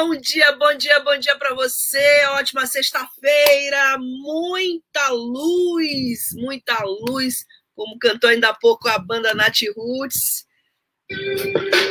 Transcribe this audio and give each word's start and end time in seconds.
Bom 0.00 0.16
dia, 0.16 0.52
bom 0.52 0.74
dia, 0.78 0.98
bom 1.00 1.18
dia 1.18 1.36
para 1.36 1.54
você. 1.54 2.24
Ótima 2.30 2.66
sexta-feira, 2.66 3.98
muita 3.98 5.10
luz, 5.10 6.32
muita 6.36 6.82
luz, 6.84 7.44
como 7.74 7.98
cantou 7.98 8.30
ainda 8.30 8.48
há 8.48 8.54
pouco 8.54 8.88
a 8.88 8.98
banda 8.98 9.34
Nat 9.34 9.60
Roots. 9.76 10.46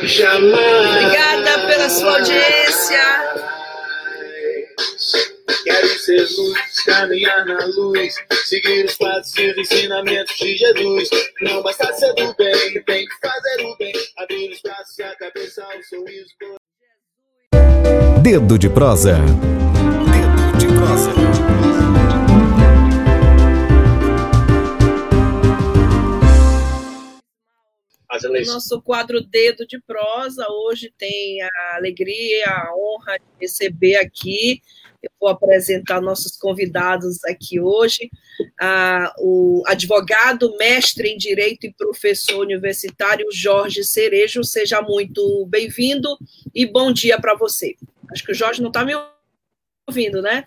Jamais. 0.02 1.04
Obrigada 1.04 1.66
pela 1.68 1.88
sua 1.88 2.18
audiência. 2.18 3.00
Quero 5.62 5.98
ser 6.00 6.28
luz, 6.36 6.82
caminhar 6.84 7.46
na 7.46 7.64
luz, 7.66 8.14
seguir 8.44 8.86
os 8.86 8.96
passos 8.96 9.36
e 9.36 9.50
os 9.52 9.58
ensinamentos 9.58 10.36
de 10.36 10.56
Jesus. 10.56 11.10
Não 11.42 11.62
basta 11.62 11.92
ser 11.92 12.12
do 12.14 12.34
bem, 12.34 12.82
tem 12.82 13.06
que 13.06 13.14
fazer 13.20 13.66
o 13.66 13.76
bem, 13.76 13.92
abrir 14.16 14.50
os 14.50 14.60
braços 14.62 14.98
e 14.98 15.02
a 15.04 15.14
cabeça 15.16 15.62
ao 15.62 15.82
sorriso. 15.84 16.59
Dedo 18.22 18.58
de 18.58 18.68
prosa. 18.68 19.14
Dedo 19.14 20.58
de 20.58 20.66
prosa. 20.66 21.10
Nosso 28.46 28.82
quadro 28.82 29.22
Dedo 29.22 29.66
de 29.66 29.80
Prosa 29.80 30.46
hoje 30.50 30.92
tem 30.98 31.40
a 31.40 31.76
alegria, 31.76 32.46
a 32.46 32.74
honra 32.76 33.16
de 33.18 33.24
receber 33.40 33.96
aqui. 33.96 34.60
Eu 35.02 35.10
vou 35.18 35.30
apresentar 35.30 36.00
nossos 36.02 36.36
convidados 36.36 37.24
aqui 37.24 37.58
hoje. 37.58 38.10
Ah, 38.60 39.10
o 39.18 39.62
advogado, 39.66 40.54
mestre 40.58 41.08
em 41.08 41.16
Direito 41.16 41.66
e 41.66 41.72
professor 41.72 42.40
universitário 42.40 43.26
Jorge 43.32 43.82
Cerejo. 43.82 44.44
Seja 44.44 44.82
muito 44.82 45.46
bem-vindo 45.46 46.18
e 46.54 46.66
bom 46.66 46.92
dia 46.92 47.18
para 47.18 47.34
você. 47.34 47.76
Acho 48.12 48.24
que 48.24 48.32
o 48.32 48.34
Jorge 48.34 48.60
não 48.60 48.68
está 48.68 48.84
me 48.84 48.92
ouvindo, 49.88 50.20
né? 50.20 50.44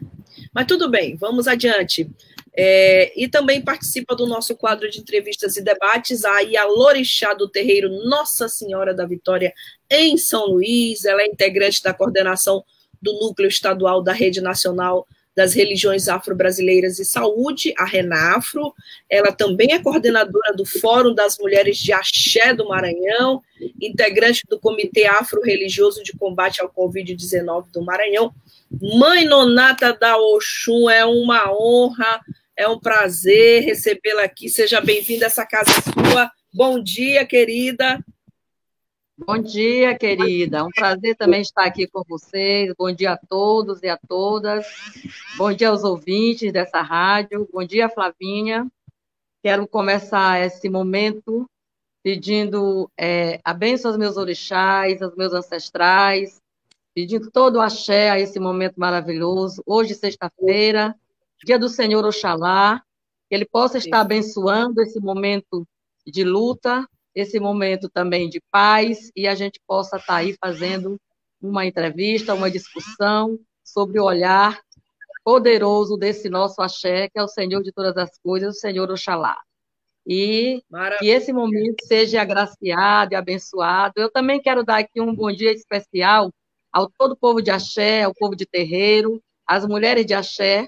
Mas 0.54 0.68
tudo 0.68 0.88
bem, 0.88 1.16
vamos 1.16 1.48
adiante. 1.48 2.08
É, 2.56 3.12
e 3.20 3.28
também 3.28 3.60
participa 3.60 4.16
do 4.16 4.28
nosso 4.28 4.56
quadro 4.56 4.88
de 4.88 5.00
entrevistas 5.00 5.58
e 5.58 5.64
debates 5.64 6.24
a 6.24 6.40
Lorixá 6.66 7.34
do 7.34 7.50
Terreiro 7.50 7.90
Nossa 8.08 8.48
Senhora 8.48 8.94
da 8.94 9.08
Vitória, 9.08 9.52
em 9.90 10.16
São 10.16 10.46
Luís. 10.46 11.06
Ela 11.06 11.24
é 11.24 11.26
integrante 11.26 11.82
da 11.82 11.92
coordenação 11.92 12.64
do 13.04 13.14
Núcleo 13.20 13.50
Estadual 13.50 14.02
da 14.02 14.14
Rede 14.14 14.42
Nacional 14.42 15.06
das 15.36 15.54
Religiões 15.54 16.08
Afro-Brasileiras 16.08 17.00
e 17.00 17.06
Saúde, 17.06 17.74
a 17.78 17.86
RENAFRO. 17.86 18.74
Ela 19.10 19.32
também 19.32 19.74
é 19.74 19.80
coordenadora 19.80 20.54
do 20.56 20.66
Fórum 20.66 21.14
das 21.14 21.38
Mulheres 21.40 21.78
de 21.78 21.92
Axé 21.92 22.54
do 22.54 22.68
Maranhão, 22.68 23.42
integrante 23.82 24.44
do 24.48 24.60
Comitê 24.60 25.06
Afro-Religioso 25.06 26.04
de 26.04 26.14
Combate 26.14 26.62
ao 26.62 26.72
Covid-19 26.72 27.72
do 27.72 27.84
Maranhão. 27.84 28.34
Mãe 28.72 29.26
Nonata 29.26 29.94
da 29.94 30.18
Oxum, 30.18 30.90
é 30.90 31.04
uma 31.04 31.52
honra, 31.52 32.22
é 32.56 32.68
um 32.68 32.80
prazer 32.80 33.64
recebê-la 33.64 34.24
aqui. 34.24 34.50
Seja 34.50 34.80
bem-vinda, 34.80 35.26
essa 35.26 35.46
casa 35.46 35.72
sua. 35.82 36.30
Bom 36.54 36.82
dia, 36.82 37.26
querida. 37.26 38.00
Bom 39.26 39.38
dia, 39.38 39.98
querida. 39.98 40.66
Um 40.66 40.70
prazer 40.70 41.16
também 41.16 41.42
estar 41.42 41.64
aqui 41.64 41.88
com 41.88 42.04
vocês. 42.08 42.74
Bom 42.78 42.92
dia 42.92 43.14
a 43.14 43.18
todos 43.18 43.82
e 43.82 43.88
a 43.88 43.98
todas. 43.98 44.68
Bom 45.38 45.54
dia 45.54 45.70
aos 45.70 45.84
ouvintes 45.84 46.52
dessa 46.52 46.82
rádio. 46.82 47.48
Bom 47.52 47.64
dia, 47.64 47.88
Flavinha. 47.88 48.70
Quero 49.42 49.66
começar 49.66 50.46
esse 50.46 50.70
momento 50.70 51.50
pedindo 52.04 52.92
é, 53.00 53.40
a 53.46 53.54
bênção 53.54 53.92
aos 53.92 53.98
meus 53.98 54.18
orixás, 54.18 55.02
aos 55.02 55.16
meus 55.16 55.34
ancestrais, 55.34 56.42
pedindo 56.94 57.32
todo 57.32 57.56
o 57.56 57.62
axé 57.62 58.10
a 58.10 58.20
esse 58.20 58.40
momento 58.42 58.76
maravilhoso. 58.76 59.64
Hoje, 59.66 59.96
sexta-feira, 59.96 60.94
dia 61.46 61.58
do 61.58 61.70
Senhor 61.70 62.04
Oxalá, 62.06 62.84
que 63.30 63.36
ele 63.36 63.46
possa 63.46 63.78
estar 63.78 64.02
abençoando 64.02 64.82
esse 64.82 65.00
momento 65.00 65.66
de 66.06 66.26
luta, 66.26 66.86
esse 67.16 67.40
momento 67.40 67.90
também 67.90 68.30
de 68.30 68.42
paz 68.52 69.12
e 69.16 69.28
a 69.28 69.36
gente 69.36 69.60
possa 69.68 69.98
estar 69.98 70.14
tá 70.14 70.16
aí 70.20 70.36
fazendo 70.40 71.00
uma 71.42 71.66
entrevista, 71.66 72.34
uma 72.34 72.50
discussão 72.50 73.38
sobre 73.64 74.00
o 74.00 74.04
olhar 74.04 74.60
poderoso 75.24 75.96
desse 75.96 76.30
nosso 76.30 76.62
axé, 76.62 77.10
que 77.10 77.20
é 77.20 77.24
o 77.24 77.28
Senhor 77.28 77.62
de 77.64 77.72
todas 77.72 77.96
as 77.98 78.18
coisas, 78.20 78.58
o 78.58 78.60
Senhor 78.60 78.90
Oxalá. 78.90 79.38
E 80.06 80.62
Maravilha. 80.70 81.00
que 81.00 81.08
esse 81.08 81.32
momento 81.32 81.86
seja 81.86 82.22
agraciado 82.22 83.14
e 83.14 83.16
abençoado. 83.16 83.94
Eu 83.96 84.12
também 84.12 84.42
quero 84.42 84.64
dar 84.64 84.80
aqui 84.80 85.00
um 85.00 85.16
bom 85.16 85.32
dia 85.32 85.52
especial 85.52 86.30
ao 86.72 86.90
todo 86.90 87.14
o 87.14 87.18
povo 87.18 87.42
de 87.42 87.52
axé, 87.52 88.04
ao 88.04 88.14
povo 88.14 88.36
de 88.36 88.46
terreiro, 88.46 89.22
às 89.48 89.66
mulheres 89.66 90.06
de 90.06 90.14
axé. 90.14 90.68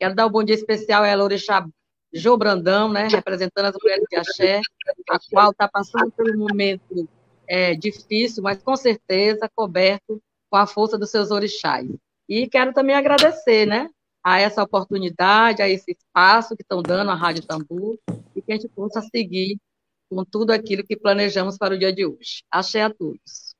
Quero 0.00 0.16
dar 0.16 0.26
um 0.26 0.30
bom 0.30 0.42
dia 0.42 0.56
especial 0.56 1.04
a 1.04 1.08
Elorixá 1.08 1.64
Jô 2.12 2.36
Brandão, 2.36 2.92
né, 2.92 3.08
representando 3.08 3.66
as 3.66 3.76
mulheres 3.82 4.04
de 4.10 4.16
axé, 4.16 4.60
a 5.08 5.18
qual 5.30 5.50
está 5.50 5.66
passando 5.66 6.10
por 6.12 6.30
um 6.30 6.38
momento 6.38 7.08
é, 7.48 7.74
difícil, 7.74 8.42
mas 8.42 8.62
com 8.62 8.76
certeza 8.76 9.50
coberto 9.54 10.22
com 10.50 10.56
a 10.56 10.66
força 10.66 10.98
dos 10.98 11.10
seus 11.10 11.30
orixás. 11.30 11.88
E 12.28 12.48
quero 12.48 12.72
também 12.72 12.94
agradecer, 12.94 13.66
né, 13.66 13.88
a 14.22 14.40
essa 14.40 14.62
oportunidade, 14.62 15.62
a 15.62 15.68
esse 15.68 15.92
espaço 15.92 16.54
que 16.54 16.62
estão 16.62 16.82
dando 16.82 17.10
à 17.10 17.14
Rádio 17.14 17.46
Tambu, 17.46 17.98
e 18.36 18.42
que 18.42 18.52
a 18.52 18.56
gente 18.56 18.68
possa 18.68 19.00
seguir 19.00 19.58
com 20.08 20.24
tudo 20.24 20.52
aquilo 20.52 20.84
que 20.84 20.96
planejamos 20.96 21.56
para 21.56 21.74
o 21.74 21.78
dia 21.78 21.92
de 21.92 22.04
hoje. 22.04 22.44
Axé 22.50 22.82
a 22.82 22.90
todos. 22.90 23.54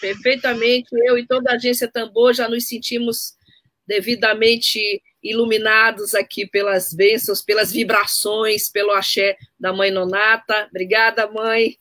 Perfeitamente, 0.00 0.88
eu 0.92 1.16
e 1.16 1.26
toda 1.26 1.52
a 1.52 1.54
agência 1.54 1.90
Tambor 1.90 2.34
já 2.34 2.48
nos 2.48 2.66
sentimos 2.66 3.36
devidamente 3.86 4.80
iluminados 5.22 6.14
aqui 6.14 6.46
pelas 6.46 6.92
bênçãos, 6.92 7.42
pelas 7.42 7.72
vibrações, 7.72 8.70
pelo 8.70 8.92
axé 8.92 9.36
da 9.58 9.72
mãe 9.72 9.90
Nonata. 9.90 10.66
Obrigada, 10.70 11.30
mãe. 11.30 11.76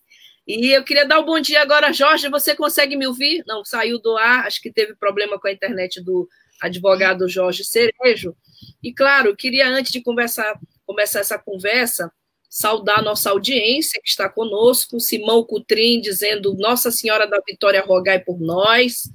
E 0.47 0.75
eu 0.75 0.83
queria 0.83 1.05
dar 1.05 1.19
um 1.19 1.25
bom 1.25 1.39
dia 1.39 1.61
agora, 1.61 1.93
Jorge. 1.93 2.29
Você 2.29 2.55
consegue 2.55 2.95
me 2.95 3.07
ouvir? 3.07 3.43
Não, 3.47 3.63
saiu 3.63 3.99
do 3.99 4.17
ar, 4.17 4.45
acho 4.45 4.61
que 4.61 4.71
teve 4.71 4.95
problema 4.95 5.39
com 5.39 5.47
a 5.47 5.51
internet 5.51 6.01
do 6.01 6.27
advogado 6.61 7.27
Jorge 7.27 7.63
Cerejo. 7.63 8.35
E 8.81 8.93
claro, 8.93 9.35
queria, 9.35 9.67
antes 9.67 9.91
de 9.91 10.01
conversar, 10.01 10.57
começar 10.85 11.19
essa 11.19 11.37
conversa, 11.37 12.11
saudar 12.49 13.01
nossa 13.01 13.29
audiência 13.29 13.99
que 14.01 14.09
está 14.09 14.29
conosco, 14.29 14.99
Simão 14.99 15.43
Cutrim 15.43 15.99
dizendo 15.99 16.53
Nossa 16.55 16.91
Senhora 16.91 17.25
da 17.25 17.41
Vitória, 17.45 17.81
rogai 17.81 18.19
por 18.19 18.39
nós. 18.39 19.09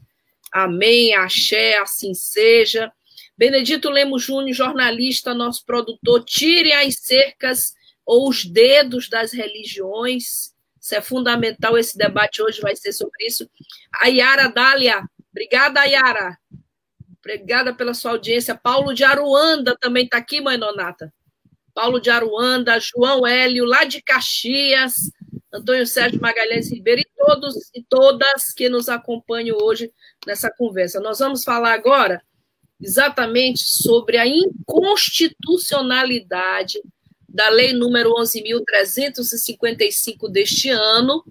Amém, 0.52 1.14
axé, 1.14 1.78
assim 1.78 2.14
seja. 2.14 2.92
Benedito 3.36 3.88
Lemos 3.88 4.24
Júnior, 4.24 4.54
jornalista, 4.54 5.32
nosso 5.32 5.64
produtor, 5.64 6.24
tire 6.24 6.72
as 6.72 6.96
cercas 6.96 7.72
ou 8.04 8.28
os 8.28 8.44
dedos 8.44 9.08
das 9.08 9.32
religiões. 9.32 10.52
Isso 10.80 10.94
é 10.94 11.00
fundamental, 11.00 11.76
esse 11.76 11.96
debate 11.96 12.42
hoje 12.42 12.60
vai 12.60 12.74
ser 12.74 12.92
sobre 12.92 13.26
isso. 13.26 13.48
A 13.94 14.08
Yara 14.08 14.48
Dália, 14.48 15.02
obrigada, 15.30 15.84
Yara. 15.84 16.36
Obrigada 17.18 17.74
pela 17.74 17.94
sua 17.94 18.12
audiência. 18.12 18.54
Paulo 18.54 18.94
de 18.94 19.04
Aruanda 19.04 19.76
também 19.78 20.04
está 20.04 20.16
aqui, 20.16 20.40
mãe 20.40 20.56
Nonata. 20.56 21.12
Paulo 21.74 22.00
de 22.00 22.10
Aruanda, 22.10 22.80
João 22.80 23.26
Hélio, 23.26 23.64
lá 23.64 23.84
de 23.84 24.00
Caxias, 24.02 25.12
Antônio 25.58 25.86
Sérgio 25.86 26.20
Magalhães 26.20 26.70
Ribeiro 26.70 27.00
e 27.00 27.08
todos 27.16 27.54
e 27.74 27.82
todas 27.82 28.52
que 28.54 28.68
nos 28.68 28.88
acompanham 28.88 29.58
hoje 29.60 29.92
nessa 30.26 30.50
conversa. 30.50 31.00
Nós 31.00 31.18
vamos 31.18 31.42
falar 31.44 31.72
agora 31.72 32.22
exatamente 32.80 33.64
sobre 33.64 34.16
a 34.16 34.24
inconstitucionalidade 34.26 36.80
da 37.28 37.48
Lei 37.50 37.72
número 37.72 38.14
11.355 38.14 40.30
deste 40.30 40.70
ano, 40.70 41.24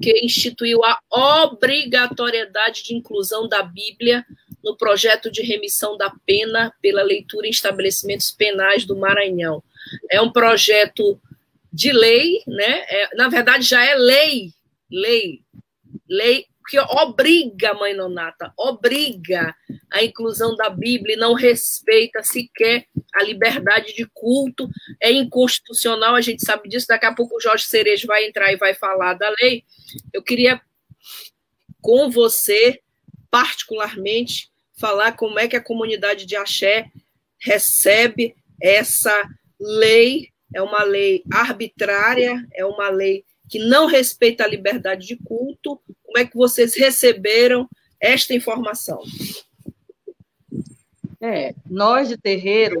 que 0.00 0.24
instituiu 0.24 0.84
a 0.84 1.00
obrigatoriedade 1.10 2.84
de 2.84 2.94
inclusão 2.94 3.48
da 3.48 3.62
Bíblia 3.62 4.24
no 4.62 4.76
projeto 4.76 5.28
de 5.30 5.42
remissão 5.42 5.96
da 5.96 6.12
pena 6.24 6.72
pela 6.80 7.02
leitura 7.02 7.46
em 7.46 7.50
estabelecimentos 7.50 8.30
penais 8.30 8.86
do 8.86 8.96
Maranhão. 8.96 9.62
É 10.10 10.20
um 10.20 10.32
projeto 10.32 11.20
de 11.74 11.92
lei, 11.92 12.40
né? 12.46 12.84
É, 12.88 13.16
na 13.16 13.28
verdade, 13.28 13.64
já 13.64 13.84
é 13.84 13.94
lei, 13.96 14.52
lei, 14.90 15.40
lei 16.08 16.46
porque 16.64 16.78
obriga, 16.78 17.74
mãe 17.74 17.92
nonata, 17.92 18.50
obriga 18.56 19.54
a 19.92 20.02
inclusão 20.02 20.56
da 20.56 20.70
Bíblia 20.70 21.14
e 21.14 21.18
não 21.18 21.34
respeita 21.34 22.22
sequer 22.22 22.86
a 23.12 23.22
liberdade 23.22 23.94
de 23.94 24.06
culto, 24.14 24.66
é 24.98 25.12
inconstitucional, 25.12 26.14
a 26.14 26.22
gente 26.22 26.42
sabe 26.42 26.66
disso, 26.70 26.86
daqui 26.88 27.04
a 27.04 27.14
pouco 27.14 27.36
o 27.36 27.40
Jorge 27.40 27.66
Cerejo 27.66 28.06
vai 28.06 28.24
entrar 28.24 28.50
e 28.50 28.56
vai 28.56 28.72
falar 28.72 29.12
da 29.12 29.28
lei. 29.42 29.62
Eu 30.10 30.22
queria, 30.22 30.58
com 31.82 32.10
você, 32.10 32.80
particularmente, 33.30 34.50
falar 34.74 35.12
como 35.12 35.38
é 35.38 35.46
que 35.46 35.56
a 35.56 35.62
comunidade 35.62 36.24
de 36.24 36.34
Axé 36.34 36.90
recebe 37.38 38.34
essa 38.58 39.28
lei, 39.60 40.30
é 40.54 40.62
uma 40.62 40.84
lei 40.84 41.22
arbitrária, 41.30 42.46
é 42.54 42.64
uma 42.64 42.88
lei 42.88 43.24
que 43.48 43.58
não 43.58 43.86
respeita 43.86 44.44
a 44.44 44.48
liberdade 44.48 45.06
de 45.06 45.16
culto, 45.16 45.80
como 46.02 46.16
é 46.16 46.24
que 46.24 46.36
vocês 46.36 46.74
receberam 46.76 47.68
esta 48.00 48.32
informação? 48.32 49.02
É, 51.20 51.54
nós 51.68 52.08
de 52.08 52.16
terreiro, 52.16 52.80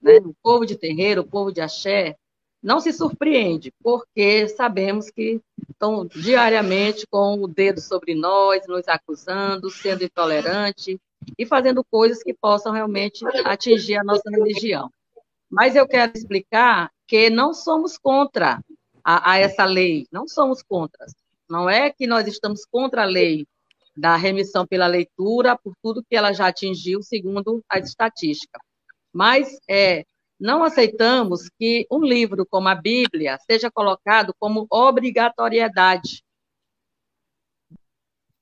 né, 0.00 0.18
o 0.18 0.34
povo 0.42 0.66
de 0.66 0.76
terreiro, 0.76 1.22
o 1.22 1.26
povo 1.26 1.50
de 1.50 1.60
axé, 1.60 2.16
não 2.62 2.80
se 2.80 2.92
surpreende, 2.92 3.72
porque 3.82 4.48
sabemos 4.48 5.10
que 5.10 5.40
estão 5.70 6.06
diariamente 6.06 7.06
com 7.06 7.42
o 7.42 7.48
dedo 7.48 7.80
sobre 7.80 8.14
nós, 8.14 8.66
nos 8.66 8.88
acusando, 8.88 9.70
sendo 9.70 10.04
intolerante 10.04 10.98
e 11.38 11.44
fazendo 11.44 11.84
coisas 11.84 12.22
que 12.22 12.32
possam 12.32 12.72
realmente 12.72 13.24
atingir 13.44 13.96
a 13.96 14.04
nossa 14.04 14.30
religião. 14.30 14.90
Mas 15.50 15.76
eu 15.76 15.86
quero 15.86 16.12
explicar 16.16 16.90
que 17.06 17.30
não 17.30 17.52
somos 17.52 17.98
contra 17.98 18.60
a, 19.02 19.32
a 19.32 19.38
essa 19.38 19.64
lei, 19.64 20.06
não 20.10 20.26
somos 20.26 20.62
contra. 20.62 21.06
Não 21.48 21.68
é 21.68 21.90
que 21.90 22.06
nós 22.06 22.26
estamos 22.26 22.64
contra 22.64 23.02
a 23.02 23.06
lei 23.06 23.46
da 23.96 24.16
remissão 24.16 24.66
pela 24.66 24.86
leitura, 24.86 25.56
por 25.56 25.74
tudo 25.82 26.02
que 26.02 26.16
ela 26.16 26.32
já 26.32 26.48
atingiu, 26.48 27.02
segundo 27.02 27.62
as 27.68 27.88
estatísticas. 27.88 28.60
Mas 29.12 29.58
é, 29.68 30.04
não 30.38 30.64
aceitamos 30.64 31.48
que 31.58 31.86
um 31.90 32.00
livro 32.00 32.44
como 32.44 32.68
a 32.68 32.74
Bíblia 32.74 33.38
seja 33.48 33.70
colocado 33.70 34.34
como 34.38 34.66
obrigatoriedade. 34.68 36.24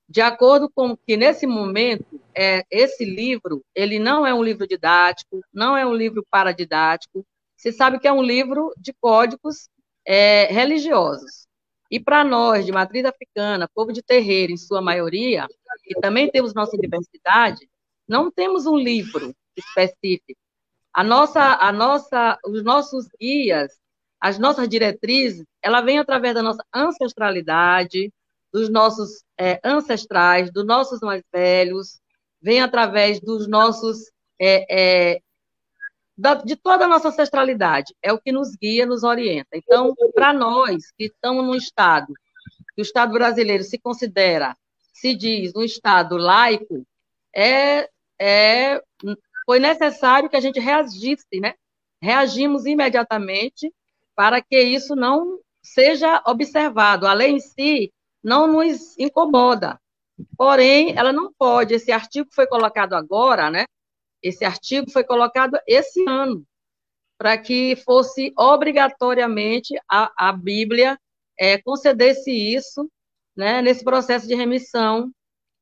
De 0.09 0.21
acordo 0.21 0.69
com 0.69 0.95
que, 0.95 1.15
nesse 1.17 1.45
momento, 1.45 2.19
é, 2.35 2.63
esse 2.69 3.05
livro, 3.05 3.63
ele 3.73 3.99
não 3.99 4.25
é 4.25 4.33
um 4.33 4.43
livro 4.43 4.67
didático, 4.67 5.41
não 5.51 5.77
é 5.77 5.85
um 5.85 5.93
livro 5.93 6.25
paradidático, 6.29 7.25
se 7.63 7.71
sabe 7.71 7.97
que 7.97 8.05
é 8.05 8.11
um 8.11 8.21
livro 8.21 8.73
de 8.77 8.91
códigos 8.91 9.69
é, 10.05 10.47
religiosos. 10.47 11.47
E 11.89 11.97
para 11.97 12.21
nós, 12.21 12.65
de 12.65 12.73
matriz 12.73 13.05
africana, 13.05 13.69
povo 13.73 13.93
de 13.93 14.03
terreiro, 14.03 14.51
em 14.51 14.57
sua 14.57 14.81
maioria, 14.81 15.47
e 15.87 15.97
também 16.01 16.29
temos 16.29 16.53
nossa 16.53 16.75
diversidade, 16.77 17.69
não 18.05 18.29
temos 18.29 18.65
um 18.65 18.75
livro 18.75 19.33
específico. 19.55 20.37
A 20.93 21.05
nossa, 21.05 21.39
a 21.55 21.71
nossa, 21.71 22.37
os 22.45 22.65
nossos 22.65 23.07
guias, 23.17 23.71
as 24.19 24.37
nossas 24.37 24.67
diretrizes, 24.67 25.45
ela 25.61 25.79
vem 25.79 25.99
através 25.99 26.33
da 26.33 26.43
nossa 26.43 26.65
ancestralidade, 26.75 28.11
dos 28.51 28.69
nossos 28.69 29.23
é, 29.39 29.61
ancestrais, 29.63 30.51
dos 30.51 30.65
nossos 30.65 30.99
mais 30.99 31.23
velhos, 31.31 32.01
vem 32.41 32.61
através 32.61 33.21
dos 33.21 33.47
nossos 33.47 34.11
é, 34.37 34.65
é, 35.13 35.21
da, 36.23 36.35
de 36.35 36.55
toda 36.55 36.85
a 36.85 36.87
nossa 36.87 37.09
ancestralidade, 37.09 37.93
é 38.01 38.13
o 38.13 38.17
que 38.17 38.31
nos 38.31 38.55
guia, 38.55 38.85
nos 38.85 39.03
orienta. 39.03 39.49
Então, 39.57 39.93
para 40.15 40.31
nós 40.31 40.89
que 40.97 41.07
estamos 41.07 41.43
num 41.43 41.53
Estado, 41.53 42.13
que 42.73 42.81
o 42.81 42.81
Estado 42.81 43.11
brasileiro 43.11 43.61
se 43.61 43.77
considera, 43.77 44.55
se 44.93 45.13
diz 45.13 45.53
um 45.53 45.61
Estado 45.61 46.15
laico, 46.15 46.87
é, 47.35 47.89
é, 48.17 48.81
foi 49.45 49.59
necessário 49.59 50.29
que 50.29 50.37
a 50.37 50.39
gente 50.39 50.61
reagisse, 50.61 51.41
né? 51.41 51.55
Reagimos 52.01 52.65
imediatamente 52.65 53.69
para 54.15 54.41
que 54.41 54.57
isso 54.61 54.95
não 54.95 55.39
seja 55.61 56.23
observado. 56.25 57.05
A 57.05 57.11
lei 57.11 57.31
em 57.31 57.39
si 57.41 57.91
não 58.23 58.47
nos 58.47 58.97
incomoda. 58.97 59.77
Porém, 60.37 60.97
ela 60.97 61.11
não 61.11 61.33
pode, 61.33 61.73
esse 61.73 61.91
artigo 61.91 62.29
foi 62.31 62.47
colocado 62.47 62.93
agora, 62.93 63.51
né? 63.51 63.65
Esse 64.23 64.45
artigo 64.45 64.89
foi 64.89 65.03
colocado 65.03 65.59
esse 65.67 66.07
ano, 66.07 66.45
para 67.17 67.37
que 67.37 67.75
fosse 67.75 68.33
obrigatoriamente 68.37 69.75
a, 69.89 70.11
a 70.17 70.31
Bíblia 70.31 70.97
é, 71.37 71.61
concedesse 71.61 72.31
isso 72.31 72.89
né, 73.35 73.61
nesse 73.61 73.83
processo 73.83 74.25
de 74.27 74.33
remissão 74.33 75.11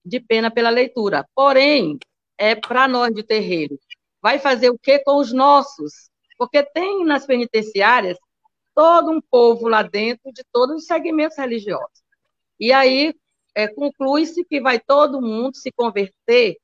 de 0.06 0.20
pena 0.20 0.52
pela 0.52 0.70
leitura. 0.70 1.28
Porém, 1.36 1.98
é 2.38 2.56
para 2.56 2.88
nós 2.88 3.14
de 3.14 3.24
terreiro, 3.24 3.80
vai 4.22 4.40
fazer 4.40 4.70
o 4.70 4.78
que 4.78 5.00
com 5.00 5.18
os 5.18 5.34
nossos? 5.34 6.10
Porque 6.38 6.64
tem 6.64 7.04
nas 7.04 7.26
penitenciárias 7.26 8.18
todo 8.76 9.12
um 9.12 9.22
povo 9.22 9.68
lá 9.68 9.84
dentro 9.84 10.32
de 10.32 10.44
todos 10.52 10.78
os 10.78 10.86
segmentos 10.86 11.38
religiosos. 11.38 12.02
E 12.60 12.72
aí 12.72 13.14
é, 13.56 13.68
conclui-se 13.68 14.44
que 14.46 14.62
vai 14.62 14.80
todo 14.80 15.22
mundo 15.22 15.56
se 15.56 15.72
converter 15.72 16.58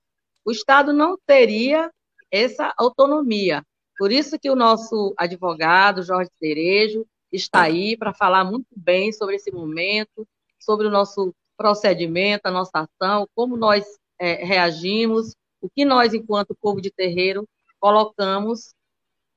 o 0.48 0.52
Estado 0.52 0.94
não 0.94 1.18
teria 1.28 1.92
essa 2.32 2.74
autonomia. 2.78 3.62
Por 3.98 4.14
isso 4.14 4.40
que 4.40 4.50
o 4.50 4.56
nosso 4.56 5.14
advogado, 5.18 6.02
Jorge 6.02 6.32
Cerejo, 6.40 7.06
está 7.30 7.64
aí 7.64 7.98
para 7.98 8.14
falar 8.14 8.46
muito 8.46 8.68
bem 8.74 9.12
sobre 9.12 9.36
esse 9.36 9.52
momento, 9.52 10.26
sobre 10.58 10.88
o 10.88 10.90
nosso 10.90 11.36
procedimento, 11.58 12.46
a 12.46 12.52
nossa 12.52 12.88
ação, 12.88 13.28
como 13.36 13.58
nós 13.58 13.84
é, 14.18 14.46
reagimos, 14.46 15.36
o 15.60 15.70
que 15.70 15.84
nós, 15.84 16.14
enquanto 16.14 16.56
povo 16.56 16.80
de 16.80 16.92
terreiro, 16.92 17.46
colocamos 17.78 18.74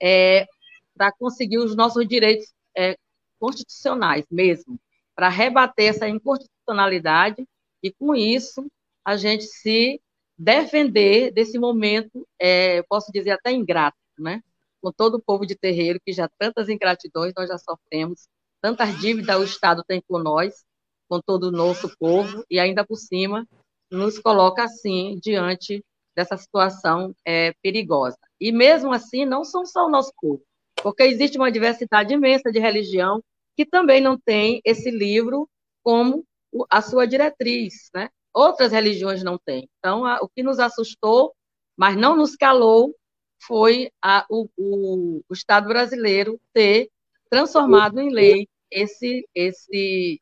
é, 0.00 0.46
para 0.94 1.10
conseguir 1.10 1.58
os 1.58 1.74
nossos 1.74 2.06
direitos 2.06 2.52
é, 2.76 2.96
constitucionais 3.40 4.24
mesmo, 4.30 4.78
para 5.16 5.28
rebater 5.28 5.86
essa 5.86 6.08
inconstitucionalidade 6.08 7.44
e, 7.82 7.90
com 7.90 8.14
isso, 8.14 8.64
a 9.04 9.16
gente 9.16 9.42
se 9.42 10.00
defender 10.40 11.30
desse 11.32 11.58
momento, 11.58 12.26
é, 12.38 12.82
posso 12.84 13.12
dizer 13.12 13.32
até 13.32 13.52
ingrato, 13.52 13.98
né? 14.18 14.42
Com 14.80 14.90
todo 14.90 15.16
o 15.16 15.22
povo 15.22 15.44
de 15.44 15.54
terreiro, 15.54 16.00
que 16.02 16.14
já 16.14 16.30
tantas 16.38 16.70
ingratidões 16.70 17.34
nós 17.36 17.46
já 17.46 17.58
sofremos, 17.58 18.26
tantas 18.62 18.98
dívidas 18.98 19.38
o 19.38 19.44
Estado 19.44 19.84
tem 19.86 20.02
com 20.08 20.18
nós, 20.18 20.64
com 21.10 21.20
todo 21.20 21.44
o 21.44 21.52
nosso 21.52 21.94
povo, 21.98 22.42
e 22.50 22.58
ainda 22.58 22.86
por 22.86 22.96
cima 22.96 23.46
nos 23.90 24.18
coloca 24.18 24.64
assim 24.64 25.18
diante 25.22 25.84
dessa 26.16 26.38
situação 26.38 27.14
é, 27.22 27.52
perigosa. 27.62 28.16
E 28.40 28.50
mesmo 28.50 28.94
assim, 28.94 29.26
não 29.26 29.44
são 29.44 29.66
só 29.66 29.86
o 29.86 29.90
nosso 29.90 30.12
povo, 30.18 30.42
porque 30.82 31.02
existe 31.02 31.36
uma 31.36 31.52
diversidade 31.52 32.14
imensa 32.14 32.50
de 32.50 32.58
religião 32.58 33.22
que 33.54 33.66
também 33.66 34.00
não 34.00 34.18
tem 34.18 34.62
esse 34.64 34.90
livro 34.90 35.46
como 35.82 36.24
a 36.70 36.80
sua 36.80 37.06
diretriz, 37.06 37.90
né? 37.94 38.08
Outras 38.34 38.72
religiões 38.72 39.22
não 39.22 39.38
têm. 39.38 39.68
Então, 39.78 40.04
a, 40.04 40.18
o 40.20 40.28
que 40.28 40.42
nos 40.42 40.58
assustou, 40.58 41.34
mas 41.76 41.96
não 41.96 42.16
nos 42.16 42.36
calou, 42.36 42.94
foi 43.42 43.90
a, 44.02 44.26
o, 44.28 44.48
o, 44.56 45.22
o, 45.28 45.32
Estado 45.32 45.68
brasileiro 45.68 46.38
ter 46.52 46.90
transformado 47.30 47.98
em 48.00 48.10
lei 48.10 48.48
esse, 48.70 49.26
esse, 49.34 50.20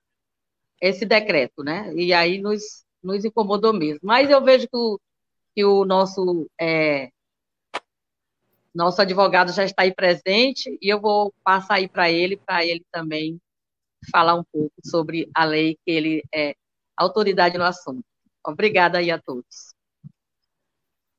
esse 0.80 1.04
decreto, 1.04 1.64
né? 1.64 1.92
E 1.94 2.12
aí 2.12 2.40
nos, 2.40 2.84
nos 3.02 3.24
incomodou 3.24 3.72
mesmo. 3.72 4.00
Mas 4.02 4.30
eu 4.30 4.42
vejo 4.42 4.68
que 4.68 4.76
o, 4.76 5.00
que 5.54 5.64
o 5.64 5.84
nosso, 5.84 6.48
é, 6.60 7.10
nosso 8.74 9.02
advogado 9.02 9.52
já 9.52 9.64
está 9.64 9.82
aí 9.82 9.92
presente 9.92 10.78
e 10.80 10.88
eu 10.88 11.00
vou 11.00 11.34
passar 11.42 11.74
aí 11.74 11.88
para 11.88 12.10
ele, 12.10 12.36
para 12.36 12.64
ele 12.64 12.84
também 12.92 13.40
falar 14.12 14.34
um 14.34 14.44
pouco 14.44 14.74
sobre 14.84 15.28
a 15.34 15.44
lei 15.44 15.76
que 15.84 15.90
ele 15.90 16.22
é, 16.32 16.54
autoridade 16.98 17.56
no 17.56 17.64
assunto. 17.64 18.04
Obrigada 18.44 18.98
aí 18.98 19.10
a 19.10 19.18
todos. 19.18 19.74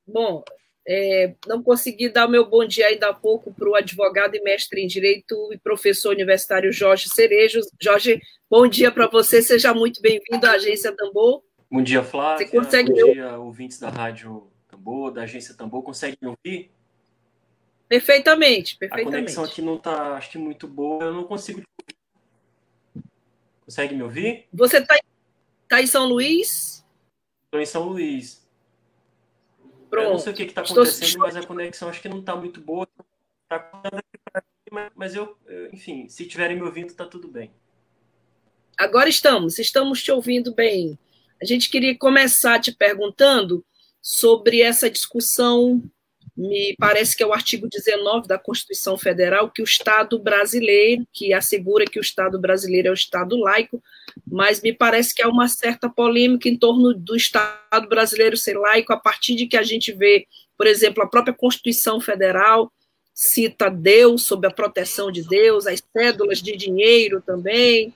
Bom, 0.06 0.44
é, 0.88 1.36
não 1.48 1.62
consegui 1.62 2.10
dar 2.10 2.28
o 2.28 2.32
meu 2.32 2.50
bom 2.50 2.66
dia 2.66 2.88
ainda 2.88 3.10
há 3.10 3.14
pouco 3.14 3.54
para 3.54 3.70
o 3.70 3.76
advogado 3.76 4.36
e 4.36 4.42
mestre 4.42 4.82
em 4.82 4.88
Direito 4.88 5.54
e 5.54 5.58
professor 5.58 6.12
universitário 6.12 6.72
Jorge 6.72 7.10
Cerejo. 7.10 7.60
Jorge, 7.80 8.20
bom 8.50 8.68
dia 8.68 8.92
para 8.92 9.08
você, 9.08 9.42
seja 9.42 9.74
muito 9.74 10.02
bem-vindo 10.02 10.46
à 10.48 10.52
Agência 10.52 10.92
Tambor. 10.96 11.44
Bom 11.70 11.84
dia, 11.84 12.04
Flávia. 12.04 12.48
Você 12.48 12.58
consegue 12.58 12.92
bom 12.92 13.14
dia, 13.14 13.38
ouvintes 13.38 13.80
da 13.80 13.90
Rádio 13.90 14.52
Tambor, 14.68 15.12
da 15.12 15.22
Agência 15.22 15.54
Tambor. 15.54 15.84
Consegue 15.84 16.18
me 16.20 16.30
ouvir? 16.30 16.72
Perfeitamente, 17.88 18.76
perfeitamente. 18.78 19.16
A 19.16 19.20
conexão 19.20 19.44
aqui 19.44 19.62
não 19.62 19.76
está, 19.76 20.14
acho 20.14 20.32
que, 20.32 20.38
muito 20.40 20.68
boa, 20.68 21.06
eu 21.06 21.14
não 21.14 21.24
consigo 21.24 21.62
Consegue 23.70 23.94
me 23.94 24.02
ouvir? 24.02 24.48
Você 24.52 24.78
está 24.80 24.98
Tá 25.70 25.82
em 25.82 25.88
São 25.88 26.08
Luís? 26.08 26.84
Estou 27.46 27.62
em 27.62 27.66
São 27.66 27.88
Luís. 27.88 28.46
Pronto. 29.90 30.06
Eu 30.06 30.12
não 30.12 30.20
sei 30.20 30.34
o 30.34 30.36
que 30.36 30.44
está 30.44 30.62
acontecendo, 30.62 31.04
Estou... 31.04 31.22
mas 31.22 31.36
a 31.36 31.46
conexão 31.46 31.88
acho 31.88 32.02
que 32.02 32.10
não 32.10 32.20
está 32.20 32.36
muito 32.36 32.60
boa. 32.60 32.88
Tá 33.48 33.72
mas 34.96 35.16
eu, 35.16 35.36
enfim, 35.74 36.08
se 36.08 36.24
estiverem 36.24 36.56
me 36.56 36.64
ouvindo, 36.64 36.90
está 36.90 37.06
tudo 37.06 37.28
bem. 37.28 37.52
Agora 38.78 39.10
estamos, 39.10 39.58
estamos 39.58 40.04
te 40.04 40.12
ouvindo 40.12 40.54
bem. 40.54 40.98
A 41.42 41.46
gente 41.46 41.70
queria 41.70 41.98
começar 41.98 42.60
te 42.60 42.72
perguntando 42.72 43.66
sobre 44.02 44.62
essa 44.62 44.90
discussão, 44.90 45.84
me 46.39 46.74
parece 46.79 47.17
que 47.17 47.22
é 47.22 47.27
o 47.27 47.34
artigo 47.34 47.67
19 47.67 48.25
da 48.25 48.39
Constituição 48.39 48.98
Federal, 48.98 49.51
que 49.51 49.62
o 49.62 49.65
Estado 49.65 50.17
brasileiro, 50.17 51.05
que 51.12 51.34
assegura 51.34 51.84
que 51.84 52.00
o 52.00 52.01
Estado 52.01 52.39
brasileiro 52.39 52.88
é 52.88 52.91
o 52.91 52.93
Estado 52.93 53.36
laico, 53.36 53.84
mas 54.25 54.62
me 54.62 54.72
parece 54.74 55.13
que 55.13 55.22
há 55.22 55.27
uma 55.27 55.50
certa 55.50 55.89
polêmica 55.89 56.48
em 56.48 56.55
torno 56.55 56.93
do 56.93 57.13
Estado 57.13 57.89
brasileiro 57.89 58.38
ser 58.38 58.58
laico, 58.58 58.93
a 58.93 58.98
partir 58.98 59.36
de 59.36 59.48
que 59.48 59.58
a 59.58 59.63
gente 59.63 59.91
vê, 59.91 60.25
por 60.58 60.65
exemplo, 60.65 61.03
a 61.03 61.08
própria 61.08 61.34
Constituição 61.34 62.00
Federal 62.00 62.72
cita 63.13 63.69
Deus 63.69 64.24
sob 64.24 64.48
a 64.48 64.51
proteção 64.51 65.12
de 65.12 65.27
Deus, 65.27 65.67
as 65.67 65.84
cédulas 65.91 66.41
de 66.41 66.55
dinheiro 66.55 67.22
também, 67.22 67.93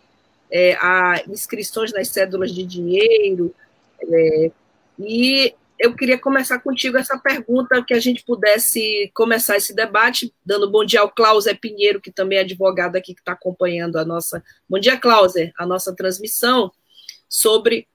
é, 0.51 0.73
há 0.81 1.23
inscrições 1.29 1.93
nas 1.93 2.09
cédulas 2.09 2.53
de 2.53 2.65
dinheiro, 2.65 3.55
é, 4.01 4.51
e 4.99 5.55
eu 5.83 5.93
queria 5.93 6.17
começar 6.17 6.59
contigo 6.59 6.97
essa 6.97 7.17
pergunta, 7.17 7.83
que 7.83 7.93
a 7.93 7.99
gente 7.99 8.23
pudesse 8.23 9.11
começar 9.13 9.57
esse 9.57 9.75
debate, 9.75 10.33
dando 10.45 10.71
bom 10.71 10.85
dia 10.85 11.01
ao 11.01 11.11
Klauser 11.11 11.59
Pinheiro, 11.59 11.99
que 11.99 12.09
também 12.09 12.37
é 12.37 12.41
advogado 12.41 12.95
aqui, 12.95 13.13
que 13.13 13.19
está 13.19 13.33
acompanhando 13.33 13.97
a 13.97 14.05
nossa. 14.05 14.41
Bom 14.69 14.79
dia, 14.79 14.97
Klauser, 14.97 15.51
a 15.57 15.65
nossa 15.65 15.93
transmissão, 15.93 16.71
sobre 17.27 17.85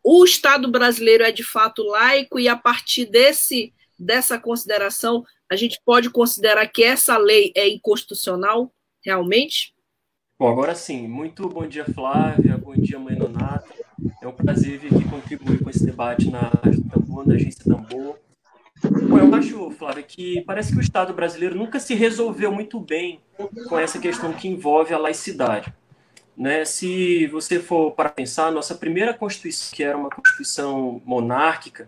o 0.00 0.24
Estado 0.24 0.70
brasileiro 0.70 1.24
é 1.24 1.32
de 1.32 1.42
fato 1.42 1.82
laico, 1.82 2.38
e 2.38 2.46
a 2.46 2.54
partir 2.54 3.06
desse, 3.06 3.74
dessa 3.98 4.38
consideração, 4.38 5.24
a 5.50 5.56
gente 5.56 5.80
pode 5.84 6.10
considerar 6.10 6.68
que 6.68 6.84
essa 6.84 7.18
lei 7.18 7.50
é 7.56 7.68
inconstitucional, 7.68 8.72
realmente? 9.04 9.74
Bom, 10.38 10.52
agora 10.52 10.76
sim. 10.76 11.08
Muito 11.08 11.48
bom 11.48 11.66
dia, 11.66 11.84
Flávia. 11.84 12.56
Bom 12.56 12.74
dia, 12.74 12.96
mãe 12.96 13.16
Nonata. 13.16 13.73
É 14.24 14.26
um 14.26 14.32
prazer 14.32 14.78
vir 14.78 14.94
aqui 14.94 15.06
contribuir 15.06 15.62
com 15.62 15.68
esse 15.68 15.84
debate 15.84 16.30
na 16.30 16.50
Tambor, 16.90 17.28
na 17.28 17.34
agência 17.34 17.62
Tambor. 17.62 18.16
Bom, 19.06 19.18
eu 19.18 19.34
acho, 19.34 19.70
Flávia, 19.72 20.02
que 20.02 20.40
parece 20.46 20.72
que 20.72 20.78
o 20.78 20.80
Estado 20.80 21.12
brasileiro 21.12 21.54
nunca 21.54 21.78
se 21.78 21.94
resolveu 21.94 22.50
muito 22.50 22.80
bem 22.80 23.20
com 23.68 23.78
essa 23.78 23.98
questão 23.98 24.32
que 24.32 24.48
envolve 24.48 24.94
a 24.94 24.98
laicidade. 24.98 25.74
Né? 26.34 26.64
Se 26.64 27.26
você 27.26 27.60
for 27.60 27.90
para 27.90 28.08
pensar, 28.08 28.50
nossa 28.50 28.74
primeira 28.74 29.12
Constituição, 29.12 29.76
que 29.76 29.84
era 29.84 29.94
uma 29.94 30.08
Constituição 30.08 31.02
monárquica, 31.04 31.86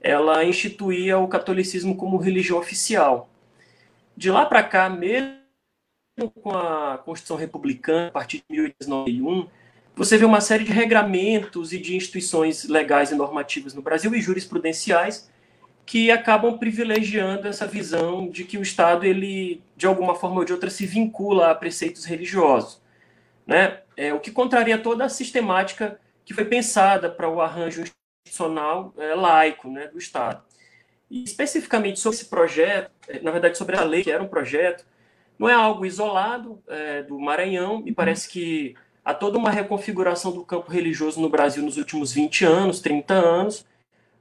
ela 0.00 0.44
instituía 0.44 1.16
o 1.16 1.28
catolicismo 1.28 1.96
como 1.96 2.16
religião 2.16 2.58
oficial. 2.58 3.30
De 4.16 4.32
lá 4.32 4.44
para 4.44 4.64
cá, 4.64 4.90
mesmo 4.90 5.38
com 6.42 6.50
a 6.50 6.98
Constituição 6.98 7.36
Republicana, 7.36 8.08
a 8.08 8.10
partir 8.10 8.38
de 8.38 8.56
1891, 8.56 9.57
você 9.98 10.16
vê 10.16 10.24
uma 10.24 10.40
série 10.40 10.62
de 10.62 10.70
regramentos 10.70 11.72
e 11.72 11.78
de 11.78 11.96
instituições 11.96 12.68
legais 12.68 13.10
e 13.10 13.16
normativas 13.16 13.74
no 13.74 13.82
Brasil 13.82 14.14
e 14.14 14.20
jurisprudenciais 14.20 15.28
que 15.84 16.08
acabam 16.08 16.56
privilegiando 16.56 17.48
essa 17.48 17.66
visão 17.66 18.28
de 18.28 18.44
que 18.44 18.56
o 18.56 18.62
Estado, 18.62 19.04
ele, 19.04 19.60
de 19.76 19.86
alguma 19.86 20.14
forma 20.14 20.36
ou 20.36 20.44
de 20.44 20.52
outra, 20.52 20.70
se 20.70 20.86
vincula 20.86 21.50
a 21.50 21.54
preceitos 21.54 22.04
religiosos. 22.04 22.80
Né? 23.44 23.80
É, 23.96 24.14
o 24.14 24.20
que 24.20 24.30
contraria 24.30 24.78
toda 24.78 25.04
a 25.04 25.08
sistemática 25.08 25.98
que 26.24 26.32
foi 26.32 26.44
pensada 26.44 27.10
para 27.10 27.28
o 27.28 27.40
arranjo 27.40 27.82
institucional 27.82 28.94
é, 28.98 29.14
laico 29.16 29.68
né, 29.68 29.88
do 29.88 29.98
Estado. 29.98 30.44
E 31.10 31.24
especificamente 31.24 31.98
sobre 31.98 32.18
esse 32.18 32.26
projeto, 32.26 32.92
é, 33.08 33.18
na 33.18 33.32
verdade 33.32 33.58
sobre 33.58 33.76
a 33.76 33.82
lei, 33.82 34.04
que 34.04 34.12
era 34.12 34.22
um 34.22 34.28
projeto, 34.28 34.86
não 35.36 35.48
é 35.48 35.54
algo 35.54 35.84
isolado 35.84 36.62
é, 36.68 37.02
do 37.02 37.18
Maranhão, 37.18 37.82
me 37.82 37.92
parece 37.92 38.28
que 38.28 38.76
há 39.08 39.14
toda 39.14 39.38
uma 39.38 39.50
reconfiguração 39.50 40.30
do 40.30 40.44
campo 40.44 40.70
religioso 40.70 41.18
no 41.18 41.30
Brasil 41.30 41.62
nos 41.62 41.78
últimos 41.78 42.12
20 42.12 42.44
anos, 42.44 42.80
30 42.80 43.14
anos, 43.14 43.64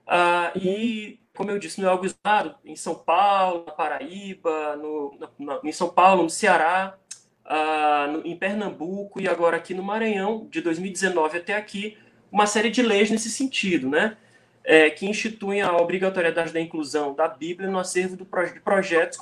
ah, 0.08 0.54
e, 0.56 1.20
como 1.36 1.52
eu 1.52 1.60
disse, 1.60 1.82
não 1.82 1.90
é 1.90 1.92
algo 1.92 2.06
isolado, 2.06 2.56
em 2.64 2.74
São 2.78 2.96
Paulo, 2.96 3.66
na 3.66 3.74
Paraíba, 3.74 4.78
no, 4.78 5.20
na, 5.38 5.60
em 5.62 5.74
São 5.74 5.90
Paulo, 5.90 6.24
no 6.24 6.30
Ceará, 6.30 6.98
ah, 7.44 8.08
no, 8.10 8.26
em 8.26 8.34
Pernambuco 8.38 9.20
e 9.20 9.28
agora 9.28 9.58
aqui 9.58 9.74
no 9.74 9.84
Maranhão, 9.84 10.48
de 10.50 10.62
2019 10.62 11.40
até 11.40 11.58
aqui, 11.58 11.98
uma 12.32 12.48
série 12.48 12.70
de 12.72 12.82
leis 12.82 13.12
nesse 13.12 13.30
sentido, 13.30 13.90
né? 13.90 14.16
É, 14.64 14.90
que 14.90 15.06
instituem 15.06 15.62
a 15.62 15.76
obrigatoriedade 15.76 16.54
da 16.54 16.62
inclusão 16.62 17.14
da 17.14 17.28
Bíblia 17.28 17.70
no 17.70 17.80
acervo 17.80 18.16
do, 18.16 18.26
de 18.26 18.60
projetos 18.62 19.20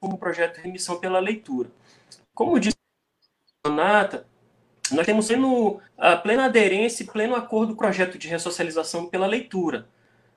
como 0.00 0.14
o 0.14 0.18
projeto 0.18 0.58
remissão 0.58 0.98
pela 0.98 1.20
leitura. 1.20 1.70
Como 2.34 2.58
disse 2.58 2.76
a 3.64 3.68
Renata, 3.68 4.26
nós 4.92 5.06
temos 5.06 5.26
sendo 5.26 5.80
a 5.96 6.16
plena 6.16 6.44
aderência 6.44 7.02
e 7.02 7.06
pleno 7.06 7.34
acordo 7.34 7.68
com 7.68 7.74
o 7.74 7.84
projeto 7.84 8.18
de 8.18 8.28
ressocialização 8.28 9.06
pela 9.06 9.26
leitura. 9.26 9.86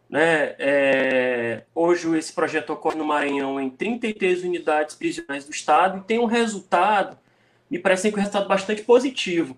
Né? 0.09 0.55
É, 0.59 1.63
hoje 1.73 2.17
esse 2.17 2.33
projeto 2.33 2.71
ocorre 2.73 2.97
no 2.97 3.05
Maranhão 3.05 3.59
em 3.59 3.69
33 3.69 4.43
unidades 4.43 4.95
prisionais 4.95 5.45
do 5.45 5.51
Estado 5.51 5.99
e 5.99 6.01
tem 6.01 6.19
um 6.19 6.25
resultado, 6.25 7.17
me 7.69 7.79
parece 7.79 8.09
que 8.09 8.15
um 8.15 8.19
resultado 8.19 8.47
bastante 8.47 8.81
positivo. 8.81 9.55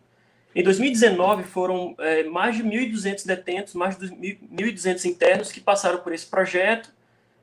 Em 0.55 0.61
2019 0.61 1.43
foram 1.43 1.95
é, 1.97 2.23
mais 2.25 2.55
de 2.55 2.63
1.200 2.63 3.25
detentos, 3.25 3.73
mais 3.73 3.97
de 3.97 4.07
1.200 4.07 5.05
internos 5.05 5.51
que 5.51 5.59
passaram 5.59 5.97
por 5.99 6.13
esse 6.13 6.27
projeto 6.27 6.93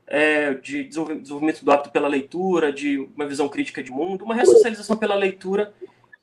é, 0.07 0.53
de 0.53 0.83
desenvolvimento 0.83 1.63
do 1.63 1.71
hábito 1.71 1.89
pela 1.89 2.07
leitura, 2.07 2.71
de 2.71 2.97
uma 3.15 3.25
visão 3.25 3.47
crítica 3.47 3.81
de 3.83 3.91
mundo, 3.91 4.23
uma 4.23 4.35
ressocialização 4.35 4.97
pela 4.97 5.15
leitura, 5.15 5.73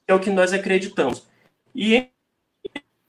é 0.08 0.14
o 0.14 0.18
que 0.18 0.30
nós 0.30 0.52
acreditamos. 0.52 1.26
E 1.74 1.94
em 1.94 2.10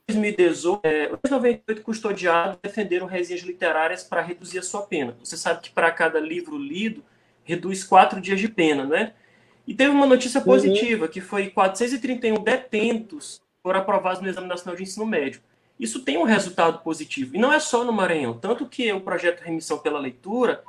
2018, 0.06 0.80
é, 0.84 1.10
os 1.22 1.30
98 1.30 1.82
custodiados 1.82 2.58
defenderam 2.62 3.06
resenhas 3.06 3.42
literárias 3.42 4.04
para 4.04 4.20
reduzir 4.20 4.58
a 4.58 4.62
sua 4.62 4.82
pena. 4.82 5.16
Você 5.24 5.36
sabe 5.36 5.62
que 5.62 5.70
para 5.70 5.90
cada 5.90 6.20
livro 6.20 6.58
lido, 6.58 7.02
reduz 7.42 7.82
quatro 7.82 8.20
dias 8.20 8.38
de 8.38 8.48
pena, 8.48 8.84
né? 8.84 9.14
E 9.66 9.74
teve 9.74 9.90
uma 9.90 10.06
notícia 10.06 10.38
uhum. 10.38 10.44
positiva, 10.44 11.06
uhum. 11.06 11.10
que 11.10 11.20
foi 11.20 11.48
431 11.48 12.42
detentos 12.42 13.40
foram 13.62 13.80
aprovados 13.80 14.20
no 14.20 14.28
Exame 14.28 14.46
Nacional 14.46 14.76
de 14.76 14.82
Ensino 14.82 15.06
Médio. 15.06 15.40
Isso 15.78 16.02
tem 16.02 16.18
um 16.18 16.24
resultado 16.24 16.82
positivo. 16.82 17.34
E 17.34 17.38
não 17.38 17.52
é 17.52 17.58
só 17.58 17.84
no 17.84 17.92
Maranhão. 17.92 18.34
Tanto 18.34 18.66
que 18.66 18.92
o 18.92 19.00
projeto 19.00 19.40
Remissão 19.40 19.78
pela 19.78 19.98
Leitura, 19.98 20.62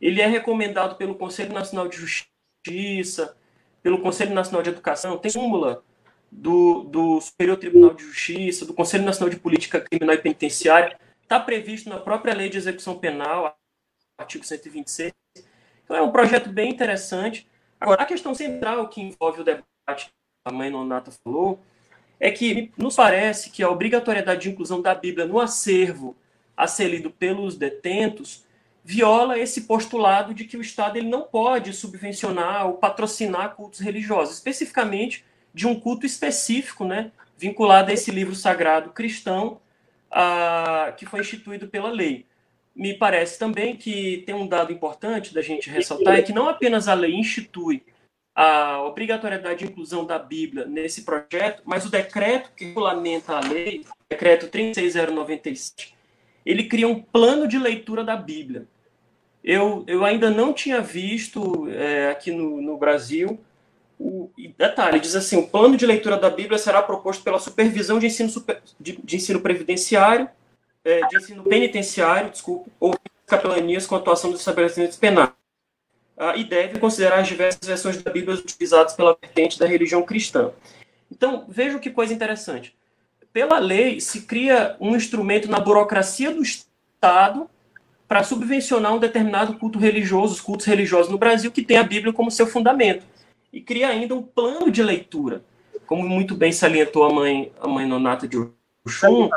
ele 0.00 0.20
é 0.20 0.26
recomendado 0.26 0.96
pelo 0.96 1.14
Conselho 1.14 1.52
Nacional 1.52 1.88
de 1.88 1.96
Justiça, 1.96 3.36
pelo 3.82 4.00
Conselho 4.00 4.34
Nacional 4.34 4.62
de 4.62 4.70
Educação, 4.70 5.18
tem 5.18 5.30
súmula 5.30 5.82
do, 6.30 6.84
do 6.84 7.20
Superior 7.20 7.56
Tribunal 7.56 7.94
de 7.94 8.04
Justiça, 8.04 8.66
do 8.66 8.74
Conselho 8.74 9.04
Nacional 9.04 9.30
de 9.30 9.40
Política 9.40 9.80
Criminal 9.80 10.14
e 10.14 10.18
Penitenciária, 10.18 10.98
está 11.22 11.38
previsto 11.38 11.88
na 11.88 11.98
própria 11.98 12.34
Lei 12.34 12.48
de 12.48 12.58
Execução 12.58 12.98
Penal, 12.98 13.56
artigo 14.18 14.44
126. 14.44 15.12
Então 15.84 15.96
é 15.96 16.02
um 16.02 16.10
projeto 16.10 16.50
bem 16.50 16.70
interessante. 16.70 17.48
Agora, 17.80 18.02
a 18.02 18.06
questão 18.06 18.34
central 18.34 18.88
que 18.88 19.00
envolve 19.00 19.40
o 19.40 19.44
debate, 19.44 20.10
a 20.44 20.52
mãe 20.52 20.70
Nonata 20.70 21.10
falou, 21.10 21.60
é 22.20 22.30
que 22.30 22.72
nos 22.76 22.96
parece 22.96 23.50
que 23.50 23.62
a 23.62 23.70
obrigatoriedade 23.70 24.42
de 24.42 24.50
inclusão 24.50 24.82
da 24.82 24.94
Bíblia 24.94 25.26
no 25.26 25.38
acervo 25.38 26.16
a 26.56 26.66
ser 26.66 26.88
lido 26.88 27.10
pelos 27.10 27.56
detentos 27.56 28.44
viola 28.88 29.38
esse 29.38 29.64
postulado 29.64 30.32
de 30.32 30.46
que 30.46 30.56
o 30.56 30.62
Estado 30.62 30.96
ele 30.96 31.10
não 31.10 31.20
pode 31.20 31.74
subvencionar 31.74 32.66
ou 32.66 32.78
patrocinar 32.78 33.54
cultos 33.54 33.80
religiosos, 33.80 34.36
especificamente 34.36 35.26
de 35.52 35.66
um 35.66 35.78
culto 35.78 36.06
específico, 36.06 36.86
né, 36.86 37.12
vinculado 37.36 37.90
a 37.90 37.92
esse 37.92 38.10
livro 38.10 38.34
sagrado 38.34 38.88
cristão 38.88 39.60
a, 40.10 40.94
que 40.96 41.04
foi 41.04 41.20
instituído 41.20 41.68
pela 41.68 41.90
lei. 41.90 42.24
Me 42.74 42.94
parece 42.94 43.38
também 43.38 43.76
que 43.76 44.22
tem 44.24 44.34
um 44.34 44.46
dado 44.46 44.72
importante 44.72 45.34
da 45.34 45.42
gente 45.42 45.68
ressaltar, 45.68 46.18
é 46.18 46.22
que 46.22 46.32
não 46.32 46.48
apenas 46.48 46.88
a 46.88 46.94
lei 46.94 47.14
institui 47.14 47.82
a 48.34 48.80
obrigatoriedade 48.84 49.66
de 49.66 49.70
inclusão 49.70 50.06
da 50.06 50.18
Bíblia 50.18 50.64
nesse 50.64 51.02
projeto, 51.02 51.60
mas 51.66 51.84
o 51.84 51.90
decreto 51.90 52.52
que 52.56 52.64
regulamenta 52.64 53.36
a 53.36 53.40
lei, 53.40 53.84
decreto 54.08 54.48
36097, 54.48 55.94
ele 56.46 56.64
cria 56.64 56.88
um 56.88 57.02
plano 57.02 57.46
de 57.46 57.58
leitura 57.58 58.02
da 58.02 58.16
Bíblia. 58.16 58.66
Eu, 59.42 59.84
eu 59.86 60.04
ainda 60.04 60.30
não 60.30 60.52
tinha 60.52 60.80
visto 60.80 61.68
é, 61.70 62.10
aqui 62.10 62.30
no, 62.30 62.60
no 62.60 62.76
Brasil. 62.76 63.38
O, 63.98 64.30
detalhe, 64.56 65.00
diz 65.00 65.14
assim: 65.16 65.36
o 65.36 65.46
plano 65.46 65.76
de 65.76 65.86
leitura 65.86 66.16
da 66.16 66.30
Bíblia 66.30 66.58
será 66.58 66.82
proposto 66.82 67.22
pela 67.22 67.38
supervisão 67.38 67.98
de 67.98 68.06
ensino, 68.06 68.28
super, 68.28 68.60
de, 68.78 68.98
de 69.02 69.16
ensino 69.16 69.40
previdenciário, 69.40 70.28
é, 70.84 71.06
de 71.06 71.16
ensino 71.16 71.42
penitenciário, 71.42 72.30
desculpa, 72.30 72.70
ou 72.78 72.94
capelanias 73.26 73.86
com 73.86 73.94
atuação 73.94 74.30
dos 74.30 74.40
estabelecimentos 74.40 74.96
penais 74.96 75.30
uh, 76.18 76.36
e 76.36 76.44
deve 76.44 76.78
considerar 76.78 77.20
as 77.20 77.28
diversas 77.28 77.66
versões 77.66 78.02
da 78.02 78.10
Bíblia 78.10 78.36
utilizadas 78.36 78.94
pela 78.94 79.16
vertente 79.20 79.58
da 79.58 79.66
religião 79.66 80.02
cristã. 80.02 80.50
Então, 81.10 81.44
vejam 81.48 81.78
que 81.78 81.90
coisa 81.90 82.12
interessante. 82.12 82.76
Pela 83.32 83.58
lei, 83.58 84.00
se 84.00 84.22
cria 84.22 84.76
um 84.80 84.96
instrumento 84.96 85.48
na 85.48 85.60
burocracia 85.60 86.30
do 86.30 86.42
Estado 86.42 87.48
para 88.08 88.24
subvencionar 88.24 88.94
um 88.94 88.98
determinado 88.98 89.58
culto 89.58 89.78
religioso, 89.78 90.32
os 90.32 90.40
cultos 90.40 90.64
religiosos 90.64 91.12
no 91.12 91.18
Brasil, 91.18 91.52
que 91.52 91.62
tem 91.62 91.76
a 91.76 91.84
Bíblia 91.84 92.12
como 92.12 92.30
seu 92.30 92.46
fundamento. 92.46 93.04
E 93.52 93.60
cria 93.60 93.88
ainda 93.88 94.14
um 94.14 94.22
plano 94.22 94.70
de 94.70 94.82
leitura. 94.82 95.44
Como 95.86 96.08
muito 96.08 96.34
bem 96.34 96.50
salientou 96.50 97.04
a 97.04 97.12
mãe, 97.12 97.52
a 97.60 97.68
mãe 97.68 97.86
Nonata 97.86 98.26
de 98.26 98.38
Oxum, 98.84 99.28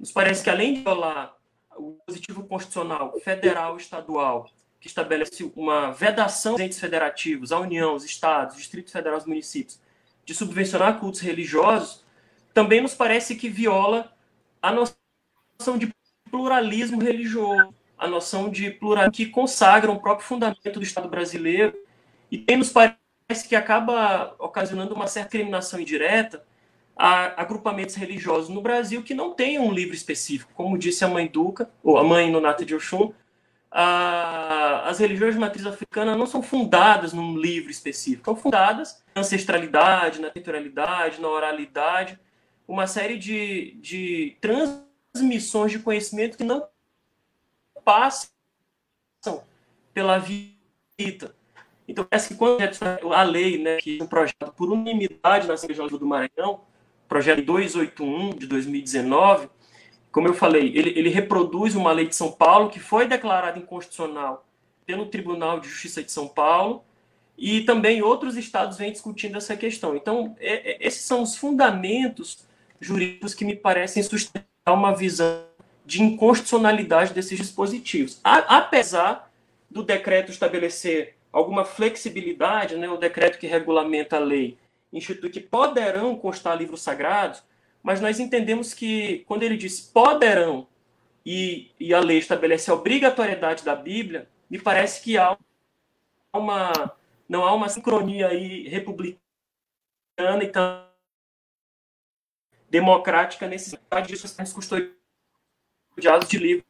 nos 0.00 0.10
parece 0.10 0.42
que 0.42 0.48
além 0.50 0.74
de 0.74 0.80
violar 0.80 1.34
o 1.76 1.92
positivo 2.06 2.44
constitucional 2.44 3.12
federal 3.22 3.76
e 3.76 3.80
estadual, 3.80 4.48
que 4.80 4.86
estabelece 4.86 5.50
uma 5.54 5.90
vedação 5.92 6.52
dos 6.52 6.62
entes 6.62 6.80
federativos, 6.80 7.52
a 7.52 7.58
União, 7.58 7.94
os 7.94 8.04
estados, 8.04 8.56
Distrito 8.56 8.90
Federal, 8.90 9.18
os 9.18 9.26
municípios, 9.26 9.78
de 10.24 10.34
subvencionar 10.34 10.98
cultos 10.98 11.20
religiosos, 11.20 12.04
também 12.54 12.80
nos 12.80 12.94
parece 12.94 13.34
que 13.34 13.48
viola 13.48 14.12
a 14.62 14.72
noção 14.72 15.78
de 15.78 15.92
pluralismo 16.30 17.00
religioso, 17.00 17.74
a 17.98 18.06
noção 18.06 18.50
de 18.50 18.70
pluralismo 18.70 19.12
que 19.12 19.26
consagra 19.26 19.90
o 19.90 20.00
próprio 20.00 20.26
fundamento 20.26 20.72
do 20.72 20.82
Estado 20.82 21.08
brasileiro 21.08 21.74
e 22.30 22.38
tem 22.38 22.56
nos 22.56 22.70
parece 22.70 23.48
que 23.48 23.56
acaba 23.56 24.34
ocasionando 24.38 24.94
uma 24.94 25.06
certa 25.06 25.30
criminação 25.30 25.80
indireta 25.80 26.44
a 26.96 27.40
agrupamentos 27.40 27.94
religiosos 27.94 28.48
no 28.48 28.60
Brasil 28.60 29.02
que 29.02 29.14
não 29.14 29.32
têm 29.32 29.58
um 29.58 29.72
livro 29.72 29.94
específico. 29.94 30.52
Como 30.54 30.78
disse 30.78 31.04
a 31.04 31.08
mãe 31.08 31.26
Duca, 31.26 31.68
ou 31.82 31.98
a 31.98 32.04
mãe 32.04 32.30
Nonata 32.30 32.64
de 32.64 32.74
Oxum, 32.74 33.12
a, 33.70 34.88
as 34.88 35.00
religiões 35.00 35.34
de 35.34 35.40
matriz 35.40 35.66
africana 35.66 36.16
não 36.16 36.26
são 36.26 36.40
fundadas 36.42 37.12
num 37.12 37.36
livro 37.36 37.70
específico, 37.70 38.24
são 38.24 38.36
fundadas 38.36 39.02
na 39.14 39.22
ancestralidade, 39.22 40.20
na 40.20 40.30
territorialidade, 40.30 41.20
na 41.20 41.28
oralidade, 41.28 42.18
uma 42.68 42.86
série 42.86 43.18
de, 43.18 43.76
de 43.80 44.36
transmissões 44.40 45.72
de 45.72 45.80
conhecimento 45.80 46.36
que 46.36 46.44
não 46.44 46.66
passam 47.84 48.28
pela 49.92 50.18
vida. 50.18 51.34
Então, 51.86 52.04
parece 52.04 52.28
que 52.28 52.34
quando 52.34 52.60
a 53.12 53.22
lei, 53.22 53.62
né, 53.62 53.76
que 53.76 53.98
é 54.00 54.02
um 54.02 54.06
projeto 54.06 54.52
por 54.56 54.70
unanimidade 54.70 55.46
na 55.46 55.54
Assembleia 55.54 55.88
do 55.88 56.06
Maranhão, 56.06 56.62
projeto 57.08 57.42
281 57.42 58.30
de 58.30 58.46
2019, 58.46 59.48
como 60.10 60.28
eu 60.28 60.34
falei, 60.34 60.72
ele, 60.74 60.90
ele 60.98 61.08
reproduz 61.08 61.74
uma 61.74 61.92
lei 61.92 62.06
de 62.06 62.16
São 62.16 62.32
Paulo 62.32 62.70
que 62.70 62.80
foi 62.80 63.06
declarada 63.06 63.58
inconstitucional 63.58 64.46
pelo 64.86 65.06
Tribunal 65.06 65.60
de 65.60 65.68
Justiça 65.68 66.02
de 66.02 66.12
São 66.12 66.28
Paulo 66.28 66.84
e 67.36 67.62
também 67.62 68.02
outros 68.02 68.36
estados 68.36 68.78
vêm 68.78 68.92
discutindo 68.92 69.36
essa 69.36 69.56
questão. 69.56 69.96
Então, 69.96 70.36
é, 70.38 70.72
é, 70.72 70.86
esses 70.86 71.02
são 71.02 71.22
os 71.22 71.36
fundamentos 71.36 72.46
jurídicos 72.80 73.34
que 73.34 73.44
me 73.44 73.56
parecem 73.56 74.02
sustentar 74.02 74.46
uma 74.68 74.94
visão 74.94 75.44
de 75.84 76.02
inconstitucionalidade 76.02 77.12
desses 77.12 77.38
dispositivos. 77.38 78.20
A, 78.24 78.58
apesar 78.58 79.30
do 79.70 79.82
decreto 79.82 80.30
estabelecer 80.30 81.16
alguma 81.32 81.64
flexibilidade, 81.64 82.76
né, 82.76 82.88
o 82.88 82.96
decreto 82.96 83.38
que 83.38 83.46
regulamenta 83.46 84.16
a 84.16 84.20
lei 84.20 84.56
institui 84.92 85.30
que 85.30 85.40
poderão 85.40 86.16
constar 86.16 86.56
livros 86.56 86.80
sagrados, 86.80 87.42
mas 87.82 88.00
nós 88.00 88.20
entendemos 88.20 88.72
que 88.72 89.24
quando 89.26 89.42
ele 89.42 89.56
diz 89.56 89.80
poderão 89.80 90.66
e, 91.26 91.70
e 91.78 91.92
a 91.92 92.00
lei 92.00 92.18
estabelece 92.18 92.70
a 92.70 92.74
obrigatoriedade 92.74 93.64
da 93.64 93.74
Bíblia, 93.74 94.28
me 94.48 94.58
parece 94.58 95.02
que 95.02 95.18
há 95.18 95.36
uma 96.32 96.94
não 97.28 97.44
há 97.44 97.52
uma 97.54 97.68
sincronia 97.68 98.28
aí 98.28 98.68
republicana 98.68 99.18
e 100.42 100.52
democrática 102.70 103.48
nesse 103.48 103.70
sentido 103.70 104.06
disso 104.06 104.28
custodiados 105.94 106.28
de 106.28 106.38
livros 106.38 106.64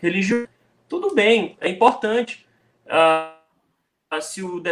religiosos. 0.00 0.48
Tudo 0.88 1.14
bem, 1.14 1.56
é 1.60 1.68
importante. 1.68 2.46
Ah, 2.88 3.38
se 4.20 4.42
o 4.42 4.62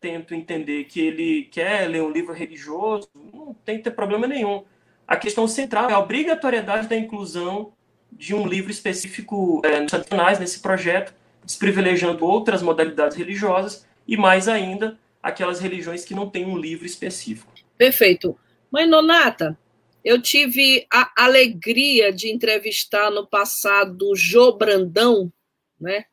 tento 0.00 0.34
entender 0.34 0.84
que 0.84 1.00
ele 1.00 1.44
quer 1.44 1.88
ler 1.88 2.02
um 2.02 2.10
livro 2.10 2.32
religioso, 2.32 3.08
não 3.14 3.54
tem 3.64 3.78
que 3.78 3.84
ter 3.84 3.92
problema 3.92 4.26
nenhum. 4.26 4.64
A 5.06 5.16
questão 5.16 5.46
central 5.46 5.90
é 5.90 5.92
a 5.92 5.98
obrigatoriedade 5.98 6.88
da 6.88 6.96
inclusão 6.96 7.72
de 8.10 8.34
um 8.34 8.46
livro 8.46 8.70
específico 8.70 9.62
é, 9.64 9.80
nos 9.80 10.38
nesse 10.38 10.60
projeto, 10.60 11.14
desprivilegiando 11.44 12.24
outras 12.24 12.62
modalidades 12.62 13.16
religiosas 13.16 13.86
e, 14.06 14.16
mais 14.16 14.48
ainda, 14.48 14.98
aquelas 15.22 15.60
religiões 15.60 16.04
que 16.04 16.14
não 16.14 16.28
têm 16.28 16.44
um 16.44 16.56
livro 16.56 16.84
específico. 16.84 17.52
Perfeito. 17.78 18.36
Mãe 18.70 18.86
Nonata, 18.86 19.58
eu 20.04 20.20
tive 20.20 20.86
a 20.92 21.12
alegria 21.16 22.12
de 22.12 22.30
entrevistar 22.30 23.10
no 23.10 23.26
passado 23.26 24.14
Jô 24.14 24.52
Brandão, 24.52 25.32
né? 25.80 26.04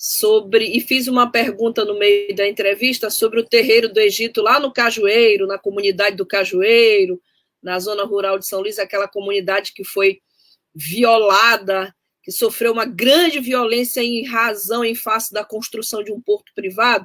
sobre 0.00 0.64
e 0.64 0.80
fiz 0.80 1.08
uma 1.08 1.28
pergunta 1.28 1.84
no 1.84 1.98
meio 1.98 2.32
da 2.36 2.46
entrevista 2.46 3.10
sobre 3.10 3.40
o 3.40 3.44
terreiro 3.44 3.92
do 3.92 3.98
Egito 3.98 4.40
lá 4.40 4.60
no 4.60 4.72
Cajueiro, 4.72 5.44
na 5.48 5.58
comunidade 5.58 6.14
do 6.14 6.24
Cajueiro, 6.24 7.20
na 7.60 7.80
zona 7.80 8.04
rural 8.04 8.38
de 8.38 8.46
São 8.46 8.60
Luís, 8.60 8.78
aquela 8.78 9.08
comunidade 9.08 9.72
que 9.74 9.82
foi 9.82 10.20
violada, 10.72 11.92
que 12.22 12.30
sofreu 12.30 12.72
uma 12.72 12.84
grande 12.84 13.40
violência 13.40 14.00
em 14.00 14.24
razão 14.24 14.84
em 14.84 14.94
face 14.94 15.32
da 15.32 15.44
construção 15.44 16.04
de 16.04 16.12
um 16.12 16.20
porto 16.20 16.52
privado. 16.54 17.04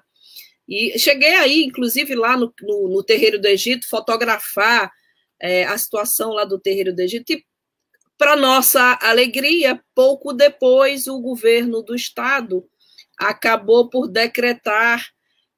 E 0.69 0.97
cheguei 0.99 1.33
aí, 1.33 1.63
inclusive 1.63 2.13
lá 2.13 2.37
no, 2.37 2.53
no, 2.61 2.89
no 2.89 3.03
terreiro 3.03 3.41
do 3.41 3.47
Egito, 3.47 3.89
fotografar 3.89 4.91
é, 5.43 5.65
a 5.65 5.77
situação 5.77 6.31
lá 6.31 6.45
do 6.45 6.57
terreiro 6.57 6.95
do 6.95 7.01
Egito 7.01 7.33
e 7.33 7.45
para 8.17 8.37
nossa 8.37 8.97
alegria, 9.01 9.83
pouco 9.93 10.31
depois 10.31 11.05
o 11.07 11.19
governo 11.19 11.81
do 11.81 11.93
estado 11.93 12.65
acabou 13.17 13.89
por 13.89 14.07
decretar 14.07 15.05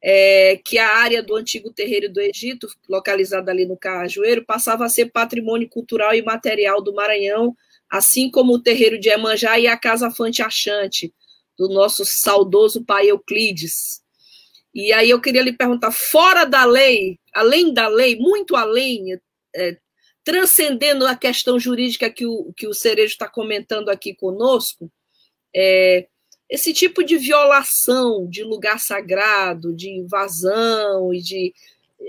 é, 0.02 0.60
que 0.65 0.80
a 0.80 0.95
área 0.98 1.21
do 1.21 1.36
antigo 1.36 1.71
terreiro 1.71 2.12
do 2.12 2.19
Egito, 2.19 2.67
localizada 2.89 3.52
ali 3.52 3.67
no 3.67 3.78
Cajueiro, 3.78 4.43
passava 4.43 4.86
a 4.86 4.89
ser 4.89 5.12
patrimônio 5.12 5.69
cultural 5.69 6.15
e 6.15 6.24
material 6.24 6.82
do 6.82 6.93
Maranhão, 6.93 7.56
assim 7.88 8.32
como 8.32 8.54
o 8.54 8.62
terreiro 8.62 9.00
de 9.00 9.10
Emanjá 9.10 9.60
e 9.60 9.67
a 9.67 9.78
Casa 9.78 10.10
Fante 10.10 10.41
Achante, 10.41 11.13
do 11.56 11.69
nosso 11.69 12.04
saudoso 12.04 12.84
pai 12.84 13.12
Euclides. 13.12 14.02
E 14.74 14.91
aí 14.91 15.12
eu 15.12 15.21
queria 15.21 15.43
lhe 15.43 15.54
perguntar, 15.54 15.91
fora 15.91 16.43
da 16.43 16.65
lei, 16.65 17.19
além 17.34 17.71
da 17.71 17.88
lei, 17.88 18.15
muito 18.15 18.56
além, 18.56 19.19
é, 19.55 19.77
transcendendo 20.23 21.05
a 21.05 21.15
questão 21.15 21.59
jurídica 21.59 22.09
que 22.09 22.25
o, 22.25 22.51
que 22.57 22.67
o 22.67 22.73
Cerejo 22.73 23.13
está 23.13 23.27
comentando 23.27 23.89
aqui 23.89 24.13
conosco, 24.13 24.91
é, 25.55 26.07
esse 26.49 26.73
tipo 26.73 27.03
de 27.03 27.17
violação 27.17 28.27
de 28.27 28.43
lugar 28.43 28.79
sagrado, 28.79 29.73
de 29.73 29.89
invasão 29.89 31.13
e 31.13 31.21
de. 31.21 31.53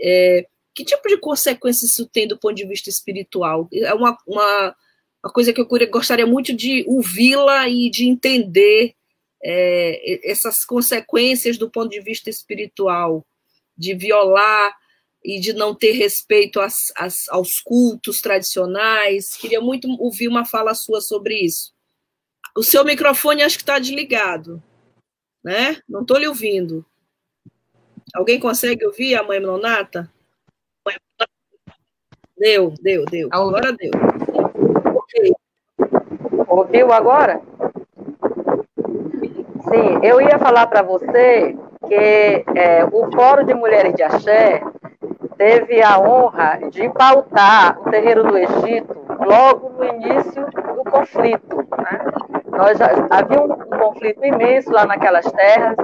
É, 0.03 0.47
que 0.75 0.85
tipo 0.85 1.09
de 1.09 1.17
consequências 1.17 1.91
isso 1.91 2.07
tem 2.07 2.29
do 2.29 2.39
ponto 2.39 2.55
de 2.55 2.67
vista 2.67 2.91
espiritual? 2.91 3.67
É 3.73 3.95
uma, 3.95 4.17
uma, 4.27 4.77
uma 5.25 5.33
coisa 5.33 5.53
que 5.53 5.61
eu 5.61 5.67
gostaria 5.91 6.27
muito 6.27 6.55
de 6.55 6.85
ouvi-la 6.87 7.67
e 7.67 7.89
de 7.89 8.07
entender 8.07 8.95
é, 9.43 10.31
essas 10.31 10.67
consequências 10.67 11.57
do 11.57 11.71
ponto 11.71 11.91
de 11.91 12.01
vista 12.01 12.29
espiritual, 12.29 13.27
de 13.77 13.95
violar 13.95 14.77
e 15.27 15.41
de 15.41 15.53
não 15.53 15.75
ter 15.75 15.91
respeito 15.91 16.61
às, 16.61 16.93
às, 16.97 17.29
aos 17.31 17.59
cultos 17.59 18.21
tradicionais. 18.21 19.37
Queria 19.37 19.61
muito 19.61 19.89
ouvir 20.01 20.29
uma 20.29 20.45
fala 20.45 20.73
sua 20.73 21.01
sobre 21.01 21.35
isso. 21.35 21.75
O 22.57 22.63
seu 22.63 22.85
microfone 22.85 23.43
acho 23.43 23.57
que 23.57 23.65
está 23.65 23.81
desligado, 23.81 24.63
né? 25.45 25.83
Não 25.89 26.03
estou 26.03 26.17
lhe 26.17 26.29
ouvindo. 26.29 26.87
Alguém 28.15 28.39
consegue 28.39 28.87
ouvir 28.87 29.17
a 29.17 29.25
mãe 29.25 29.41
Nonata? 29.41 30.11
Deu, 32.39 32.73
deu, 32.81 33.05
deu. 33.07 33.29
Agora 33.33 33.73
deu. 33.73 33.91
Okay. 34.95 35.33
Ouviu 36.47 36.93
agora? 36.93 37.43
Sim, 39.65 40.07
eu 40.07 40.21
ia 40.21 40.39
falar 40.39 40.69
para 40.69 40.83
você 40.83 41.57
que 41.89 41.95
é, 41.95 42.85
o 42.85 43.11
Fórum 43.11 43.45
de 43.45 43.55
Mulheres 43.55 43.95
de 43.95 44.03
Axé 44.03 44.63
teve 45.37 45.83
a 45.83 45.99
honra 45.99 46.59
de 46.71 46.89
pautar 46.91 47.79
o 47.81 47.91
terreiro 47.91 48.25
do 48.25 48.37
Egito 48.37 49.07
logo 49.25 49.71
no 49.71 49.85
início 49.85 50.47
do 50.47 50.91
conflito. 50.91 51.57
Né? 51.57 52.05
Nós 52.47 52.79
já, 52.79 52.89
havia 53.11 53.41
um, 53.41 53.53
um, 53.53 53.79
conflito 53.79 54.25
imenso 54.25 54.71
lá 54.73 54.87
naquelas 54.87 55.31
terras 55.33 55.77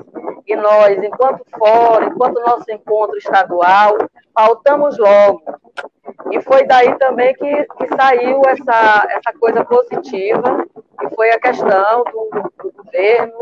e 0.47 0.57
nós, 0.57 1.03
enquanto 1.03 1.45
fora, 1.59 2.07
enquanto 2.07 2.41
nosso 2.41 2.71
encontro 2.71 3.17
estadual, 3.17 3.99
pautamos 4.35 4.99
logo. 4.99 5.43
E 6.31 6.41
foi 6.41 6.65
daí 6.65 6.97
também 6.99 7.35
que, 7.35 7.65
que 7.65 7.89
saiu 7.97 8.41
essa, 8.47 9.07
essa 9.11 9.39
coisa 9.39 9.65
positiva, 9.65 10.67
que 10.99 11.15
foi 11.15 11.31
a 11.31 11.39
questão 11.39 12.05
do, 12.05 12.51
do 12.59 12.73
governo 12.73 13.35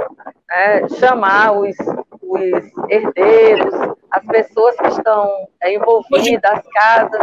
né, 0.48 0.88
chamar 0.98 1.52
os, 1.52 1.76
os 2.22 2.90
herdeiros, 2.90 3.74
as 4.10 4.24
pessoas 4.24 4.76
que 4.76 4.88
estão 4.88 5.48
é, 5.62 5.74
envolvidas, 5.74 6.52
as 6.52 6.66
casas, 6.68 7.20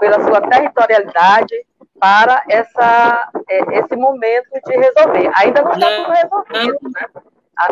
pela 0.00 0.20
sua 0.24 0.40
territorialidade, 0.40 1.66
para 1.98 2.42
essa, 2.48 3.30
é, 3.48 3.78
esse 3.78 3.96
momento 3.96 4.48
de 4.66 4.76
resolver. 4.76 5.30
Ainda 5.36 5.62
não 5.62 5.72
está 5.72 5.96
tudo 5.96 6.10
resolvido. 6.10 6.78
Né? 6.94 7.06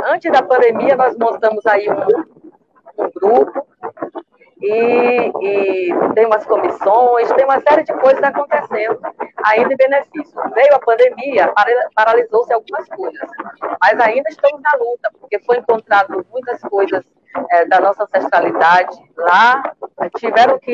Antes 0.07 0.33
da 0.33 0.43
pandemia, 0.43 0.97
nós 0.97 1.17
montamos 1.19 1.67
aí 1.67 1.89
um, 1.91 3.05
um 3.05 3.11
grupo 3.15 3.67
e, 4.65 5.33
e 5.43 6.15
tem 6.15 6.27
umas 6.27 6.45
comissões, 6.47 7.31
tem 7.33 7.45
uma 7.45 7.61
série 7.61 7.83
de 7.83 7.93
coisas 7.95 8.23
acontecendo 8.23 8.99
ainda 9.45 9.75
em 9.75 9.77
benefício. 9.77 10.41
Veio 10.55 10.75
a 10.75 10.79
pandemia, 10.79 11.53
paralisou-se 11.95 12.53
algumas 12.53 12.89
coisas, 12.89 13.29
mas 13.81 14.01
ainda 14.01 14.29
estamos 14.31 14.61
na 14.63 14.73
luta, 14.79 15.11
porque 15.21 15.39
foi 15.41 15.59
encontrado 15.59 16.25
muitas 16.33 16.61
coisas 16.63 17.05
é, 17.51 17.67
da 17.67 17.81
nossa 17.81 18.05
ancestralidade 18.05 18.97
lá, 19.17 19.63
tiveram 20.17 20.59
que 20.59 20.73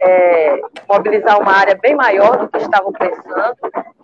é, 0.00 0.60
mobilizar 0.88 1.40
uma 1.40 1.52
área 1.52 1.76
bem 1.76 1.94
maior 1.94 2.38
do 2.38 2.48
que 2.48 2.58
estavam 2.58 2.92
pensando, 2.92 3.56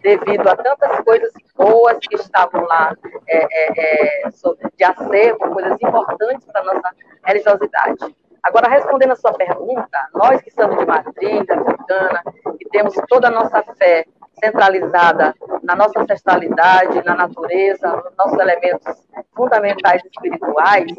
devido 0.03 0.47
a 0.49 0.55
tantas 0.55 1.01
coisas 1.01 1.33
boas 1.57 1.99
que 1.99 2.15
estavam 2.17 2.63
lá 2.65 2.95
é, 3.27 4.29
de 4.77 4.85
acervo, 4.85 5.51
coisas 5.51 5.79
importantes 5.81 6.47
para 6.53 6.61
a 6.61 6.65
nossa 6.65 6.91
religiosidade. 7.25 8.15
Agora, 8.45 8.69
respondendo 8.69 9.13
a 9.13 9.17
sua 9.17 9.33
pergunta, 9.33 10.09
nós 10.15 10.41
que 10.43 10.51
somos 10.51 10.79
de 10.79 10.85
matriz 10.85 11.49
africana, 11.49 12.23
que 12.59 12.69
temos 12.69 12.95
toda 13.09 13.29
a 13.29 13.31
nossa 13.31 13.63
fé 13.79 14.05
centralizada 14.39 15.35
na 15.63 15.75
nossa 15.75 16.01
ancestralidade, 16.01 17.03
na 17.05 17.15
natureza, 17.15 17.89
nos 17.89 18.15
nossos 18.19 18.39
elementos 18.39 19.09
fundamentais 19.35 20.03
espirituais, 20.05 20.93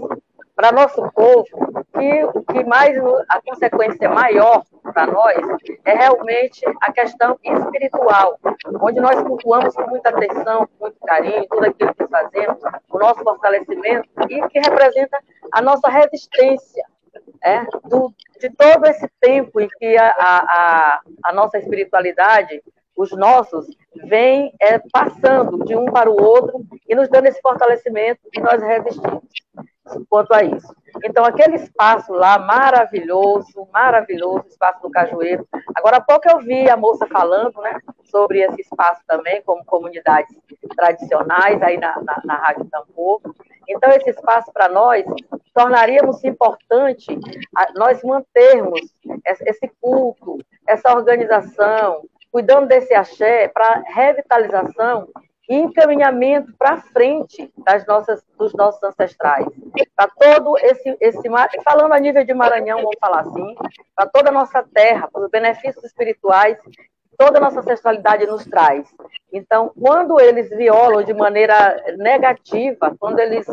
para 0.56 0.72
nosso 0.72 1.08
povo, 1.12 1.46
que 1.94 2.24
o 2.34 2.42
que 2.46 2.64
mais 2.64 2.98
a 3.30 3.42
consequência 3.42 4.10
maior 4.10 4.64
para 4.82 5.06
nós 5.06 5.38
é 5.84 5.94
realmente 5.94 6.62
a 6.82 6.92
questão 6.92 7.38
espiritual, 7.44 8.40
onde 8.82 9.00
nós 9.00 9.22
cultuamos 9.22 9.76
com 9.76 9.88
muita 9.88 10.10
atenção, 10.10 10.66
com 10.66 10.86
muito 10.86 10.98
carinho, 11.06 11.46
tudo 11.48 11.66
aquilo 11.66 11.94
que 11.94 12.08
fazemos, 12.08 12.58
o 12.90 12.98
nosso 12.98 13.22
fortalecimento 13.22 14.10
e 14.30 14.42
que 14.48 14.60
representa 14.60 15.20
a 15.52 15.62
nossa 15.62 15.90
resistência 15.90 16.84
é, 17.44 17.64
do, 17.88 18.14
de 18.40 18.50
todo 18.52 18.86
esse 18.88 19.08
tempo 19.20 19.60
em 19.60 19.68
que 19.68 19.98
a, 19.98 20.10
a, 20.10 21.02
a 21.24 21.34
nossa 21.34 21.58
espiritualidade, 21.58 22.62
os 22.96 23.12
nossos, 23.12 23.68
vem 24.06 24.54
é, 24.60 24.80
passando 24.92 25.64
de 25.66 25.76
um 25.76 25.86
para 25.86 26.10
o 26.10 26.22
outro 26.22 26.66
e 26.88 26.96
nos 26.96 27.10
dando 27.10 27.28
esse 27.28 27.42
fortalecimento 27.42 28.22
e 28.34 28.40
nós 28.40 28.62
resistimos 28.62 29.24
quanto 30.10 30.34
a 30.34 30.44
isso. 30.44 30.74
Então, 31.04 31.26
aquele 31.26 31.56
espaço 31.56 32.14
lá, 32.14 32.40
maravilhoso, 32.40 33.68
maravilhoso, 33.72 34.48
espaço 34.48 34.82
do 34.82 34.90
Cajueiro. 34.90 35.48
Agora 35.76 35.98
há 35.98 36.02
pouco 36.02 36.28
eu 36.30 36.40
vi 36.40 36.70
a 36.70 36.78
moça 36.78 37.06
falando, 37.08 37.62
né, 37.62 37.80
sobre 38.06 38.42
esse 38.42 38.62
espaço 38.62 39.02
também, 39.06 39.42
como 39.44 39.64
comunidades 39.66 40.36
tradicionais, 40.76 41.62
aí 41.62 41.78
na, 41.78 42.02
na, 42.02 42.22
na 42.24 42.36
Rádio 42.36 42.66
Tambor. 42.66 43.22
Então, 43.68 43.92
esse 43.92 44.10
espaço 44.10 44.52
para 44.54 44.70
nós, 44.70 45.06
tornaríamos 45.56 46.24
importante 46.26 47.18
nós 47.76 48.04
mantermos 48.04 48.82
esse 49.24 49.72
culto, 49.82 50.38
essa 50.68 50.94
organização, 50.94 52.04
cuidando 52.30 52.68
desse 52.68 52.94
axé 52.94 53.48
para 53.48 53.82
revitalização 53.88 55.08
e 55.50 55.56
encaminhamento 55.56 56.52
para 56.58 56.78
frente 56.78 57.52
das 57.58 57.86
nossas, 57.86 58.22
dos 58.38 58.54
nossos 58.54 58.84
ancestrais. 58.84 59.46
Para 59.96 60.10
todo 60.10 60.58
esse, 60.58 60.98
esse. 61.00 61.30
Falando 61.64 61.94
a 61.94 62.00
nível 62.00 62.26
de 62.26 62.34
Maranhão, 62.34 62.80
vamos 62.80 62.98
falar 63.00 63.22
assim, 63.22 63.56
para 63.96 64.08
toda 64.08 64.30
a 64.30 64.34
nossa 64.34 64.62
terra, 64.74 65.08
para 65.08 65.24
os 65.24 65.32
benefícios 65.32 65.84
espirituais 65.86 66.58
toda 67.18 67.38
a 67.38 67.42
nossa 67.42 67.62
ancestralidade 67.62 68.26
nos 68.26 68.44
traz. 68.44 68.94
Então, 69.32 69.72
quando 69.80 70.20
eles 70.20 70.50
violam 70.50 71.02
de 71.02 71.14
maneira 71.14 71.82
negativa, 71.98 72.94
quando 73.00 73.20
eles 73.20 73.46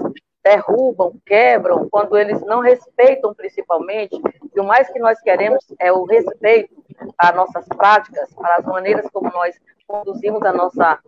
derrubam, 0.42 1.14
quebram, 1.24 1.88
quando 1.88 2.16
eles 2.16 2.40
não 2.42 2.60
respeitam 2.60 3.34
principalmente, 3.34 4.20
e 4.54 4.60
o 4.60 4.64
mais 4.64 4.88
que 4.90 4.98
nós 4.98 5.20
queremos 5.20 5.64
é 5.78 5.92
o 5.92 6.04
respeito 6.04 6.74
às 7.16 7.34
nossas 7.34 7.66
práticas, 7.68 8.28
as 8.36 8.64
maneiras 8.64 9.08
como 9.12 9.30
nós 9.30 9.54
conduzimos 9.86 10.42
a 10.42 10.52
nossa 10.52 10.98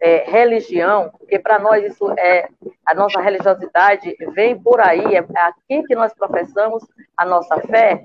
é, 0.00 0.24
religião, 0.30 1.10
porque 1.18 1.38
para 1.38 1.58
nós 1.58 1.84
isso 1.84 2.10
é 2.18 2.48
a 2.84 2.94
nossa 2.94 3.20
religiosidade 3.20 4.14
vem 4.34 4.58
por 4.58 4.80
aí, 4.80 5.16
é 5.16 5.24
aqui 5.36 5.82
que 5.84 5.94
nós 5.94 6.12
professamos 6.12 6.84
a 7.16 7.24
nossa 7.24 7.58
fé. 7.60 8.04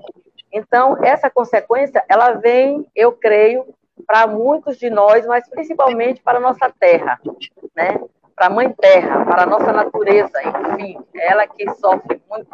Então, 0.52 0.96
essa 1.04 1.30
consequência, 1.30 2.04
ela 2.08 2.32
vem, 2.32 2.86
eu 2.94 3.12
creio, 3.12 3.66
para 4.06 4.26
muitos 4.26 4.78
de 4.78 4.90
nós, 4.90 5.26
mas 5.26 5.48
principalmente 5.48 6.22
para 6.22 6.38
a 6.38 6.40
nossa 6.40 6.72
terra, 6.80 7.20
né? 7.76 8.00
Para 8.40 8.46
a 8.46 8.54
mãe 8.54 8.72
terra, 8.72 9.22
para 9.26 9.42
a 9.42 9.46
nossa 9.46 9.70
natureza, 9.70 10.32
enfim, 10.42 10.98
ela 11.14 11.46
que 11.46 11.70
sofre 11.74 12.22
muito 12.30 12.48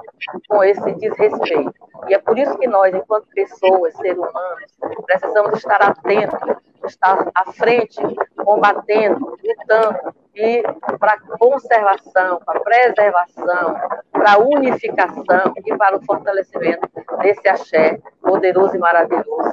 com 0.48 0.64
esse 0.64 0.92
desrespeito. 0.94 1.72
E 2.08 2.14
é 2.14 2.18
por 2.18 2.36
isso 2.36 2.58
que 2.58 2.66
nós, 2.66 2.92
enquanto 2.92 3.28
pessoas, 3.32 3.94
seres 3.94 4.18
humanos, 4.18 4.76
precisamos 5.06 5.56
estar 5.56 5.80
atentos 5.80 6.56
estar 6.84 7.30
à 7.34 7.52
frente, 7.52 8.00
combatendo, 8.36 9.38
lutando 9.44 10.14
e 10.34 10.60
para 10.98 11.20
conservação, 11.38 12.40
para 12.44 12.60
preservação, 12.60 13.76
para 14.10 14.38
unificação 14.38 15.54
e 15.64 15.76
para 15.76 15.96
o 15.96 16.04
fortalecimento 16.04 16.88
desse 17.20 17.48
axé 17.48 18.00
poderoso 18.20 18.74
e 18.74 18.78
maravilhoso 18.80 19.52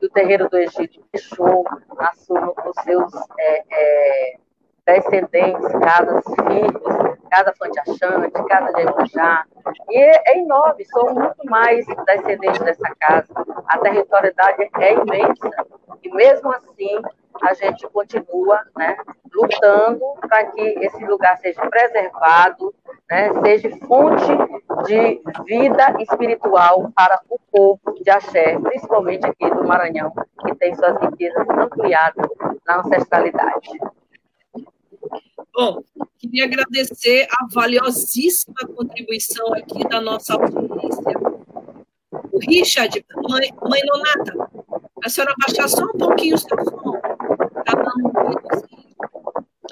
que 0.00 0.06
o 0.06 0.10
terreiro 0.10 0.48
do 0.48 0.56
Egito 0.56 1.02
deixou 1.12 1.62
nos 2.00 2.84
seus 2.84 3.12
é, 3.38 3.64
é, 3.70 4.43
descendentes, 4.86 5.72
casas 5.80 6.24
filhos, 6.24 7.18
casa 7.30 7.52
Fantiachante, 7.58 8.44
casa 8.48 8.72
de 8.72 8.82
Emanjá, 8.82 9.44
e 9.88 9.98
é 9.98 10.38
enorme, 10.38 10.84
são 10.84 11.14
muito 11.14 11.44
mais 11.46 11.86
descendentes 12.06 12.60
dessa 12.60 12.94
casa. 13.00 13.32
A 13.66 13.78
territorialidade 13.78 14.70
é 14.78 14.92
imensa, 14.92 15.50
e 16.02 16.10
mesmo 16.14 16.52
assim 16.52 17.02
a 17.42 17.54
gente 17.54 17.86
continua 17.88 18.60
né, 18.76 18.96
lutando 19.34 20.00
para 20.28 20.44
que 20.44 20.60
esse 20.60 21.04
lugar 21.04 21.36
seja 21.38 21.60
preservado, 21.68 22.72
né, 23.10 23.32
seja 23.42 23.76
fonte 23.86 24.32
de 24.86 25.20
vida 25.44 25.94
espiritual 26.00 26.92
para 26.94 27.20
o 27.28 27.38
povo 27.50 27.80
de 28.02 28.10
Axé, 28.10 28.58
principalmente 28.60 29.26
aqui 29.26 29.50
do 29.50 29.66
Maranhão, 29.66 30.12
que 30.46 30.54
tem 30.54 30.74
suas 30.74 30.96
riquezas 31.00 31.48
ampliadas 31.48 32.28
na 32.66 32.78
ancestralidade. 32.78 33.80
Bom, 35.54 35.84
queria 36.18 36.46
agradecer 36.46 37.28
a 37.30 37.46
valiosíssima 37.48 38.56
contribuição 38.74 39.54
aqui 39.54 39.88
da 39.88 40.00
nossa 40.00 40.34
audiência. 40.34 41.14
O 42.32 42.38
Richard, 42.40 43.04
mãe, 43.28 43.48
mãe 43.62 43.80
Nonata, 43.86 44.34
a 45.04 45.08
senhora 45.08 45.32
abaixar 45.38 45.68
só 45.68 45.84
um 45.84 45.96
pouquinho 45.96 46.34
o 46.34 46.38
seu 46.38 46.58
som. 46.64 46.96
Está 47.58 47.72
dando 47.72 48.38
assim. 48.50 48.94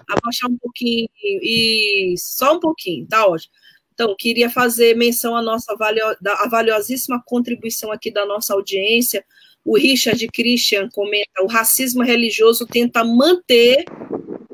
Abaixar 0.09 0.51
um 0.51 0.57
pouquinho, 0.57 1.09
e 1.21 2.15
só 2.17 2.55
um 2.55 2.61
pouquinho, 2.61 3.05
tá 3.09 3.27
ótimo. 3.27 3.53
Então, 3.93 4.15
queria 4.17 4.49
fazer 4.49 4.97
menção 4.97 5.35
à 5.35 5.43
nossa 5.43 5.75
valio, 5.77 6.05
a 6.07 6.49
valiosíssima 6.49 7.21
contribuição 7.27 7.91
aqui 7.91 8.09
da 8.09 8.25
nossa 8.25 8.55
audiência. 8.55 9.25
O 9.65 9.77
Richard 9.77 10.29
Christian 10.29 10.89
comenta: 10.93 11.43
o 11.43 11.47
racismo 11.49 12.05
religioso 12.05 12.67
tenta 12.67 13.03
manter 13.03 13.85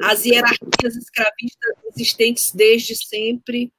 as 0.02 0.24
hierarquias 0.24 0.96
escravistas 0.96 1.76
existentes 1.92 2.52
desde 2.52 2.94
sempre. 2.96 3.72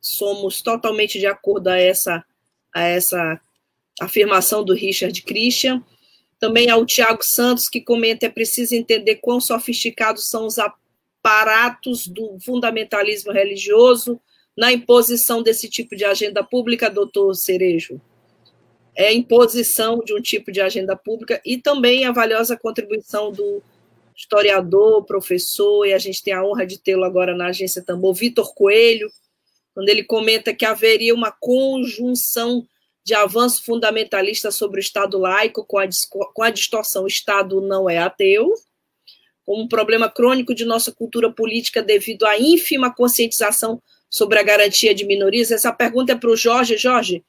Somos 0.00 0.62
totalmente 0.62 1.18
de 1.18 1.26
acordo 1.26 1.68
a 1.68 1.76
essa, 1.76 2.24
a 2.74 2.82
essa 2.82 3.40
afirmação 4.00 4.64
do 4.64 4.74
Richard 4.74 5.20
Christian. 5.22 5.82
Também 6.38 6.70
ao 6.70 6.86
Tiago 6.86 7.22
Santos, 7.22 7.68
que 7.68 7.80
comenta: 7.80 8.26
é 8.26 8.30
preciso 8.30 8.74
entender 8.74 9.16
quão 9.16 9.40
sofisticados 9.40 10.28
são 10.28 10.46
os 10.46 10.56
aparatos 10.58 12.06
do 12.06 12.38
fundamentalismo 12.40 13.32
religioso 13.32 14.20
na 14.56 14.72
imposição 14.72 15.42
desse 15.42 15.68
tipo 15.68 15.94
de 15.94 16.04
agenda 16.04 16.42
pública, 16.42 16.90
doutor 16.90 17.34
Cerejo. 17.34 18.00
É 18.96 19.12
imposição 19.12 20.00
de 20.00 20.14
um 20.14 20.20
tipo 20.20 20.50
de 20.50 20.60
agenda 20.60 20.96
pública 20.96 21.40
e 21.44 21.58
também 21.58 22.04
a 22.04 22.12
valiosa 22.12 22.56
contribuição 22.56 23.30
do 23.30 23.62
historiador, 24.20 25.02
professor, 25.06 25.86
e 25.86 25.94
a 25.94 25.98
gente 25.98 26.22
tem 26.22 26.34
a 26.34 26.44
honra 26.44 26.66
de 26.66 26.78
tê-lo 26.78 27.04
agora 27.04 27.34
na 27.34 27.46
agência 27.46 27.82
Tambor, 27.82 28.12
Vitor 28.12 28.54
Coelho, 28.54 29.10
quando 29.72 29.88
ele 29.88 30.04
comenta 30.04 30.52
que 30.52 30.66
haveria 30.66 31.14
uma 31.14 31.32
conjunção 31.32 32.66
de 33.02 33.14
avanço 33.14 33.64
fundamentalista 33.64 34.50
sobre 34.50 34.78
o 34.78 34.82
Estado 34.82 35.16
laico 35.16 35.64
com 35.64 35.78
a, 35.78 35.88
com 36.34 36.42
a 36.42 36.50
distorção 36.50 37.04
o 37.04 37.08
Estado 37.08 37.62
não 37.62 37.88
é 37.88 37.96
ateu, 37.96 38.52
como 39.42 39.62
um 39.62 39.68
problema 39.68 40.10
crônico 40.10 40.54
de 40.54 40.66
nossa 40.66 40.92
cultura 40.92 41.32
política 41.32 41.82
devido 41.82 42.26
à 42.26 42.38
ínfima 42.38 42.94
conscientização 42.94 43.82
sobre 44.10 44.38
a 44.38 44.42
garantia 44.42 44.94
de 44.94 45.06
minorias. 45.06 45.50
Essa 45.50 45.72
pergunta 45.72 46.12
é 46.12 46.16
para 46.16 46.30
o 46.30 46.36
Jorge. 46.36 46.76
Jorge, 46.76 47.24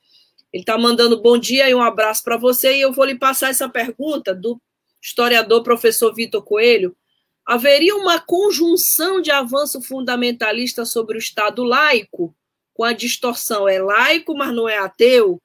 ele 0.51 0.63
está 0.63 0.77
mandando 0.77 1.21
bom 1.21 1.38
dia 1.38 1.69
e 1.69 1.73
um 1.73 1.82
abraço 1.82 2.21
para 2.21 2.36
você, 2.36 2.75
e 2.75 2.82
eu 2.82 2.91
vou 2.91 3.06
lhe 3.06 3.17
passar 3.17 3.49
essa 3.49 3.69
pergunta 3.69 4.36
do 4.36 4.62
historiador 5.02 5.64
professor 5.64 6.14
Vitor 6.14 6.44
Coelho. 6.44 6.96
Haveria 7.46 7.96
uma 7.96 8.20
conjunção 8.20 9.20
de 9.20 9.32
avanço 9.32 9.82
fundamentalista 9.82 10.86
sobre 10.86 11.18
o 11.18 11.20
Estado 11.20 11.64
laico, 11.64 12.36
com 12.74 12.84
a 12.84 12.94
distorção 12.94 13.68
é 13.68 13.82
laico, 13.82 14.36
mas 14.36 14.54
não 14.54 14.70
é 14.70 14.78
ateu, 14.78 15.42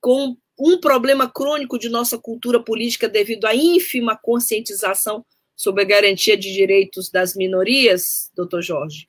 com 0.00 0.36
um 0.58 0.78
problema 0.78 1.30
crônico 1.30 1.78
de 1.78 1.88
nossa 1.88 2.18
cultura 2.18 2.62
política 2.62 3.08
devido 3.08 3.44
à 3.44 3.54
ínfima 3.54 4.16
conscientização 4.16 5.24
sobre 5.54 5.82
a 5.82 5.86
garantia 5.86 6.36
de 6.36 6.52
direitos 6.52 7.10
das 7.10 7.34
minorias, 7.34 8.30
doutor 8.34 8.62
Jorge? 8.62 9.08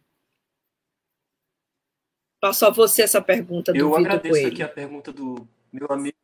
Passo 2.39 2.65
a 2.65 2.69
você 2.69 3.01
essa 3.01 3.21
pergunta 3.21 3.71
do 3.71 3.77
Eu 3.77 3.88
Vitor 3.88 3.99
agradeço 3.99 4.34
Coelho. 4.34 4.47
aqui 4.47 4.62
a 4.62 4.67
pergunta 4.67 5.12
do 5.12 5.47
meu 5.71 5.88
amigo 5.89 6.17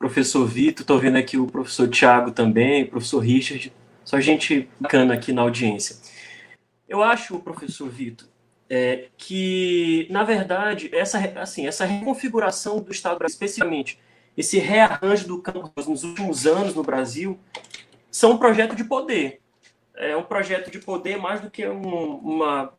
professor 0.00 0.46
Vitor, 0.46 0.80
estou 0.80 0.98
vendo 0.98 1.18
aqui 1.18 1.36
o 1.36 1.46
professor 1.46 1.86
Tiago 1.86 2.30
também, 2.30 2.84
o 2.84 2.88
professor 2.88 3.18
Richard, 3.18 3.70
só 4.02 4.18
gente 4.18 4.66
bacana 4.80 5.12
aqui 5.12 5.30
na 5.30 5.42
audiência. 5.42 5.94
Eu 6.88 7.02
acho, 7.02 7.38
professor 7.38 7.86
Vitor, 7.86 8.26
é, 8.68 9.08
que, 9.18 10.08
na 10.10 10.24
verdade, 10.24 10.88
essa, 10.90 11.18
assim, 11.38 11.66
essa 11.66 11.84
reconfiguração 11.84 12.80
do 12.80 12.90
Estado, 12.90 13.26
especialmente 13.26 14.00
esse 14.34 14.58
rearranjo 14.58 15.28
do 15.28 15.42
campo 15.42 15.70
nos 15.86 16.02
últimos 16.02 16.46
anos 16.46 16.74
no 16.74 16.82
Brasil, 16.82 17.38
são 18.10 18.32
um 18.32 18.38
projeto 18.38 18.74
de 18.74 18.84
poder. 18.84 19.42
É 19.94 20.16
um 20.16 20.22
projeto 20.22 20.70
de 20.70 20.78
poder 20.78 21.18
mais 21.18 21.42
do 21.42 21.50
que 21.50 21.68
um, 21.68 22.14
uma 22.16 22.72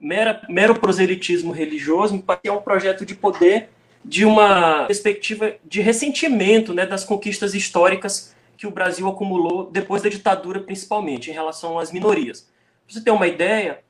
mera, 0.00 0.40
mero 0.48 0.74
proselitismo 0.74 1.52
religioso, 1.52 2.24
é 2.42 2.50
um 2.50 2.62
projeto 2.62 3.04
de 3.04 3.14
poder 3.14 3.68
de 4.04 4.24
uma 4.24 4.84
perspectiva 4.84 5.54
de 5.64 5.80
ressentimento 5.80 6.74
né, 6.74 6.84
das 6.84 7.04
conquistas 7.04 7.54
históricas 7.54 8.34
que 8.56 8.66
o 8.66 8.70
Brasil 8.70 9.08
acumulou 9.08 9.70
depois 9.70 10.02
da 10.02 10.08
ditadura, 10.08 10.60
principalmente, 10.60 11.30
em 11.30 11.34
relação 11.34 11.78
às 11.78 11.90
minorias. 11.90 12.42
Para 12.86 12.94
você 12.94 13.02
ter 13.02 13.10
uma 13.10 13.26
ideia, 13.26 13.80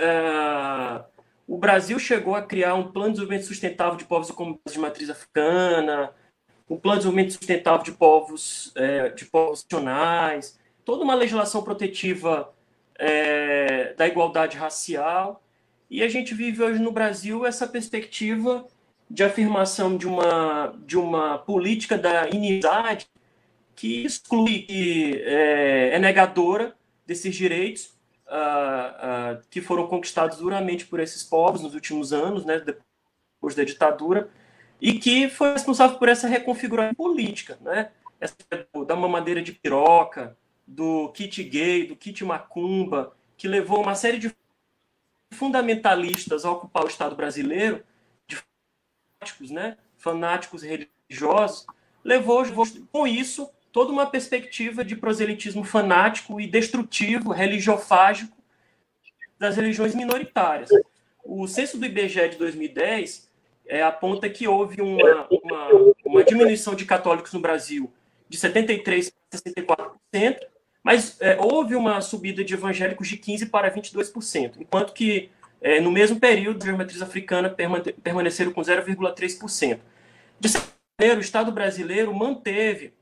uh, 0.00 1.04
o 1.46 1.56
Brasil 1.56 1.98
chegou 1.98 2.34
a 2.34 2.42
criar 2.42 2.74
um 2.74 2.90
plano 2.90 3.08
de 3.08 3.14
desenvolvimento 3.14 3.46
sustentável 3.46 3.96
de 3.96 4.04
povos 4.04 4.34
de 4.70 4.78
matriz 4.78 5.08
africana, 5.08 6.12
um 6.68 6.76
plano 6.76 6.98
de 6.98 7.02
desenvolvimento 7.02 7.32
sustentável 7.32 7.82
de 7.82 7.92
povos, 7.92 8.72
é, 8.76 9.08
de 9.08 9.24
povos 9.24 9.64
nacionais, 9.64 10.58
toda 10.84 11.02
uma 11.02 11.14
legislação 11.14 11.62
protetiva 11.62 12.52
é, 12.96 13.94
da 13.94 14.06
igualdade 14.06 14.56
racial. 14.56 15.42
E 15.90 16.02
a 16.02 16.08
gente 16.08 16.34
vive 16.34 16.62
hoje 16.62 16.78
no 16.78 16.92
Brasil 16.92 17.44
essa 17.44 17.66
perspectiva 17.66 18.64
de 19.10 19.24
afirmação 19.24 19.96
de 19.96 20.06
uma, 20.06 20.72
de 20.86 20.96
uma 20.96 21.38
política 21.38 21.98
da 21.98 22.28
inimizade 22.28 23.08
que 23.74 24.04
exclui, 24.04 24.60
que 24.60 25.20
é, 25.24 25.90
é 25.94 25.98
negadora 25.98 26.76
desses 27.04 27.34
direitos 27.34 27.86
uh, 28.28 29.38
uh, 29.38 29.42
que 29.50 29.60
foram 29.60 29.88
conquistados 29.88 30.38
duramente 30.38 30.86
por 30.86 31.00
esses 31.00 31.24
povos 31.24 31.60
nos 31.62 31.74
últimos 31.74 32.12
anos, 32.12 32.44
né, 32.44 32.60
depois 32.60 33.56
da 33.56 33.64
ditadura, 33.64 34.30
e 34.80 34.94
que 34.94 35.28
foi 35.28 35.52
responsável 35.54 35.98
por 35.98 36.08
essa 36.08 36.28
reconfiguração 36.28 36.94
política, 36.94 37.58
né, 37.60 37.90
essa, 38.20 38.36
da 38.86 38.94
mamadeira 38.94 39.42
de 39.42 39.52
piroca, 39.52 40.36
do 40.64 41.08
kit 41.08 41.42
gay, 41.42 41.86
do 41.86 41.96
kit 41.96 42.24
macumba, 42.24 43.12
que 43.36 43.48
levou 43.48 43.82
uma 43.82 43.96
série 43.96 44.18
de 44.18 44.32
fundamentalistas 45.32 46.44
a 46.44 46.50
ocupar 46.50 46.84
o 46.84 46.88
Estado 46.88 47.16
brasileiro, 47.16 47.82
fanáticos, 49.20 49.50
né, 49.50 49.76
fanáticos 49.98 50.62
religiosos, 50.62 51.66
levou 52.02 52.42
com 52.90 53.06
isso 53.06 53.50
toda 53.70 53.92
uma 53.92 54.06
perspectiva 54.06 54.84
de 54.84 54.96
proselitismo 54.96 55.62
fanático 55.62 56.40
e 56.40 56.46
destrutivo, 56.46 57.30
religiofágico 57.30 58.36
das 59.38 59.56
religiões 59.56 59.94
minoritárias. 59.94 60.70
O 61.22 61.46
censo 61.46 61.78
do 61.78 61.86
IBGE 61.86 62.30
de 62.30 62.36
2010 62.38 63.30
é, 63.66 63.82
aponta 63.82 64.28
que 64.28 64.48
houve 64.48 64.80
uma, 64.80 65.28
uma, 65.30 65.94
uma, 66.04 66.24
diminuição 66.24 66.74
de 66.74 66.84
católicos 66.84 67.32
no 67.32 67.40
Brasil 67.40 67.92
de 68.28 68.38
73% 68.38 69.12
para 69.66 69.86
64%, 70.12 70.38
mas 70.82 71.20
é, 71.20 71.36
houve 71.38 71.76
uma 71.76 72.00
subida 72.00 72.42
de 72.42 72.54
evangélicos 72.54 73.06
de 73.06 73.18
15% 73.18 73.50
para 73.50 73.72
22%, 73.72 74.56
enquanto 74.58 74.92
que 74.92 75.30
é, 75.60 75.80
no 75.80 75.90
mesmo 75.90 76.18
período, 76.18 76.68
a 76.68 76.76
matriz 76.76 77.02
africana 77.02 77.54
permaneceram 78.02 78.52
com 78.52 78.62
0,3%. 78.62 79.78
De 80.38 80.48
certa 80.48 80.68
maneira, 80.98 81.18
o 81.18 81.22
Estado 81.22 81.52
brasileiro 81.52 82.14
manteve 82.14 82.94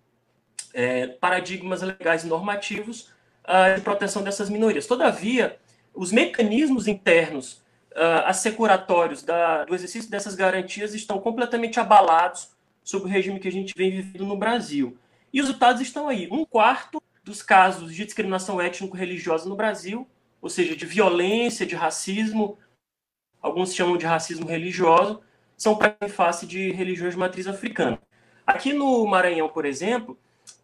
é, 0.74 1.06
paradigmas 1.06 1.82
legais 1.82 2.24
e 2.24 2.26
normativos 2.26 3.10
uh, 3.48 3.76
de 3.76 3.80
proteção 3.80 4.22
dessas 4.22 4.50
minorias. 4.50 4.86
Todavia, 4.86 5.58
os 5.94 6.12
mecanismos 6.12 6.86
internos 6.86 7.62
uh, 7.92 8.26
assecuratórios 8.26 9.22
da, 9.22 9.64
do 9.64 9.74
exercício 9.74 10.10
dessas 10.10 10.34
garantias 10.34 10.94
estão 10.94 11.18
completamente 11.18 11.80
abalados 11.80 12.50
sob 12.84 13.04
o 13.04 13.08
regime 13.08 13.40
que 13.40 13.48
a 13.48 13.52
gente 13.52 13.74
vem 13.76 13.90
vivendo 13.90 14.26
no 14.26 14.36
Brasil. 14.36 14.96
E 15.32 15.40
os 15.40 15.46
resultados 15.46 15.82
estão 15.82 16.08
aí. 16.08 16.28
Um 16.30 16.44
quarto 16.44 17.02
dos 17.22 17.42
casos 17.42 17.94
de 17.94 18.04
discriminação 18.04 18.60
étnico-religiosa 18.60 19.48
no 19.48 19.56
Brasil, 19.56 20.06
ou 20.40 20.48
seja, 20.48 20.76
de 20.76 20.86
violência, 20.86 21.66
de 21.66 21.74
racismo, 21.74 22.58
alguns 23.40 23.74
chamam 23.74 23.96
de 23.96 24.06
racismo 24.06 24.46
religioso, 24.46 25.20
são 25.56 25.76
para 25.76 25.96
em 26.02 26.08
face 26.08 26.46
de 26.46 26.70
religiões 26.70 27.14
de 27.14 27.18
matriz 27.18 27.46
africana. 27.46 27.98
Aqui 28.46 28.72
no 28.72 29.06
Maranhão, 29.06 29.48
por 29.48 29.66
exemplo, 29.66 30.18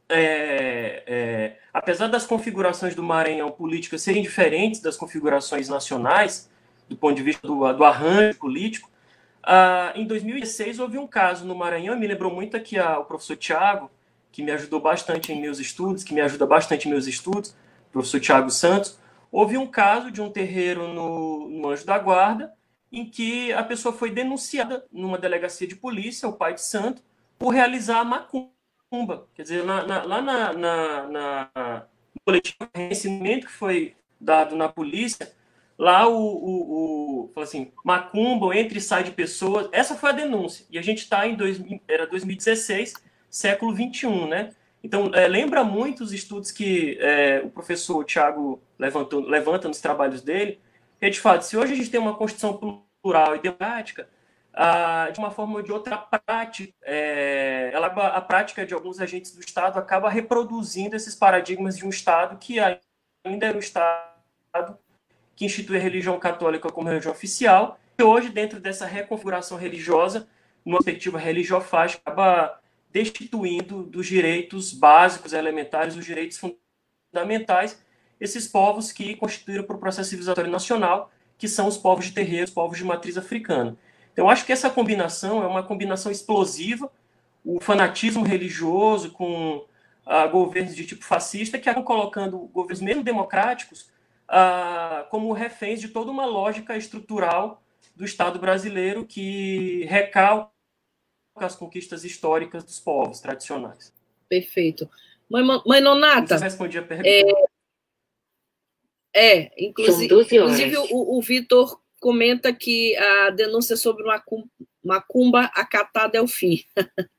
é, 0.08 1.02
é, 1.06 1.58
apesar 1.72 2.08
das 2.08 2.26
configurações 2.26 2.94
do 2.94 3.02
Maranhão 3.02 3.50
políticas 3.50 4.02
serem 4.02 4.22
diferentes 4.22 4.80
das 4.80 4.96
configurações 4.96 5.68
nacionais, 5.68 6.50
do 6.88 6.96
ponto 6.96 7.14
de 7.14 7.22
vista 7.22 7.46
do, 7.46 7.72
do 7.72 7.84
arranjo 7.84 8.38
político, 8.38 8.90
ah, 9.42 9.92
em 9.94 10.06
2016 10.06 10.78
houve 10.78 10.96
um 10.96 11.06
caso 11.06 11.44
no 11.44 11.54
Maranhão, 11.54 11.98
me 11.98 12.06
lembrou 12.06 12.32
muito 12.32 12.56
aqui 12.56 12.78
a, 12.78 12.98
o 12.98 13.04
professor 13.04 13.37
Tiago, 13.37 13.90
que 14.32 14.42
me 14.42 14.50
ajudou 14.50 14.80
bastante 14.80 15.32
em 15.32 15.40
meus 15.40 15.58
estudos, 15.58 16.02
que 16.02 16.14
me 16.14 16.20
ajuda 16.20 16.46
bastante 16.46 16.88
em 16.88 16.90
meus 16.90 17.06
estudos, 17.06 17.50
o 17.88 17.92
professor 17.92 18.20
Tiago 18.20 18.50
Santos. 18.50 18.98
Houve 19.35 19.59
um 19.59 19.66
caso 19.66 20.12
de 20.12 20.23
um 20.23 20.31
terreiro 20.31 20.87
no, 20.87 21.49
no 21.49 21.68
Anjo 21.68 21.85
da 21.85 21.99
Guarda, 21.99 22.55
em 22.92 23.05
que 23.05 23.53
a 23.53 23.64
pessoa 23.64 23.92
foi 23.92 24.09
denunciada 24.09 24.87
numa 24.92 25.18
delegacia 25.18 25.66
de 25.66 25.75
polícia, 25.75 26.29
o 26.29 26.35
pai 26.35 26.55
de 26.55 26.62
santo, 26.62 27.03
por 27.37 27.49
realizar 27.49 27.99
a 27.99 28.05
macumba. 28.05 29.27
Quer 29.35 29.42
dizer, 29.42 29.64
na, 29.64 29.85
na, 29.85 30.05
lá 30.05 30.23
na, 30.23 30.53
na, 30.53 31.07
na, 31.09 31.87
coletivo 32.25 32.59
de 32.61 32.81
reconhecimento 32.81 33.47
que 33.49 33.53
foi 33.53 33.97
dado 34.20 34.55
na 34.55 34.68
polícia, 34.68 35.33
lá 35.77 36.07
o, 36.07 36.14
o, 36.16 37.33
o 37.35 37.40
assim, 37.40 37.73
macumba, 37.85 38.57
entre 38.57 38.79
e 38.79 38.81
sai 38.81 39.03
de 39.03 39.11
pessoas, 39.11 39.68
essa 39.73 39.97
foi 39.97 40.11
a 40.11 40.12
denúncia. 40.12 40.64
E 40.70 40.79
a 40.79 40.83
gente 40.83 40.99
está 40.99 41.27
em 41.27 41.35
dois, 41.35 41.61
era 41.88 42.07
2016, 42.07 42.94
século 43.29 43.75
21, 43.75 44.29
né? 44.29 44.55
Então, 44.85 45.11
é, 45.14 45.27
lembra 45.27 45.64
muito 45.64 46.05
os 46.05 46.12
estudos 46.12 46.51
que 46.51 46.99
é, 47.01 47.40
o 47.42 47.49
professor 47.49 48.05
Tiago 48.05 48.62
levanta 48.79 49.66
nos 49.66 49.81
trabalhos 49.81 50.20
dele, 50.20 50.61
que 51.01 51.07
é 51.07 51.11
de 51.11 51.18
fato, 51.18 51.40
se 51.40 51.57
hoje 51.57 51.73
a 51.73 51.77
gente 51.77 51.90
tem 51.90 51.99
uma 51.99 52.14
Constituição 52.14 52.85
plural 53.03 53.35
e 53.35 53.38
democrática, 53.38 54.07
ah, 54.53 55.09
de 55.11 55.18
uma 55.18 55.31
forma 55.31 55.57
ou 55.57 55.62
de 55.62 55.73
outra, 55.73 56.07
a 56.11 56.18
prática, 56.18 56.70
é, 56.83 57.70
ela, 57.73 57.87
a 57.87 58.20
prática 58.20 58.66
de 58.66 58.75
alguns 58.75 59.01
agentes 59.01 59.35
do 59.35 59.40
Estado 59.40 59.79
acaba 59.79 60.11
reproduzindo 60.11 60.94
esses 60.94 61.14
paradigmas 61.14 61.79
de 61.79 61.87
um 61.87 61.88
Estado 61.88 62.37
que 62.37 62.59
ainda 62.61 63.47
era 63.47 63.57
o 63.57 63.61
Estado 63.61 64.79
que 65.35 65.47
institui 65.47 65.79
a 65.79 65.81
religião 65.81 66.18
católica 66.18 66.68
como 66.68 66.88
religião 66.88 67.12
oficial, 67.12 67.81
e 67.99 68.03
hoje, 68.03 68.29
dentro 68.29 68.61
dessa 68.61 68.85
reconfiguração 68.85 69.57
religiosa, 69.57 70.29
numa 70.62 70.77
perspectiva 70.77 71.18
religiofágica, 71.18 72.03
acaba 72.05 72.61
destituindo 72.94 73.83
dos 73.83 74.07
direitos 74.07 74.72
básicos, 74.72 75.33
elementares, 75.33 75.96
os 75.96 76.04
direitos 76.04 76.40
fundamentais, 77.12 77.83
esses 78.20 78.46
povos 78.46 78.92
que 78.92 79.16
constituíram 79.16 79.64
para 79.64 79.74
o 79.74 79.80
processo 79.80 80.11
civilizatório 80.11 80.48
nacional, 80.48 81.11
que 81.37 81.48
são 81.48 81.66
os 81.66 81.76
povos 81.76 82.04
de 82.07 82.12
terreiro, 82.12 82.44
os 82.44 82.52
povos 82.52 82.78
de 82.78 82.85
matriz 82.85 83.18
africana. 83.18 83.76
Então, 84.12 84.30
acho 84.30 84.46
que 84.46 84.52
essa 84.52 84.70
combinação 84.70 85.42
é 85.42 85.46
uma 85.46 85.64
combinação 85.64 86.12
explosiva, 86.12 86.88
o 87.44 87.61
fanatismo 87.61 88.24
religioso 88.24 89.11
com 89.11 89.57
uh, 89.57 90.30
governos 90.30 90.76
de 90.76 90.87
tipo 90.87 91.04
fascista, 91.04 91.59
que 91.59 91.68
acabam 91.68 91.85
colocando 91.85 92.38
governos 92.38 92.80
mesmo 92.80 93.02
democráticos 93.02 93.90
uh, 94.28 95.09
como 95.11 95.33
reféns 95.33 95.80
de 95.80 95.88
toda 95.88 96.12
uma 96.12 96.26
lógica 96.26 96.76
estrutural 96.76 97.61
do 97.96 98.04
Estado 98.04 98.38
brasileiro 98.38 99.04
que 99.04 99.85
recalca 99.88 100.53
as 101.35 101.57
conquistas 101.57 102.05
históricas 102.05 102.64
dos 102.64 102.79
povos 102.79 103.20
tradicionais. 103.20 103.92
Perfeito. 104.29 104.88
Mãe, 105.29 105.42
mãe 105.66 105.81
Nonata. 105.81 106.38
Você 106.38 106.44
respondi 106.44 106.79
a 106.79 106.83
pergunta. 106.83 107.09
É, 107.09 107.23
é 109.16 109.64
inclusive, 109.64 110.14
inclusive 110.14 110.77
o, 110.90 111.18
o 111.18 111.23
Vitor 111.23 111.81
comenta 112.01 112.53
que 112.53 112.97
a 112.97 113.31
denúncia 113.31 113.77
sobre 113.77 114.05
macumba 114.85 115.44
acatada 115.55 116.18
é 116.18 116.20
o 116.20 116.29
fim. 116.29 116.62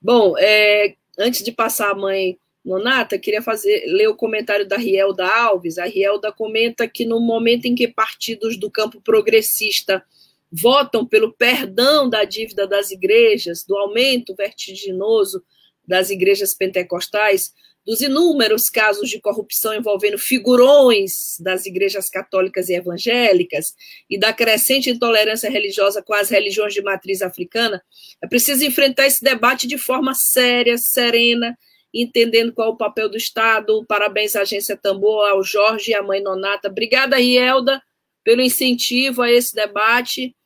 Bom, 0.00 0.38
é, 0.38 0.94
antes 1.18 1.42
de 1.42 1.52
passar 1.52 1.90
a 1.90 1.94
mãe 1.94 2.38
Nonata, 2.64 3.18
queria 3.18 3.42
fazer 3.42 3.84
ler 3.86 4.08
o 4.08 4.14
comentário 4.14 4.66
da 4.66 4.76
Rielda 4.76 5.26
Alves. 5.26 5.78
A 5.78 5.84
Rielda 5.84 6.30
comenta 6.30 6.86
que 6.86 7.04
no 7.04 7.18
momento 7.18 7.66
em 7.66 7.74
que 7.74 7.88
partidos 7.88 8.56
do 8.56 8.70
campo 8.70 9.00
progressista 9.00 10.04
votam 10.50 11.06
pelo 11.06 11.32
perdão 11.32 12.08
da 12.08 12.24
dívida 12.24 12.66
das 12.66 12.90
igrejas, 12.90 13.64
do 13.64 13.76
aumento 13.76 14.34
vertiginoso 14.34 15.42
das 15.86 16.10
igrejas 16.10 16.54
pentecostais, 16.54 17.52
dos 17.84 18.00
inúmeros 18.00 18.68
casos 18.68 19.08
de 19.08 19.20
corrupção 19.20 19.74
envolvendo 19.74 20.18
figurões 20.18 21.36
das 21.40 21.66
igrejas 21.66 22.08
católicas 22.08 22.68
e 22.68 22.74
evangélicas 22.74 23.74
e 24.08 24.18
da 24.18 24.32
crescente 24.32 24.90
intolerância 24.90 25.50
religiosa 25.50 26.02
com 26.02 26.12
as 26.12 26.28
religiões 26.28 26.74
de 26.74 26.82
matriz 26.82 27.22
africana, 27.22 27.82
é 28.22 28.28
preciso 28.28 28.64
enfrentar 28.64 29.06
esse 29.06 29.24
debate 29.24 29.66
de 29.66 29.78
forma 29.78 30.14
séria, 30.14 30.76
serena, 30.76 31.56
entendendo 31.92 32.52
qual 32.52 32.68
é 32.68 32.72
o 32.72 32.76
papel 32.76 33.08
do 33.08 33.16
Estado. 33.16 33.84
Parabéns 33.88 34.36
à 34.36 34.42
Agência 34.42 34.76
Tambor, 34.76 35.26
ao 35.28 35.42
Jorge 35.42 35.90
e 35.90 35.94
à 35.94 36.02
mãe 36.02 36.22
Nonata. 36.22 36.68
Obrigada, 36.68 37.16
Rielda, 37.16 37.82
pelo 38.22 38.42
incentivo 38.42 39.22
a 39.22 39.32
esse 39.32 39.54
debate 39.54 40.36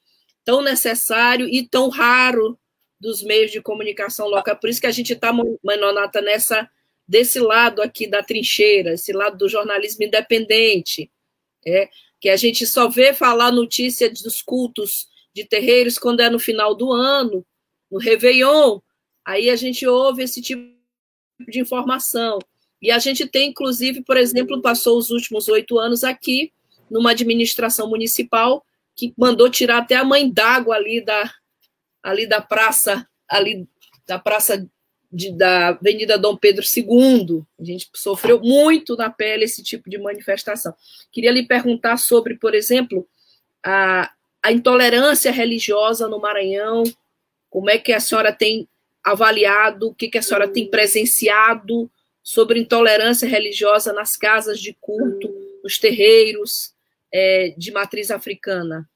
tão 0.44 0.62
necessário 0.62 1.48
e 1.48 1.66
tão 1.66 1.88
raro 1.88 2.59
dos 3.00 3.22
meios 3.22 3.50
de 3.50 3.61
comunicação 3.61 4.28
local. 4.28 4.57
Por 4.57 4.70
isso 4.70 4.80
que 4.80 4.87
a 4.87 4.92
gente 4.92 5.12
está, 5.12 5.33
mãe 5.33 5.78
Nonata, 5.78 6.20
nessa 6.20 6.68
desse 7.07 7.38
lado 7.38 7.83
aqui 7.83 8.07
da 8.07 8.22
trincheira, 8.22 8.94
esse 8.94 9.12
lado 9.12 9.37
do 9.37 9.48
jornalismo 9.48 10.04
independente, 10.04 11.11
é, 11.66 11.88
que 12.18 12.30
a 12.30 12.37
gente 12.37 12.66
só 12.66 12.88
vê 12.88 13.12
falar 13.12 13.52
notícia 13.52 14.11
dos 14.11 14.40
cultos 14.40 15.07
de 15.35 15.44
terreiros 15.44 15.98
quando 15.98 16.20
é 16.20 16.30
no 16.30 16.38
final 16.38 16.74
do 16.74 16.90
ano, 16.90 17.44
no 17.90 17.98
Réveillon, 17.98 18.80
aí 19.24 19.50
a 19.50 19.57
gente 19.57 19.87
ouve 19.87 20.22
esse 20.22 20.40
tipo 20.40 20.74
de 21.48 21.61
informação. 21.61 22.38
E 22.80 22.90
a 22.90 22.98
gente 22.98 23.26
tem, 23.26 23.50
inclusive, 23.50 24.02
por 24.02 24.16
exemplo, 24.16 24.61
passou 24.62 24.98
os 24.98 25.11
últimos 25.11 25.48
oito 25.48 25.78
anos 25.78 26.04
aqui, 26.04 26.52
numa 26.90 27.11
administração 27.11 27.88
municipal, 27.88 28.64
que 28.96 29.12
mandou 29.16 29.50
tirar 29.50 29.78
até 29.78 29.96
a 29.96 30.04
mãe 30.04 30.30
d'água 30.30 30.76
ali 30.76 31.04
da, 31.04 31.30
ali 32.02 32.26
da 32.26 32.40
praça, 32.40 33.07
ali 33.28 33.68
da 34.07 34.18
praça 34.18 34.68
de, 35.11 35.33
da 35.33 35.68
Avenida 35.68 36.18
Dom 36.18 36.37
Pedro 36.37 36.64
II. 36.64 37.42
A 37.59 37.64
gente 37.64 37.88
sofreu 37.94 38.40
muito 38.40 38.96
na 38.96 39.11
pele 39.11 39.44
esse 39.44 39.62
tipo 39.62 39.88
de 39.88 39.98
manifestação. 39.98 40.74
Queria 41.12 41.30
lhe 41.30 41.46
perguntar 41.46 41.96
sobre, 41.96 42.37
por 42.37 42.54
exemplo, 42.54 43.07
a, 43.64 44.11
a 44.42 44.52
intolerância 44.52 45.30
religiosa 45.30 46.09
no 46.09 46.20
Maranhão, 46.20 46.83
como 47.48 47.70
é 47.70 47.78
que 47.78 47.92
a 47.92 48.00
senhora 48.00 48.33
tem 48.33 48.68
avaliado, 49.02 49.88
o 49.88 49.94
que, 49.94 50.09
que 50.09 50.18
a 50.18 50.22
senhora 50.22 50.48
tem 50.48 50.68
presenciado 50.68 51.90
sobre 52.22 52.59
intolerância 52.59 53.28
religiosa 53.28 53.92
nas 53.92 54.16
casas 54.16 54.59
de 54.59 54.74
culto, 54.80 55.33
nos 55.62 55.78
terreiros 55.78 56.73
é, 57.14 57.55
de 57.57 57.70
matriz 57.70 58.11
africana. 58.11 58.88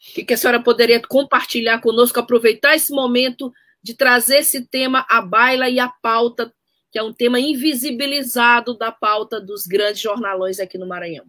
O 0.00 0.14
que, 0.14 0.24
que 0.24 0.32
a 0.32 0.36
senhora 0.38 0.62
poderia 0.62 1.00
compartilhar 1.06 1.80
conosco, 1.80 2.18
aproveitar 2.18 2.74
esse 2.74 2.90
momento 2.92 3.52
de 3.82 3.94
trazer 3.94 4.38
esse 4.38 4.66
tema 4.66 5.04
à 5.08 5.20
baila 5.20 5.68
e 5.68 5.78
à 5.78 5.88
pauta, 5.88 6.52
que 6.90 6.98
é 6.98 7.02
um 7.02 7.12
tema 7.12 7.38
invisibilizado 7.38 8.76
da 8.76 8.90
pauta 8.90 9.38
dos 9.38 9.66
grandes 9.66 10.00
jornalões 10.00 10.58
aqui 10.58 10.78
no 10.78 10.88
Maranhão. 10.88 11.26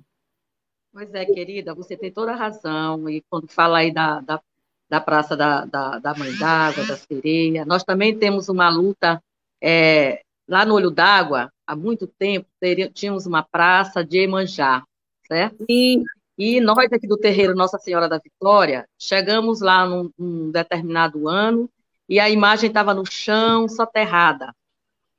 Pois 0.93 1.13
é, 1.13 1.25
querida, 1.25 1.73
você 1.73 1.97
tem 1.97 2.11
toda 2.11 2.31
a 2.31 2.35
razão. 2.35 3.09
E 3.09 3.21
quando 3.29 3.47
fala 3.47 3.79
aí 3.79 3.91
da, 3.91 4.21
da, 4.21 4.41
da 4.89 5.01
Praça 5.01 5.35
da, 5.35 5.65
da, 5.65 5.99
da 5.99 6.15
Mãe 6.15 6.33
d'Água, 6.37 6.85
da 6.85 6.95
Sereia, 6.95 7.65
nós 7.65 7.83
também 7.83 8.17
temos 8.17 8.47
uma 8.47 8.69
luta 8.69 9.21
é, 9.61 10.21
lá 10.47 10.65
no 10.65 10.75
Olho 10.75 10.91
d'Água, 10.91 11.51
há 11.65 11.75
muito 11.75 12.07
tempo, 12.07 12.47
tínhamos 12.93 13.25
uma 13.25 13.43
praça 13.43 14.03
de 14.05 14.19
Emanjá, 14.19 14.83
certo? 15.27 15.65
Sim. 15.69 16.03
E 16.37 16.59
nós 16.59 16.91
aqui 16.91 17.07
do 17.07 17.17
terreiro 17.17 17.55
Nossa 17.55 17.77
Senhora 17.77 18.09
da 18.09 18.17
Vitória, 18.17 18.87
chegamos 18.97 19.61
lá 19.61 19.85
num, 19.85 20.09
num 20.17 20.51
determinado 20.51 21.27
ano 21.29 21.69
e 22.09 22.19
a 22.19 22.29
imagem 22.29 22.67
estava 22.67 22.93
no 22.93 23.05
chão, 23.05 23.67
soterrada. 23.69 24.53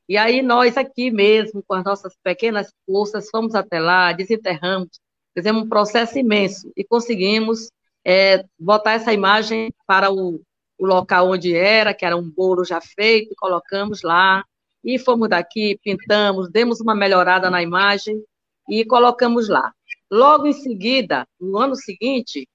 E 0.09 0.17
aí 0.17 0.43
nós 0.43 0.77
aqui 0.77 1.11
mesmo, 1.11 1.63
com 1.67 1.75
as 1.75 1.85
nossas 1.85 2.15
pequenas 2.23 2.73
forças, 2.85 3.31
fomos 3.31 3.55
até 3.55 3.81
lá, 3.81 4.13
desenterramos, 4.13 4.89
fizemos 5.33 5.63
um 5.63 5.69
processo 5.69 6.19
imenso 6.19 6.71
e 6.77 6.85
conseguimos 6.85 7.71
é, 8.05 8.45
botar 8.59 8.93
essa 8.93 9.13
imagem 9.13 9.73
para 9.87 10.13
o, 10.13 10.41
o 10.79 10.87
local 10.87 11.31
onde 11.31 11.55
era, 11.57 11.95
que 11.95 12.05
era 12.05 12.17
um 12.17 12.29
bolo 12.29 12.65
já 12.65 12.81
feito, 12.81 13.35
colocamos 13.39 14.03
lá, 14.03 14.45
e 14.85 14.99
fomos 14.99 15.29
daqui, 15.31 15.79
pintamos, 15.83 16.51
demos 16.51 16.81
uma 16.81 16.95
melhorada 16.95 17.49
na 17.51 17.63
imagem 17.63 18.23
e 18.69 18.85
colocamos 18.85 19.49
lá. 19.49 19.73
Logo 20.15 20.47
em 20.47 20.53
seguida, 20.53 21.27
no 21.41 21.59
ano 21.59 21.75
seguinte, 21.75 22.49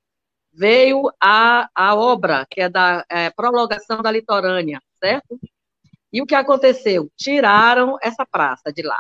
veio 0.53 1.11
a, 1.21 1.69
a 1.75 1.93
obra, 1.93 2.47
que 2.49 2.61
é 2.61 2.69
da 2.69 3.03
é, 3.09 3.29
prolongação 3.31 4.01
da 4.01 4.09
litorânea, 4.09 4.81
certo? 4.97 5.37
E 6.13 6.21
o 6.21 6.25
que 6.25 6.35
aconteceu? 6.35 7.11
Tiraram 7.17 7.97
essa 8.01 8.25
praça 8.25 8.71
de 8.71 8.81
lá. 8.81 8.97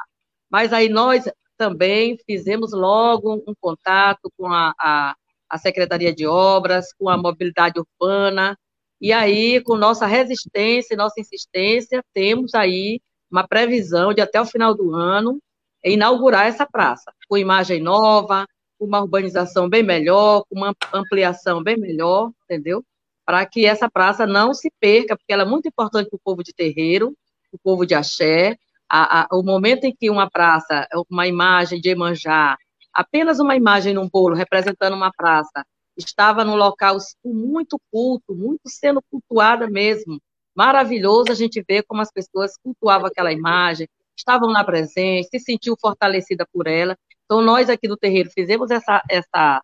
Mas 0.51 0.73
aí 0.73 0.89
nós 0.89 1.23
também 1.57 2.17
fizemos 2.25 2.73
logo 2.73 3.41
um 3.47 3.53
contato 3.61 4.29
com 4.37 4.47
a, 4.47 4.73
a, 4.77 5.15
a 5.49 5.57
Secretaria 5.57 6.13
de 6.13 6.27
Obras, 6.27 6.91
com 6.91 7.07
a 7.07 7.15
Mobilidade 7.15 7.79
Urbana, 7.79 8.57
e 8.99 9.13
aí, 9.13 9.63
com 9.63 9.77
nossa 9.77 10.05
resistência 10.05 10.93
e 10.93 10.97
nossa 10.97 11.21
insistência, 11.21 12.03
temos 12.13 12.53
aí 12.53 12.99
uma 13.31 13.47
previsão 13.47 14.13
de 14.13 14.19
até 14.19 14.41
o 14.41 14.45
final 14.45 14.75
do 14.75 14.93
ano 14.93 15.39
inaugurar 15.81 16.47
essa 16.47 16.65
praça, 16.65 17.13
com 17.29 17.37
imagem 17.37 17.79
nova, 17.79 18.45
com 18.79 18.85
uma 18.85 19.01
urbanização 19.01 19.69
bem 19.69 19.83
melhor, 19.83 20.43
com 20.49 20.57
uma 20.57 20.73
ampliação 20.91 21.61
bem 21.61 21.77
melhor, 21.77 22.31
entendeu? 22.43 22.83
Para 23.25 23.45
que 23.45 23.65
essa 23.65 23.89
praça 23.89 24.25
não 24.25 24.53
se 24.53 24.71
perca, 24.79 25.15
porque 25.15 25.31
ela 25.31 25.43
é 25.43 25.45
muito 25.45 25.67
importante 25.67 26.09
para 26.09 26.17
o 26.17 26.21
povo 26.21 26.43
de 26.43 26.51
terreiro, 26.51 27.15
o 27.51 27.59
povo 27.59 27.85
de 27.85 27.93
axé. 27.93 28.57
A, 28.91 29.21
a, 29.21 29.27
o 29.37 29.43
momento 29.43 29.83
em 29.83 29.95
que 29.95 30.09
uma 30.09 30.27
praça, 30.27 30.87
uma 31.11 31.27
imagem 31.27 31.79
de 31.79 31.89
Emanjá, 31.89 32.57
apenas 32.91 33.39
uma 33.39 33.55
imagem 33.55 33.93
num 33.93 34.09
bolo 34.09 34.35
representando 34.35 34.95
uma 34.95 35.11
praça, 35.15 35.63
estava 35.95 36.43
num 36.43 36.55
local 36.55 36.97
muito 37.23 37.79
culto, 37.91 38.33
muito 38.33 38.67
sendo 38.67 38.99
cultuada 39.11 39.67
mesmo. 39.69 40.19
Maravilhoso 40.55 41.31
a 41.31 41.35
gente 41.35 41.63
ver 41.67 41.83
como 41.83 42.01
as 42.01 42.11
pessoas 42.11 42.57
cultuavam 42.57 43.07
aquela 43.07 43.31
imagem, 43.31 43.87
estavam 44.17 44.49
lá 44.49 44.63
presentes, 44.63 45.29
se 45.29 45.39
sentiu 45.39 45.75
fortalecida 45.79 46.45
por 46.51 46.67
ela. 46.67 46.97
Então, 47.29 47.43
nós 47.43 47.69
aqui 47.69 47.87
do 47.87 47.95
terreiro 47.95 48.31
fizemos 48.31 48.71
essa, 48.71 49.03
essa, 49.07 49.61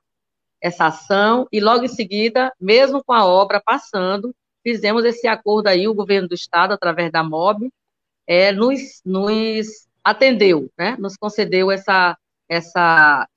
essa 0.62 0.86
ação 0.86 1.48
e 1.52 1.60
logo 1.60 1.84
em 1.84 1.88
seguida, 1.88 2.54
mesmo 2.62 3.04
com 3.04 3.12
a 3.12 3.26
obra 3.26 3.60
passando, 3.60 4.36
fizemos 4.62 5.04
esse 5.04 5.28
acordo 5.28 5.66
aí, 5.66 5.88
o 5.88 5.94
governo 5.96 6.28
do 6.28 6.36
estado, 6.36 6.74
através 6.74 7.12
da 7.12 7.24
MOB, 7.24 7.72
é, 8.28 8.52
nos, 8.52 9.02
nos 9.04 9.88
atendeu, 10.04 10.70
né? 10.78 10.96
nos 11.00 11.18
concedeu 11.18 11.72
essa, 11.72 12.16
essa 12.48 13.28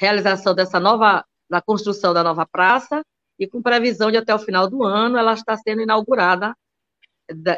realização 0.00 0.52
dessa 0.52 0.80
nova, 0.80 1.24
da 1.48 1.62
construção 1.62 2.12
da 2.12 2.24
nova 2.24 2.44
praça, 2.44 3.04
e 3.38 3.46
com 3.46 3.62
previsão 3.62 4.10
de 4.10 4.16
até 4.16 4.34
o 4.34 4.38
final 4.40 4.68
do 4.68 4.82
ano 4.82 5.16
ela 5.16 5.34
está 5.34 5.56
sendo 5.56 5.82
inaugurada, 5.82 6.56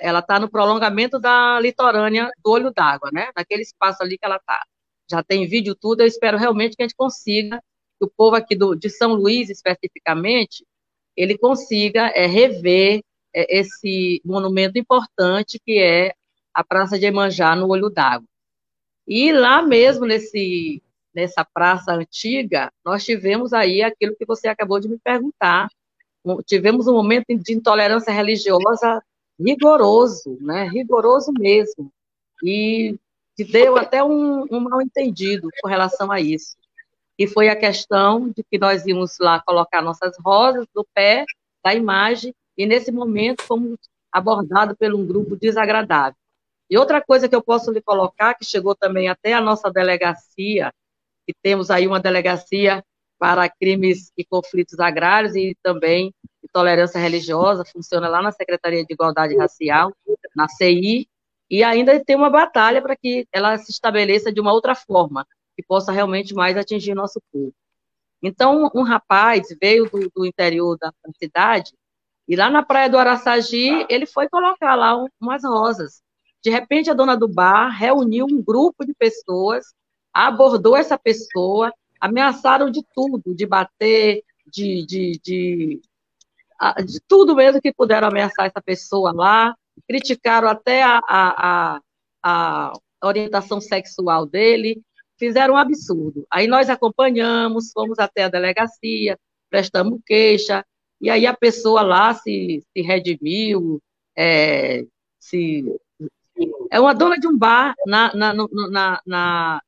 ela 0.03 0.19
está 0.19 0.39
no 0.39 0.51
prolongamento 0.51 1.19
da 1.19 1.59
litorânea 1.59 2.31
do 2.45 2.51
Olho 2.51 2.71
d'Água, 2.71 3.09
né? 3.15 3.31
naquele 3.35 3.63
espaço 3.63 4.03
ali 4.03 4.19
que 4.19 4.27
ela 4.27 4.37
está 4.37 4.63
já 5.11 5.23
tem 5.23 5.47
vídeo 5.47 5.75
tudo, 5.75 6.03
eu 6.03 6.07
espero 6.07 6.37
realmente 6.37 6.77
que 6.77 6.83
a 6.83 6.87
gente 6.87 6.97
consiga, 6.97 7.63
que 7.99 8.05
o 8.05 8.11
povo 8.17 8.37
aqui 8.37 8.55
do, 8.55 8.75
de 8.75 8.91
São 8.91 9.15
Luís, 9.15 9.49
especificamente, 9.51 10.65
ele 11.17 11.37
consiga 11.37 12.09
é, 12.09 12.27
rever 12.27 13.03
é, 13.35 13.59
esse 13.59 14.21
monumento 14.25 14.79
importante 14.79 15.61
que 15.65 15.79
é 15.79 16.13
a 16.55 16.63
Praça 16.63 16.99
de 16.99 17.07
Emanjá, 17.07 17.55
no 17.57 17.69
Olho 17.69 17.89
d'Água. 17.89 18.27
E 19.07 19.33
lá 19.33 19.63
mesmo, 19.63 20.05
nesse, 20.05 20.83
nessa 21.15 21.45
praça 21.45 21.93
antiga, 21.93 22.71
nós 22.85 23.05
tivemos 23.05 23.53
aí 23.53 23.83
aquilo 23.83 24.15
que 24.17 24.27
você 24.27 24.49
acabou 24.49 24.79
de 24.79 24.89
me 24.89 24.99
perguntar, 24.99 25.69
tivemos 26.47 26.87
um 26.87 26.93
momento 26.93 27.27
de 27.29 27.53
intolerância 27.55 28.13
religiosa 28.13 29.03
rigoroso, 29.41 30.37
né, 30.41 30.69
rigoroso 30.69 31.33
mesmo, 31.33 31.93
e 32.43 32.99
que 33.39 33.45
deu 33.45 33.77
até 33.77 34.03
um, 34.03 34.47
um 34.51 34.59
mal 34.59 34.83
entendido 34.83 35.49
com 35.63 35.69
relação 35.69 36.11
a 36.11 36.21
isso. 36.21 36.57
E 37.17 37.25
foi 37.29 37.49
a 37.49 37.55
questão 37.55 38.31
de 38.31 38.43
que 38.43 38.59
nós 38.59 38.85
íamos 38.85 39.17
lá 39.21 39.41
colocar 39.47 39.81
nossas 39.81 40.17
rosas 40.19 40.67
no 40.75 40.85
pé 40.93 41.25
da 41.65 41.73
imagem, 41.73 42.35
e 42.57 42.67
nesse 42.67 42.91
momento 42.91 43.45
fomos 43.45 43.79
abordados 44.11 44.77
por 44.77 44.93
um 44.93 45.07
grupo 45.07 45.37
desagradável. 45.37 46.19
E 46.69 46.77
outra 46.77 47.01
coisa 47.01 47.29
que 47.29 47.35
eu 47.35 47.41
posso 47.41 47.71
lhe 47.71 47.81
colocar, 47.81 48.35
que 48.35 48.45
chegou 48.45 48.75
também 48.75 49.09
até 49.09 49.35
a 49.35 49.41
nossa 49.41 49.71
delegacia, 49.71 50.73
que 51.25 51.33
temos 51.41 51.71
aí 51.71 51.87
uma 51.87 52.01
delegacia 52.01 52.85
para 53.21 53.49
crimes 53.49 54.11
e 54.19 54.25
conflitos 54.25 54.81
agrários 54.81 55.37
e 55.37 55.57
também 55.63 56.13
intolerância 56.43 56.99
religiosa, 56.99 57.65
funciona 57.65 58.09
lá 58.09 58.21
na 58.21 58.33
Secretaria 58.33 58.85
de 58.85 58.93
Igualdade 58.93 59.37
Racial, 59.37 59.93
na 60.35 60.49
CI, 60.49 61.09
e 61.51 61.63
ainda 61.63 62.03
tem 62.05 62.17
uma 62.17 62.31
batalha 62.31 62.83
para 62.83 62.97
que 62.97 63.27
ela 63.33 63.57
se 63.59 63.71
estabeleça 63.71 64.33
de 64.33 64.41
uma 64.41 64.53
outra 64.53 64.75
forma, 64.75 65.27
que 65.57 65.63
possa 65.63 65.93
realmente 65.93 66.35
mais 66.35 66.57
atingir 66.57 66.95
nosso 66.95 67.21
povo. 67.33 67.53
Então, 68.23 68.71
um 68.75 68.83
rapaz 68.83 69.49
veio 69.61 69.89
do, 69.89 70.11
do 70.15 70.27
interior 70.27 70.77
da 70.77 70.93
cidade 71.19 71.73
e 72.29 72.37
lá 72.37 72.51
na 72.51 72.63
praia 72.63 72.91
do 72.91 72.99
Araçagi, 72.99 73.87
ele 73.89 74.05
foi 74.05 74.29
colocar 74.29 74.75
lá 74.75 75.03
umas 75.19 75.45
rosas. 75.45 76.03
De 76.45 76.51
repente, 76.51 76.91
a 76.91 76.95
dona 76.95 77.17
do 77.17 77.27
bar 77.27 77.71
reuniu 77.71 78.27
um 78.27 78.43
grupo 78.43 78.85
de 78.85 78.93
pessoas, 78.95 79.65
abordou 80.13 80.77
essa 80.77 80.99
pessoa, 80.99 81.73
ameaçaram 81.99 82.71
de 82.71 82.85
tudo, 82.95 83.35
de 83.35 83.47
bater, 83.47 84.23
de, 84.47 84.85
de, 84.85 85.21
de, 85.23 85.81
de 86.85 87.01
tudo 87.09 87.35
mesmo 87.35 87.63
que 87.63 87.73
puderam 87.73 88.09
ameaçar 88.09 88.47
essa 88.47 88.61
pessoa 88.61 89.11
lá, 89.13 89.57
criticaram 89.89 90.49
até 90.49 90.83
a, 90.83 91.01
a, 91.09 91.81
a, 92.23 92.73
a 93.01 93.07
orientação 93.07 93.61
sexual 93.61 94.27
dele, 94.27 94.83
fizeram 95.19 95.55
um 95.55 95.57
absurdo. 95.57 96.27
Aí 96.31 96.47
nós 96.47 96.69
acompanhamos, 96.69 97.73
fomos 97.73 97.99
até 97.99 98.25
a 98.25 98.29
delegacia, 98.29 99.19
prestamos 99.49 100.01
queixa, 100.07 100.65
e 101.01 101.09
aí 101.09 101.27
a 101.27 101.35
pessoa 101.35 101.83
lá 101.83 102.13
se, 102.13 102.63
se 102.73 102.83
redimiu, 102.83 103.81
é, 104.17 104.85
se, 105.19 105.65
é 106.71 106.79
uma 106.79 106.95
dona 106.95 107.17
de 107.19 107.27
um 107.27 107.37
bar 107.37 107.75
na, 107.87 108.15
na, 108.15 108.35
na, 108.35 109.03
na, 109.07 109.63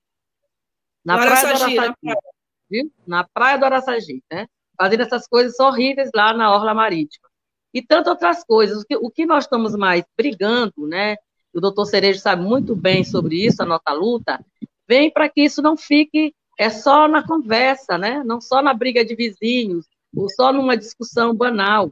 na 1.04 1.16
praia 1.18 1.42
do 1.42 1.64
Araçagi, 1.64 1.94
viu? 2.68 2.92
na 3.06 3.24
praia 3.24 3.58
do 3.58 3.64
Araçagi, 3.64 4.22
né? 4.30 4.46
fazendo 4.76 5.02
essas 5.02 5.26
coisas 5.26 5.58
horríveis 5.60 6.10
lá 6.14 6.32
na 6.32 6.54
Orla 6.54 6.74
Marítima. 6.74 7.29
E 7.72 7.82
tantas 7.82 8.12
outras 8.12 8.44
coisas. 8.44 8.82
O 8.82 8.84
que, 8.86 8.96
o 8.96 9.10
que 9.10 9.26
nós 9.26 9.44
estamos 9.44 9.74
mais 9.74 10.04
brigando, 10.16 10.86
né? 10.86 11.16
O 11.52 11.60
doutor 11.60 11.86
Cerejo 11.86 12.20
sabe 12.20 12.42
muito 12.42 12.76
bem 12.76 13.04
sobre 13.04 13.44
isso, 13.44 13.62
a 13.62 13.66
nossa 13.66 13.92
luta, 13.92 14.44
vem 14.88 15.10
para 15.10 15.28
que 15.28 15.42
isso 15.42 15.60
não 15.60 15.76
fique 15.76 16.34
é 16.58 16.68
só 16.68 17.08
na 17.08 17.26
conversa, 17.26 17.96
né? 17.96 18.22
Não 18.24 18.40
só 18.40 18.60
na 18.60 18.74
briga 18.74 19.02
de 19.02 19.14
vizinhos, 19.14 19.86
ou 20.14 20.28
só 20.28 20.52
numa 20.52 20.76
discussão 20.76 21.34
banal. 21.34 21.90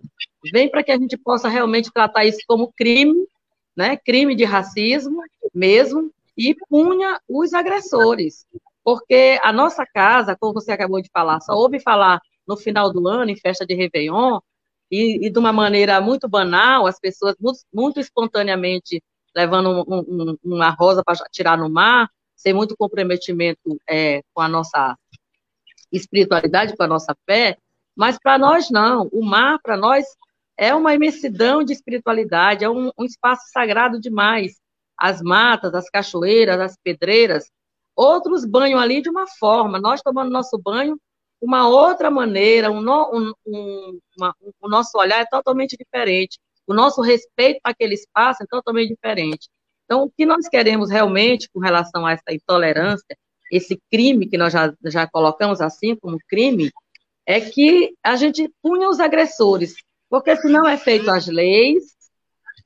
Vem 0.53 0.71
para 0.71 0.83
que 0.83 0.93
a 0.93 0.99
gente 0.99 1.17
possa 1.17 1.49
realmente 1.49 1.91
tratar 1.91 2.27
isso 2.27 2.41
como 2.47 2.73
crime, 2.77 3.27
né? 3.75 3.97
Crime 3.97 4.35
de 4.35 4.45
racismo 4.45 5.23
mesmo, 5.55 6.13
e 6.37 6.55
punha 6.69 7.19
os 7.29 7.55
agressores. 7.55 8.47
Porque 8.85 9.41
a 9.43 9.53
nossa 9.53 9.87
casa, 9.87 10.37
como 10.39 10.53
você 10.53 10.71
acabou 10.71 11.01
de 11.01 11.11
falar, 11.13 11.41
só 11.41 11.55
ouve 11.55 11.81
falar 11.81 12.21
no 12.47 12.57
final 12.57 12.93
do 12.93 13.09
ano, 13.09 13.31
em 13.31 13.37
festa 13.37 13.67
de 13.67 13.75
Réveillon, 13.75 14.39
e, 14.91 15.27
e 15.27 15.31
de 15.31 15.39
uma 15.39 15.53
maneira 15.53 16.01
muito 16.01 16.29
banal, 16.29 16.87
as 16.87 16.99
pessoas 16.99 17.35
muito, 17.41 17.61
muito 17.73 18.01
espontaneamente 18.01 19.03
levando 19.35 19.85
um, 19.89 19.99
um, 19.99 20.39
uma 20.43 20.71
rosa 20.71 21.03
para 21.05 21.17
tirar 21.31 21.57
no 21.57 21.69
mar, 21.69 22.09
sem 22.35 22.53
muito 22.53 22.77
comprometimento 22.77 23.79
é, 23.89 24.23
com 24.33 24.41
a 24.41 24.49
nossa 24.49 24.97
espiritualidade, 25.93 26.77
com 26.77 26.83
a 26.83 26.89
nossa 26.89 27.15
fé, 27.27 27.57
mas 27.97 28.19
para 28.19 28.39
nós 28.39 28.71
não. 28.71 29.09
O 29.13 29.25
mar, 29.25 29.59
para 29.63 29.77
nós, 29.77 30.07
é 30.57 30.75
uma 30.75 30.95
imensidão 30.95 31.63
de 31.63 31.73
espiritualidade, 31.73 32.65
é 32.65 32.71
um, 32.71 32.91
um, 32.99 33.05
espaço 33.05 33.51
sagrado 33.53 34.01
demais. 34.01 34.61
As 34.97 35.23
matas, 35.23 35.75
as 35.75 35.89
cachoeiras, 35.89 36.61
as 36.61 36.77
pedreiras. 36.83 37.51
Outros 37.95 38.45
banham 38.45 38.79
ali 38.79 39.01
de 39.01 39.09
uma 39.09 39.27
forma, 39.27 39.81
nós 39.81 40.03
tomando 40.03 40.31
nosso 40.31 40.59
banho 40.59 40.99
uma 41.41 41.69
outra 41.69 42.11
maneira, 42.11 42.71
um, 42.71 42.81
um, 42.81 43.33
um, 43.47 44.01
o 44.61 44.69
nosso 44.69 44.99
olhar 44.99 45.21
é 45.21 45.27
totalmente 45.27 45.77
diferente. 45.77 46.39
O 46.67 46.75
nosso 46.75 47.01
respeito 47.01 47.61
para 47.63 47.73
aquele 47.73 47.95
espaço 47.95 48.43
é 48.43 48.47
totalmente 48.47 48.91
diferente. 48.91 49.49
Então, 49.85 50.03
o 50.03 50.11
que 50.11 50.27
nós 50.27 50.49
queremos 50.49 50.91
realmente 50.91 51.49
com 51.51 51.61
relação 51.61 52.05
a 52.05 52.13
essa 52.13 52.31
intolerância, 52.31 53.17
esse 53.51 53.81
crime 53.91 54.29
que 54.29 54.37
nós 54.37 54.53
já, 54.53 54.75
já 54.85 55.09
colocamos 55.09 55.61
assim 55.61 55.97
como 55.97 56.19
crime, 56.29 56.71
é 57.25 57.41
que 57.41 57.95
a 58.03 58.17
gente 58.17 58.51
punha 58.63 58.89
os 58.89 59.01
agressores, 59.01 59.75
porque 60.11 60.37
senão 60.37 60.67
é 60.67 60.77
feito 60.77 61.11
as 61.11 61.27
leis, 61.27 61.85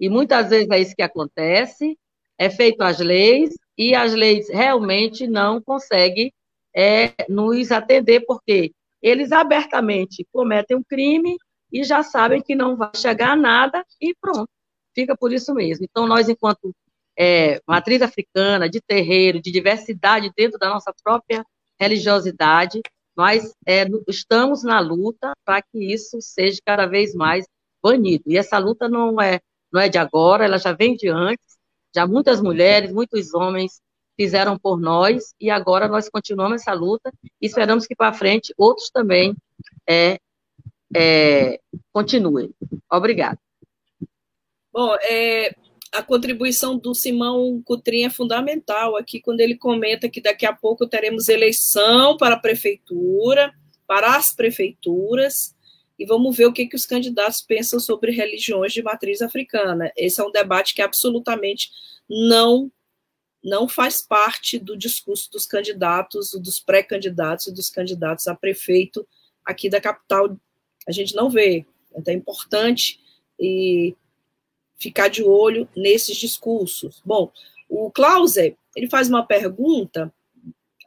e 0.01 0.09
muitas 0.09 0.51
vezes 0.51 0.69
é 0.71 0.81
isso 0.81 0.97
que 0.97 1.03
acontece, 1.03 1.97
é 2.37 2.51
feito 2.51 2.81
as 2.83 2.99
leis, 2.99 3.55
e 3.79 3.95
as 3.95 4.13
leis 4.13 4.49
realmente 4.49 5.27
não 5.27 5.61
conseguem 5.63 6.33
é, 6.75 7.15
nos 7.29 7.71
atender, 7.71 8.25
porque 8.27 8.73
eles 9.01 9.33
abertamente 9.33 10.27
cometem 10.33 10.77
um 10.77 10.83
crime 10.83 11.37
e 11.73 11.83
já 11.85 12.03
sabem 12.03 12.41
que 12.41 12.55
não 12.55 12.77
vai 12.77 12.91
chegar 12.95 13.31
a 13.33 13.37
nada, 13.37 13.85
e 14.01 14.15
pronto, 14.21 14.49
fica 14.95 15.17
por 15.17 15.33
isso 15.33 15.55
mesmo. 15.55 15.87
Então, 15.89 16.07
nós, 16.07 16.29
enquanto 16.29 16.73
é, 17.19 17.61
matriz 17.67 18.03
africana, 18.03 18.69
de 18.69 18.81
terreiro, 18.81 19.41
de 19.41 19.51
diversidade 19.51 20.31
dentro 20.37 20.59
da 20.59 20.69
nossa 20.69 20.93
própria 21.03 21.45
religiosidade, 21.81 22.81
nós 23.17 23.53
é, 23.67 23.87
estamos 24.09 24.63
na 24.63 24.81
luta 24.81 25.33
para 25.45 25.63
que 25.63 25.93
isso 25.93 26.21
seja 26.21 26.59
cada 26.65 26.87
vez 26.87 27.15
mais 27.15 27.47
banido. 27.83 28.25
E 28.27 28.37
essa 28.37 28.59
luta 28.59 28.89
não 28.89 29.21
é, 29.21 29.41
não 29.73 29.81
é 29.81 29.89
de 29.89 29.99
agora, 29.99 30.45
ela 30.45 30.59
já 30.59 30.73
vem 30.73 30.95
de 30.95 31.09
antes, 31.09 31.59
já 31.95 32.07
muitas 32.07 32.41
mulheres, 32.41 32.93
muitos 32.93 33.35
homens 33.35 33.81
fizeram 34.17 34.59
por 34.59 34.81
nós, 34.81 35.35
e 35.41 35.51
agora 35.51 35.89
nós 35.89 36.09
continuamos 36.09 36.63
essa 36.63 36.73
luta 36.73 37.13
e 37.41 37.47
esperamos 37.47 37.87
que 37.87 37.95
para 37.95 38.13
frente 38.13 38.55
outros 38.57 38.91
também 38.91 39.35
é, 39.89 40.19
é, 40.95 41.61
continuem. 41.93 42.51
Obrigada. 42.91 43.39
Bom, 44.73 44.95
é, 45.03 45.55
a 45.93 46.03
contribuição 46.03 46.79
do 46.79 46.95
Simão 46.95 47.63
Cutrim 47.65 48.05
é 48.05 48.11
fundamental 48.11 48.97
aqui, 48.97 49.21
quando 49.21 49.41
ele 49.41 49.57
comenta 49.57 50.09
que 50.09 50.21
daqui 50.21 50.47
a 50.47 50.53
pouco 50.53 50.87
teremos 50.87 51.29
eleição 51.29 52.17
para 52.17 52.35
a 52.35 52.39
prefeitura, 52.39 53.53
para 53.87 54.17
as 54.17 54.35
prefeituras, 54.35 55.55
e 55.99 56.07
vamos 56.07 56.35
ver 56.35 56.47
o 56.47 56.53
que, 56.53 56.67
que 56.67 56.77
os 56.77 56.87
candidatos 56.87 57.43
pensam 57.43 57.79
sobre 57.79 58.11
religiões 58.11 58.73
de 58.73 58.83
matriz 58.83 59.21
africana. 59.21 59.93
Esse 59.97 60.21
é 60.21 60.25
um 60.25 60.33
debate 60.33 60.75
que 60.75 60.83
absolutamente 60.83 61.71
não 62.09 62.73
não 63.43 63.69
faz 63.69 64.01
parte 64.01 64.59
do 64.59 64.77
discurso 64.77 65.31
dos 65.31 65.47
candidatos, 65.47 66.33
dos 66.33 66.61
pré-candidatos 66.61 67.49
e 67.49 67.53
dos 67.53 67.69
candidatos 67.69 68.29
a 68.29 68.35
prefeito 68.35 69.07
aqui 69.45 69.69
da 69.69 69.81
capital. 69.81 70.37
A 70.87 70.93
gente 70.93 71.15
não 71.15 71.29
vê. 71.29 71.67
Então 71.95 72.13
é 72.13 72.17
importante 72.17 73.01
e 73.39 73.97
ficar 74.79 75.09
de 75.09 75.23
olho 75.23 75.69
nesses 75.77 76.17
discursos. 76.17 77.03
Bom, 77.05 77.33
o 77.69 77.91
Klauser, 77.91 78.57
ele 78.77 78.89
faz 78.89 79.09
uma 79.09 79.25
pergunta, 79.25 80.13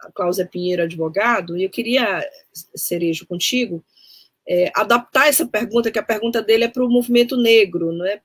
a 0.01 0.11
Klauser 0.11 0.49
Pinheiro, 0.49 0.83
advogado, 0.83 1.57
e 1.57 1.63
eu 1.63 1.69
queria, 1.69 2.27
Cerejo, 2.75 3.25
contigo, 3.25 3.83
é, 4.47 4.71
adaptar 4.75 5.27
essa 5.27 5.47
pergunta, 5.47 5.91
que 5.91 5.99
a 5.99 6.03
pergunta 6.03 6.41
dele 6.41 6.65
é 6.65 6.67
para 6.67 6.85
o 6.85 6.89
movimento 6.89 7.35
negro, 7.35 7.91
não 7.91 8.05
é? 8.05 8.21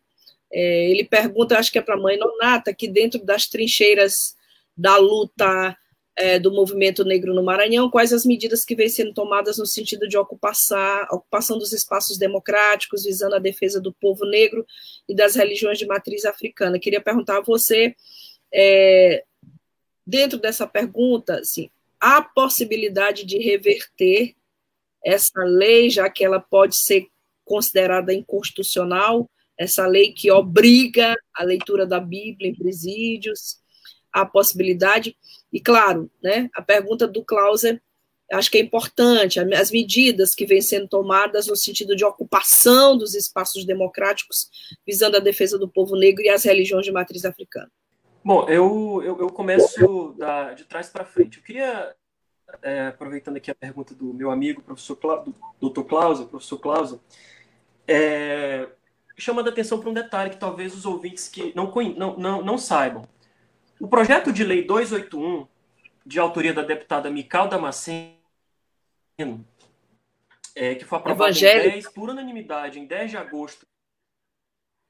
É 0.53 0.91
ele 0.91 1.05
pergunta, 1.05 1.59
acho 1.59 1.71
que 1.71 1.79
é 1.79 1.83
para 1.83 1.95
a 1.95 2.01
mãe 2.01 2.17
Nonata, 2.17 2.75
que 2.75 2.89
dentro 2.89 3.25
das 3.25 3.47
trincheiras 3.47 4.35
da 4.77 4.97
luta 4.97 5.77
é, 6.17 6.39
do 6.39 6.53
movimento 6.53 7.05
negro 7.05 7.33
no 7.33 7.43
Maranhão, 7.43 7.91
quais 7.91 8.13
as 8.13 8.27
medidas 8.27 8.65
que 8.65 8.75
vêm 8.75 8.89
sendo 8.89 9.15
tomadas 9.15 9.59
no 9.59 9.67
sentido 9.67 10.07
de 10.07 10.19
ocupação, 10.19 11.07
ocupação 11.11 11.59
dos 11.59 11.73
espaços 11.73 12.19
democráticos, 12.19 13.05
visando 13.05 13.37
a 13.37 13.39
defesa 13.39 13.81
do 13.81 13.93
povo 13.93 14.27
negro 14.27 14.67
e 15.09 15.15
das 15.15 15.35
religiões 15.35 15.79
de 15.79 15.87
matriz 15.87 16.25
africana. 16.25 16.79
Queria 16.79 17.01
perguntar 17.01 17.39
a 17.39 17.43
você, 17.43 17.95
é, 18.53 19.25
dentro 20.07 20.39
dessa 20.39 20.67
pergunta, 20.67 21.41
assim, 21.41 21.71
há 21.99 22.21
possibilidade 22.21 23.25
de 23.25 23.39
reverter 23.39 24.35
essa 25.03 25.43
lei, 25.43 25.89
já 25.89 26.11
que 26.11 26.25
ela 26.25 26.41
pode 26.41 26.77
ser 26.77 27.07
considerada 27.45 28.13
inconstitucional, 28.13 29.29
essa 29.61 29.87
lei 29.87 30.11
que 30.11 30.33
obriga 30.33 31.15
a 31.35 31.45
leitura 31.45 31.85
da 31.85 32.01
Bíblia 32.01 32.49
em 32.49 32.55
presídios, 32.55 33.59
a 34.11 34.25
possibilidade 34.25 35.15
e, 35.53 35.61
claro, 35.61 36.11
né, 36.23 36.49
a 36.55 36.63
pergunta 36.63 37.07
do 37.07 37.23
Klauser, 37.23 37.79
acho 38.33 38.51
que 38.51 38.57
é 38.57 38.61
importante, 38.63 39.39
as 39.39 39.71
medidas 39.71 40.35
que 40.35 40.47
vêm 40.47 40.63
sendo 40.63 40.89
tomadas 40.89 41.47
no 41.47 41.55
sentido 41.55 41.95
de 41.95 42.07
ocupação 42.07 42.97
dos 42.97 43.15
espaços 43.15 43.67
democráticos, 43.67 44.49
visando 44.87 45.19
a 45.19 45.21
defesa 45.21 45.59
do 45.59 45.69
povo 45.69 45.95
negro 45.95 46.25
e 46.25 46.31
as 46.31 46.45
religiões 46.45 46.87
de 46.87 46.93
matriz 46.93 47.27
africana. 47.27 47.71
Bom, 48.25 48.49
eu, 48.49 49.03
eu, 49.05 49.21
eu 49.21 49.29
começo 49.29 50.15
da, 50.17 50.55
de 50.55 50.65
trás 50.65 50.89
para 50.89 51.05
frente. 51.05 51.37
Eu 51.37 51.45
queria, 51.45 51.95
é, 52.63 52.87
aproveitando 52.87 53.37
aqui 53.37 53.51
a 53.51 53.55
pergunta 53.55 53.95
do 53.95 54.15
meu 54.15 54.31
amigo, 54.31 54.63
professor 54.63 54.97
Cla, 54.97 55.23
do 55.61 55.69
Dr. 55.69 55.83
Professor 55.83 56.59
Klauser, 56.59 56.99
é, 57.87 58.69
chamando 59.21 59.49
a 59.49 59.51
atenção 59.51 59.79
para 59.79 59.91
um 59.91 59.95
detalhe 59.95 60.31
que 60.31 60.37
talvez 60.37 60.75
os 60.75 60.87
ouvintes 60.87 61.29
que 61.29 61.53
não, 61.55 61.73
não, 61.97 62.16
não, 62.16 62.43
não 62.43 62.59
saibam. 62.59 63.07
O 63.79 63.89
projeto 63.89 64.33
de 64.33 64.45
lei 64.45 64.64
281, 64.64 65.47
de 66.05 66.18
autoria 66.18 66.53
da 66.53 66.62
deputada 66.62 67.11
Mical 67.11 67.49
Damasceno, 67.49 68.14
é, 70.55 70.75
que 70.75 70.85
foi 70.85 70.99
aprovado 70.99 71.37
em 71.37 71.41
10, 71.41 71.89
por 71.91 72.11
unanimidade 72.11 72.81
em 72.81 72.87
10 72.87 73.11
de 73.11 73.16
agosto 73.16 73.66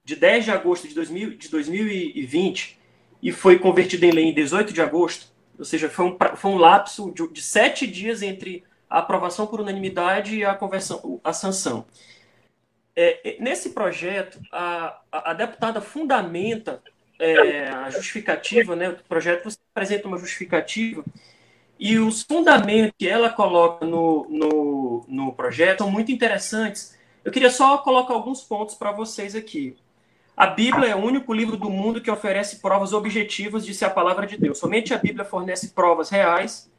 de 0.04 0.16
10 0.16 0.44
de 0.46 0.50
agosto 0.50 0.88
de, 0.88 0.94
2000, 0.94 1.36
de 1.36 1.48
2020 1.48 2.78
e 3.22 3.32
foi 3.32 3.58
convertido 3.58 4.04
em 4.04 4.10
lei 4.10 4.24
em 4.24 4.34
18 4.34 4.72
de 4.72 4.80
agosto, 4.80 5.26
ou 5.58 5.64
seja, 5.64 5.88
foi 5.88 6.06
um, 6.06 6.18
foi 6.36 6.50
um 6.50 6.56
lapso 6.56 7.12
de, 7.12 7.28
de 7.28 7.42
sete 7.42 7.86
dias 7.86 8.22
entre 8.22 8.64
a 8.88 8.98
aprovação 8.98 9.46
por 9.46 9.60
unanimidade 9.60 10.36
e 10.36 10.44
a 10.44 10.54
conversão, 10.54 11.20
a 11.22 11.32
sanção. 11.32 11.86
É, 13.02 13.38
nesse 13.40 13.70
projeto, 13.70 14.38
a, 14.52 15.00
a, 15.10 15.32
deputada 15.32 15.80
fundamenta 15.80 16.82
é, 17.18 17.66
a 17.68 17.88
justificativa, 17.88 18.76
né? 18.76 18.90
O 18.90 18.96
projeto 19.08 19.44
você 19.44 19.56
apresenta 19.74 20.06
uma 20.06 20.18
justificativa 20.18 21.02
e 21.78 21.98
os 21.98 22.22
fundamentos 22.22 22.92
que 22.98 23.08
ela 23.08 23.30
coloca 23.30 23.86
no, 23.86 24.26
no, 24.28 25.04
no 25.08 25.32
projeto 25.32 25.78
são 25.78 25.90
muito 25.90 26.12
interessantes. 26.12 26.94
Eu 27.24 27.32
queria 27.32 27.48
só 27.48 27.78
colocar 27.78 28.12
alguns 28.12 28.42
pontos 28.42 28.74
para 28.74 28.92
vocês 28.92 29.34
aqui. 29.34 29.78
A 30.36 30.48
Bíblia 30.48 30.90
é 30.90 30.94
o 30.94 31.02
único 31.02 31.32
livro 31.32 31.56
do 31.56 31.70
mundo 31.70 32.02
que 32.02 32.10
oferece 32.10 32.60
provas 32.60 32.92
objetivas 32.92 33.64
de 33.64 33.72
ser 33.72 33.86
a 33.86 33.90
palavra 33.90 34.26
de 34.26 34.36
Deus. 34.36 34.58
Somente 34.58 34.92
a 34.92 34.98
Bíblia 34.98 35.24
fornece 35.24 35.68
provas 35.70 36.10
reais 36.10 36.70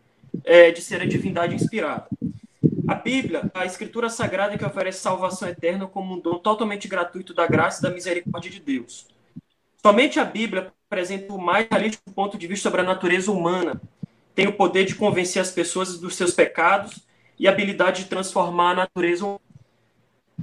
é, 0.43 0.69
de 0.69 0.83
ser 0.83 1.01
a 1.01 1.05
divindade 1.07 1.55
inspirada. 1.55 2.05
A 2.91 2.95
Bíblia, 2.95 3.49
a 3.53 3.65
escritura 3.65 4.09
sagrada 4.09 4.57
que 4.57 4.65
oferece 4.65 4.99
salvação 4.99 5.47
eterna 5.47 5.87
como 5.87 6.13
um 6.13 6.19
dom 6.19 6.37
totalmente 6.39 6.89
gratuito 6.89 7.33
da 7.33 7.47
graça 7.47 7.79
e 7.79 7.83
da 7.83 7.89
misericórdia 7.89 8.51
de 8.51 8.59
Deus. 8.59 9.07
Somente 9.81 10.19
a 10.19 10.25
Bíblia 10.25 10.73
apresenta 10.89 11.31
o 11.31 11.39
mais 11.39 11.69
realístico 11.71 12.11
ponto 12.11 12.37
de 12.37 12.45
vista 12.47 12.63
sobre 12.63 12.81
a 12.81 12.83
natureza 12.83 13.31
humana. 13.31 13.81
Tem 14.35 14.45
o 14.45 14.51
poder 14.51 14.83
de 14.83 14.95
convencer 14.95 15.41
as 15.41 15.51
pessoas 15.51 15.99
dos 15.99 16.17
seus 16.17 16.33
pecados 16.33 16.99
e 17.39 17.47
a 17.47 17.51
habilidade 17.51 18.03
de 18.03 18.09
transformar 18.09 18.71
a 18.71 18.75
natureza 18.75 19.23
humana. 19.23 19.39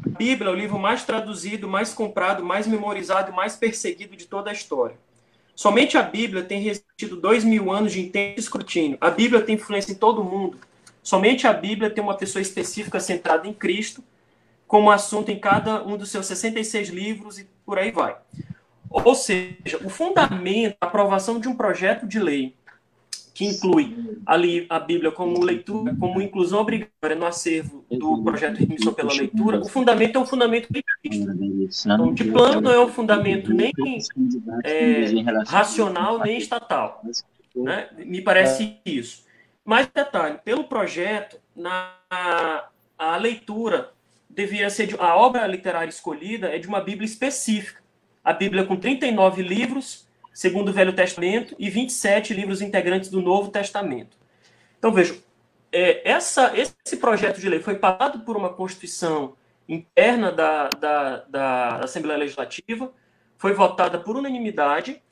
A 0.06 0.08
Bíblia 0.08 0.48
é 0.48 0.52
o 0.52 0.56
livro 0.56 0.78
mais 0.78 1.04
traduzido, 1.04 1.68
mais 1.68 1.92
comprado, 1.92 2.42
mais 2.42 2.66
memorizado 2.66 3.30
mais 3.30 3.56
perseguido 3.56 4.16
de 4.16 4.24
toda 4.24 4.48
a 4.48 4.54
história. 4.54 4.96
Somente 5.54 5.98
a 5.98 6.02
Bíblia 6.02 6.42
tem 6.42 6.62
resistido 6.62 7.14
dois 7.14 7.44
mil 7.44 7.70
anos 7.70 7.92
de 7.92 8.00
intenso 8.00 8.40
escrutínio. 8.40 8.96
A 9.02 9.10
Bíblia 9.10 9.42
tem 9.42 9.56
influência 9.56 9.92
em 9.92 9.96
todo 9.96 10.22
o 10.22 10.24
mundo. 10.24 10.58
Somente 11.08 11.46
a 11.46 11.54
Bíblia 11.54 11.88
tem 11.88 12.04
uma 12.04 12.18
pessoa 12.18 12.42
específica 12.42 13.00
centrada 13.00 13.48
em 13.48 13.54
Cristo, 13.54 14.04
como 14.66 14.90
assunto 14.90 15.30
em 15.30 15.38
cada 15.38 15.82
um 15.82 15.96
dos 15.96 16.10
seus 16.10 16.26
66 16.26 16.90
livros 16.90 17.38
e 17.38 17.48
por 17.64 17.78
aí 17.78 17.90
vai. 17.90 18.14
Ou 18.90 19.14
seja, 19.14 19.78
o 19.82 19.88
fundamento, 19.88 20.76
a 20.78 20.84
aprovação 20.84 21.40
de 21.40 21.48
um 21.48 21.56
projeto 21.56 22.06
de 22.06 22.18
lei 22.18 22.54
que 23.32 23.46
inclui 23.46 24.18
ali 24.26 24.66
a 24.68 24.78
Bíblia 24.78 25.10
como 25.10 25.42
leitura, 25.42 25.96
como 25.98 26.20
inclusão 26.20 26.60
obrigatória 26.60 27.16
no 27.16 27.24
acervo 27.24 27.86
do 27.90 28.22
projeto 28.22 28.58
de 28.58 28.64
admissão 28.64 28.92
pela 28.92 29.10
leitura, 29.10 29.60
o 29.60 29.66
fundamento 29.66 30.16
é 30.16 30.20
um 30.20 30.26
fundamento 30.26 30.68
biblista. 30.70 31.34
Então, 31.86 32.12
de 32.12 32.24
plano, 32.24 32.60
não 32.60 32.70
é 32.70 32.84
um 32.84 32.88
fundamento 32.88 33.50
nem 33.54 33.72
é, 34.62 35.06
racional, 35.46 36.18
nem 36.18 36.36
estatal. 36.36 37.02
Né? 37.56 37.88
Me 37.96 38.20
parece 38.20 38.76
isso. 38.84 39.26
Mais 39.68 39.86
detalhe, 39.86 40.38
pelo 40.42 40.64
projeto, 40.64 41.38
na, 41.54 41.92
a 42.96 43.18
leitura 43.18 43.92
deveria 44.26 44.70
ser 44.70 44.86
de, 44.86 44.96
a 44.98 45.14
obra 45.14 45.46
literária 45.46 45.90
escolhida 45.90 46.48
é 46.48 46.58
de 46.58 46.66
uma 46.66 46.80
Bíblia 46.80 47.04
específica. 47.04 47.82
A 48.24 48.32
Bíblia 48.32 48.64
com 48.64 48.76
39 48.76 49.42
livros, 49.42 50.08
segundo 50.32 50.70
o 50.70 50.72
Velho 50.72 50.94
Testamento, 50.94 51.54
e 51.58 51.68
27 51.68 52.32
livros 52.32 52.62
integrantes 52.62 53.10
do 53.10 53.20
Novo 53.20 53.50
Testamento. 53.50 54.16
Então, 54.78 54.90
vejam, 54.90 55.18
é, 55.70 56.00
essa, 56.10 56.50
esse 56.56 56.96
projeto 56.96 57.38
de 57.38 57.50
lei 57.50 57.60
foi 57.60 57.74
passado 57.74 58.20
por 58.20 58.38
uma 58.38 58.48
Constituição 58.48 59.36
interna 59.68 60.32
da, 60.32 60.70
da, 60.70 61.16
da 61.28 61.80
Assembleia 61.80 62.20
Legislativa, 62.20 62.90
foi 63.36 63.52
votada 63.52 63.98
por 63.98 64.16
unanimidade, 64.16 65.02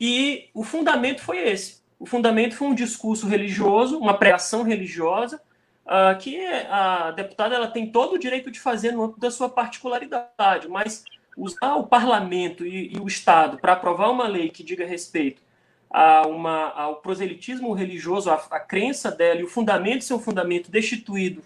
e 0.00 0.48
o 0.52 0.64
fundamento 0.64 1.22
foi 1.22 1.48
esse. 1.48 1.79
O 2.00 2.06
fundamento 2.06 2.56
foi 2.56 2.66
um 2.66 2.74
discurso 2.74 3.28
religioso, 3.28 3.98
uma 3.98 4.16
pregação 4.16 4.62
religiosa, 4.62 5.38
uh, 5.84 6.18
que 6.18 6.42
a 6.70 7.10
deputada 7.10 7.54
ela 7.54 7.68
tem 7.68 7.92
todo 7.92 8.14
o 8.14 8.18
direito 8.18 8.50
de 8.50 8.58
fazer 8.58 8.92
no 8.92 9.02
âmbito 9.02 9.20
da 9.20 9.30
sua 9.30 9.50
particularidade, 9.50 10.66
mas 10.66 11.04
usar 11.36 11.74
o 11.74 11.86
parlamento 11.86 12.66
e, 12.66 12.94
e 12.94 12.98
o 12.98 13.06
Estado 13.06 13.58
para 13.58 13.74
aprovar 13.74 14.10
uma 14.10 14.26
lei 14.26 14.48
que 14.48 14.64
diga 14.64 14.86
respeito 14.86 15.42
a 15.90 16.26
uma, 16.26 16.70
ao 16.70 16.96
proselitismo 16.96 17.70
religioso, 17.74 18.30
a, 18.30 18.34
a 18.50 18.60
crença 18.60 19.10
dela 19.10 19.40
e 19.40 19.44
o 19.44 19.48
fundamento 19.48 20.02
ser 20.02 20.14
um 20.14 20.18
fundamento 20.18 20.70
destituído 20.70 21.42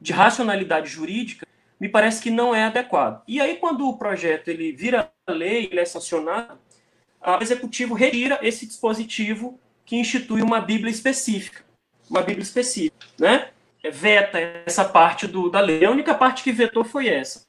de 0.00 0.14
racionalidade 0.14 0.88
jurídica, 0.88 1.46
me 1.78 1.90
parece 1.90 2.22
que 2.22 2.30
não 2.30 2.54
é 2.54 2.64
adequado. 2.64 3.22
E 3.28 3.38
aí, 3.38 3.56
quando 3.56 3.86
o 3.86 3.98
projeto 3.98 4.48
ele 4.48 4.72
vira 4.72 5.12
lei, 5.28 5.66
ele 5.66 5.80
é 5.80 5.84
sancionado, 5.84 6.58
o 7.22 7.42
executivo 7.42 7.92
retira 7.92 8.38
esse 8.42 8.66
dispositivo 8.66 9.60
que 9.90 9.96
institui 9.96 10.40
uma 10.40 10.60
Bíblia 10.60 10.88
específica, 10.88 11.64
uma 12.08 12.22
Bíblia 12.22 12.44
específica, 12.44 13.08
né? 13.18 13.48
Veta 13.92 14.38
essa 14.64 14.84
parte 14.84 15.26
do, 15.26 15.50
da 15.50 15.58
lei. 15.58 15.84
A 15.84 15.90
única 15.90 16.14
parte 16.14 16.44
que 16.44 16.52
vetou 16.52 16.84
foi 16.84 17.08
essa. 17.08 17.44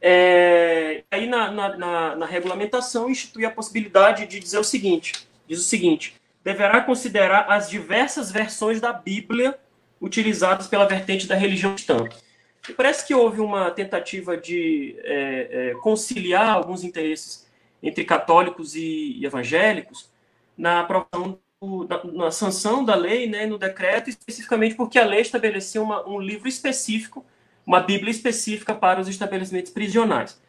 É, 0.00 1.02
aí 1.10 1.26
na, 1.26 1.50
na, 1.50 1.76
na, 1.76 2.16
na, 2.16 2.26
regulamentação 2.26 3.10
institui 3.10 3.44
a 3.44 3.50
possibilidade 3.50 4.26
de 4.26 4.38
dizer 4.38 4.58
o 4.58 4.64
seguinte: 4.64 5.26
diz 5.48 5.58
o 5.58 5.64
seguinte, 5.64 6.14
deverá 6.44 6.82
considerar 6.82 7.50
as 7.50 7.68
diversas 7.68 8.30
versões 8.30 8.80
da 8.80 8.92
Bíblia 8.92 9.58
utilizadas 10.00 10.68
pela 10.68 10.86
vertente 10.86 11.26
da 11.26 11.34
religião 11.34 11.74
cristã. 11.74 12.08
E 12.68 12.72
parece 12.74 13.04
que 13.04 13.12
houve 13.12 13.40
uma 13.40 13.72
tentativa 13.72 14.36
de 14.36 14.94
é, 15.00 15.48
é, 15.50 15.74
conciliar 15.80 16.48
alguns 16.48 16.84
interesses 16.84 17.44
entre 17.82 18.04
católicos 18.04 18.76
e, 18.76 19.18
e 19.18 19.26
evangélicos 19.26 20.08
na 20.56 20.78
aprovação, 20.78 21.40
na, 22.12 22.30
sanção 22.30 22.84
da 22.84 22.94
lei, 22.94 23.28
né, 23.28 23.46
no 23.46 23.58
decreto, 23.58 24.10
especificamente 24.10 24.74
porque 24.74 24.98
a 24.98 25.04
lei 25.04 25.20
estabelecia 25.20 25.82
uma, 25.82 26.08
um 26.08 26.20
livro 26.20 26.48
específico 26.48 27.24
uma 27.66 27.80
Bíblia 27.80 28.10
específica 28.10 28.74
para 28.74 29.00
os 29.00 29.08
estabelecimentos 29.08 29.72
prisionais. 29.72 30.40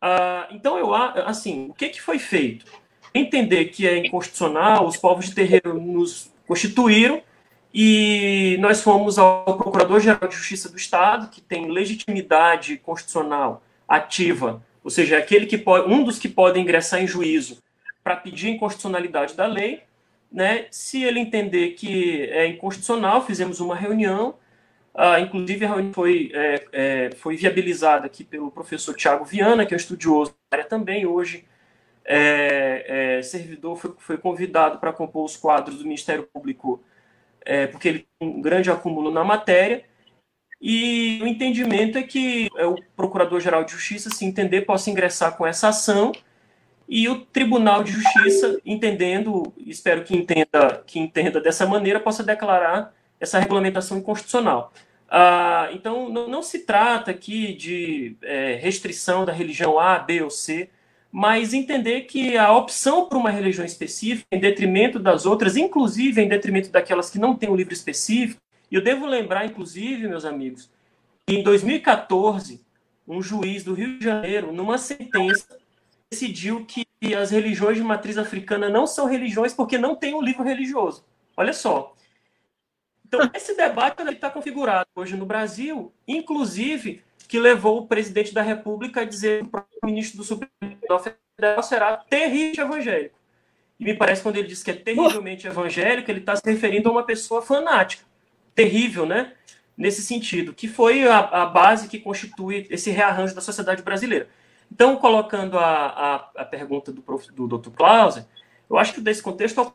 Ah, 0.00 0.48
então, 0.50 0.78
eu 0.78 0.94
assim, 0.94 1.68
o 1.70 1.74
que, 1.74 1.88
que 1.88 2.02
foi 2.02 2.18
feito? 2.18 2.66
Entender 3.14 3.66
que 3.66 3.86
é 3.86 3.96
inconstitucional, 3.96 4.86
os 4.86 4.96
povos 4.96 5.26
de 5.26 5.34
terreiro 5.34 5.74
nos 5.74 6.32
constituíram 6.46 7.22
e 7.72 8.56
nós 8.60 8.82
fomos 8.82 9.18
ao 9.18 9.56
Procurador-Geral 9.56 10.28
de 10.28 10.36
Justiça 10.36 10.68
do 10.68 10.76
Estado, 10.76 11.28
que 11.28 11.40
tem 11.40 11.70
legitimidade 11.70 12.76
constitucional 12.78 13.62
ativa, 13.86 14.62
ou 14.84 14.90
seja, 14.90 15.16
é 15.16 15.18
aquele 15.18 15.46
que 15.46 15.58
pode, 15.58 15.90
um 15.90 16.02
dos 16.02 16.18
que 16.18 16.28
pode 16.28 16.58
ingressar 16.58 17.02
em 17.02 17.06
juízo 17.06 17.58
para 18.02 18.16
pedir 18.16 18.48
inconstitucionalidade 18.48 19.34
da 19.34 19.46
lei, 19.46 19.82
né? 20.30 20.66
Se 20.70 21.02
ele 21.04 21.20
entender 21.20 21.70
que 21.70 22.22
é 22.24 22.46
inconstitucional, 22.46 23.24
fizemos 23.24 23.60
uma 23.60 23.74
reunião, 23.74 24.36
ah, 25.00 25.20
inclusive, 25.20 25.64
a 25.64 25.68
reunião 25.68 25.92
foi, 25.92 26.32
é, 26.34 26.66
é, 26.72 27.10
foi 27.16 27.36
viabilizada 27.36 28.04
aqui 28.06 28.24
pelo 28.24 28.50
professor 28.50 28.96
Tiago 28.96 29.24
Viana, 29.24 29.64
que 29.64 29.72
é 29.72 29.76
um 29.76 29.78
estudioso 29.78 30.32
da 30.50 30.58
área 30.58 30.68
também, 30.68 31.06
hoje 31.06 31.44
é, 32.04 33.18
é 33.18 33.22
servidor, 33.22 33.76
foi, 33.76 33.94
foi 33.96 34.18
convidado 34.18 34.78
para 34.78 34.92
compor 34.92 35.24
os 35.24 35.36
quadros 35.36 35.78
do 35.78 35.84
Ministério 35.84 36.28
Público, 36.32 36.82
é, 37.44 37.68
porque 37.68 37.88
ele 37.88 38.08
tem 38.18 38.28
um 38.28 38.40
grande 38.42 38.72
acúmulo 38.72 39.12
na 39.12 39.22
matéria, 39.22 39.84
e 40.60 41.20
o 41.22 41.28
entendimento 41.28 41.96
é 41.96 42.02
que 42.02 42.48
é, 42.56 42.66
o 42.66 42.76
Procurador-Geral 42.96 43.62
de 43.62 43.72
Justiça, 43.72 44.10
se 44.10 44.24
entender, 44.24 44.62
possa 44.62 44.90
ingressar 44.90 45.36
com 45.36 45.46
essa 45.46 45.68
ação, 45.68 46.10
e 46.88 47.06
o 47.08 47.20
Tribunal 47.20 47.84
de 47.84 47.92
Justiça, 47.92 48.58
entendendo, 48.64 49.52
espero 49.58 50.02
que 50.02 50.16
entenda, 50.16 50.82
que 50.86 50.98
entenda 50.98 51.38
dessa 51.38 51.66
maneira, 51.66 52.00
possa 52.00 52.22
declarar 52.22 52.94
essa 53.20 53.38
regulamentação 53.38 53.98
inconstitucional. 53.98 54.72
Ah, 55.10 55.68
então, 55.72 56.08
não, 56.08 56.28
não, 56.28 56.42
se 56.42 56.60
trata 56.60 57.10
aqui 57.10 57.52
de 57.52 58.16
é, 58.22 58.54
restrição 58.54 59.26
da 59.26 59.32
religião 59.32 59.78
A, 59.78 59.98
B 59.98 60.22
ou 60.22 60.30
C, 60.30 60.70
mas 61.12 61.52
entender 61.52 62.02
que 62.02 62.38
a 62.38 62.52
opção 62.52 63.06
por 63.06 63.18
uma 63.18 63.30
religião 63.30 63.66
específica, 63.66 64.26
em 64.32 64.40
detrimento 64.40 64.98
das 64.98 65.26
outras, 65.26 65.56
inclusive 65.56 66.22
em 66.22 66.28
detrimento 66.28 66.70
daquelas 66.70 67.10
que 67.10 67.18
não 67.18 67.34
têm 67.34 67.50
um 67.50 67.56
livro 67.56 67.72
específico, 67.72 68.40
e 68.70 68.74
eu 68.74 68.82
devo 68.82 69.06
lembrar, 69.06 69.44
inclusive, 69.46 70.08
meus 70.08 70.24
amigos, 70.24 70.70
que 71.26 71.36
em 71.36 71.42
2014, 71.42 72.60
um 73.06 73.22
juiz 73.22 73.64
do 73.64 73.74
Rio 73.74 73.98
de 73.98 74.04
Janeiro, 74.04 74.52
numa 74.52 74.76
sentença, 74.76 75.57
decidiu 76.10 76.64
que 76.64 76.86
as 77.14 77.30
religiões 77.30 77.76
de 77.76 77.82
matriz 77.82 78.18
africana 78.18 78.68
não 78.68 78.86
são 78.86 79.06
religiões 79.06 79.52
porque 79.52 79.78
não 79.78 79.94
tem 79.94 80.14
um 80.14 80.22
livro 80.22 80.42
religioso. 80.42 81.04
Olha 81.36 81.52
só. 81.52 81.94
Então, 83.06 83.30
esse 83.34 83.56
debate 83.56 84.02
está 84.02 84.28
configurado 84.28 84.88
hoje 84.94 85.16
no 85.16 85.24
Brasil, 85.24 85.92
inclusive 86.06 87.02
que 87.26 87.38
levou 87.38 87.78
o 87.78 87.86
presidente 87.86 88.32
da 88.32 88.42
República 88.42 89.02
a 89.02 89.04
dizer 89.04 89.44
que 89.44 89.78
o 89.82 89.86
ministro 89.86 90.18
do 90.18 90.24
Supremo 90.24 90.52
Tribunal 90.60 91.02
Federal 91.02 91.62
será 91.62 91.96
terrível 91.96 92.66
evangélico. 92.66 93.18
E 93.78 93.84
me 93.84 93.94
parece 93.94 94.20
que 94.20 94.28
quando 94.28 94.36
ele 94.36 94.48
diz 94.48 94.62
que 94.62 94.70
é 94.70 94.74
terrivelmente 94.74 95.46
evangélico, 95.46 96.10
ele 96.10 96.20
está 96.20 96.34
se 96.34 96.42
referindo 96.44 96.88
a 96.88 96.92
uma 96.92 97.04
pessoa 97.04 97.40
fanática. 97.40 98.04
Terrível, 98.54 99.06
né? 99.06 99.32
Nesse 99.76 100.02
sentido, 100.02 100.52
que 100.52 100.66
foi 100.66 101.06
a, 101.06 101.18
a 101.18 101.46
base 101.46 101.86
que 101.86 102.00
constitui 102.00 102.66
esse 102.70 102.90
rearranjo 102.90 103.34
da 103.34 103.40
sociedade 103.40 103.82
brasileira. 103.82 104.28
Então, 104.70 104.96
colocando 104.96 105.58
a, 105.58 105.64
a, 105.64 106.14
a 106.42 106.44
pergunta 106.44 106.92
do, 106.92 107.02
prof, 107.02 107.30
do 107.32 107.48
Dr. 107.48 107.70
Clausen, 107.70 108.26
eu 108.68 108.78
acho 108.78 108.94
que 108.94 109.00
desse 109.00 109.22
contexto, 109.22 109.60
a 109.60 109.72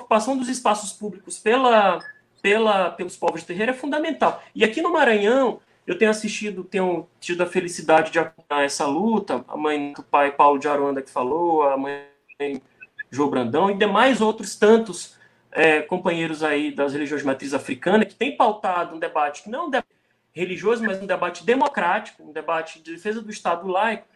ocupação 0.00 0.36
dos 0.36 0.48
espaços 0.48 0.92
públicos 0.92 1.38
pela 1.38 2.00
pela, 2.44 2.90
pelos 2.90 3.16
povos 3.16 3.40
de 3.40 3.46
terreiro 3.46 3.70
é 3.70 3.74
fundamental. 3.74 4.42
E 4.54 4.62
aqui 4.62 4.82
no 4.82 4.92
Maranhão, 4.92 5.60
eu 5.86 5.96
tenho 5.96 6.10
assistido, 6.10 6.62
tenho 6.62 7.08
tido 7.18 7.42
a 7.42 7.46
felicidade 7.46 8.12
de 8.12 8.18
acompanhar 8.18 8.64
essa 8.64 8.84
luta, 8.84 9.42
a 9.48 9.56
mãe 9.56 9.94
do 9.94 10.02
pai 10.02 10.30
Paulo 10.30 10.58
de 10.58 10.68
Aruanda 10.68 11.00
que 11.00 11.10
falou, 11.10 11.62
a 11.62 11.74
mãe 11.78 12.04
João 13.10 13.30
Brandão 13.30 13.70
e 13.70 13.78
demais 13.78 14.20
outros 14.20 14.56
tantos 14.56 15.16
é, 15.50 15.80
companheiros 15.80 16.42
aí 16.42 16.70
das 16.70 16.92
religiões 16.92 17.22
de 17.22 17.26
matriz 17.26 17.54
africana 17.54 18.04
que 18.04 18.14
têm 18.14 18.36
pautado 18.36 18.94
um 18.94 18.98
debate 18.98 19.48
não 19.48 19.60
é 19.60 19.62
um 19.62 19.70
debate 19.70 19.94
religioso, 20.30 20.84
mas 20.84 21.00
um 21.00 21.06
debate 21.06 21.46
democrático, 21.46 22.24
um 22.24 22.32
debate 22.32 22.82
de 22.82 22.92
defesa 22.92 23.22
do 23.22 23.30
Estado 23.30 23.66
laico. 23.66 24.06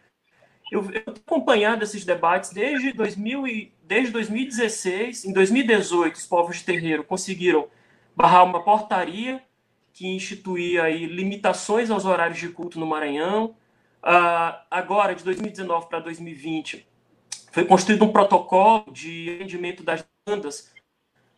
Eu, 0.71 0.89
eu 0.91 1.13
acompanhado 1.25 1.83
esses 1.83 2.05
debates 2.05 2.51
desde, 2.51 2.93
2000 2.93 3.47
e, 3.47 3.73
desde 3.83 4.11
2016. 4.11 5.25
Em 5.25 5.33
2018, 5.33 6.15
os 6.15 6.25
povos 6.25 6.57
de 6.57 6.63
terreiro 6.63 7.03
conseguiram 7.03 7.67
barrar 8.15 8.43
uma 8.43 8.63
portaria 8.63 9.41
que 9.93 10.07
instituía 10.07 10.83
aí 10.83 11.05
limitações 11.05 11.89
aos 11.89 12.05
horários 12.05 12.39
de 12.39 12.49
culto 12.49 12.79
no 12.79 12.85
Maranhão. 12.85 13.55
Uh, 14.01 14.55
agora, 14.71 15.13
de 15.13 15.23
2019 15.23 15.87
para 15.87 15.99
2020, 15.99 16.87
foi 17.51 17.65
construído 17.65 18.05
um 18.05 18.11
protocolo 18.11 18.85
de 18.91 19.35
atendimento 19.35 19.83
das 19.83 20.05
bandas 20.25 20.71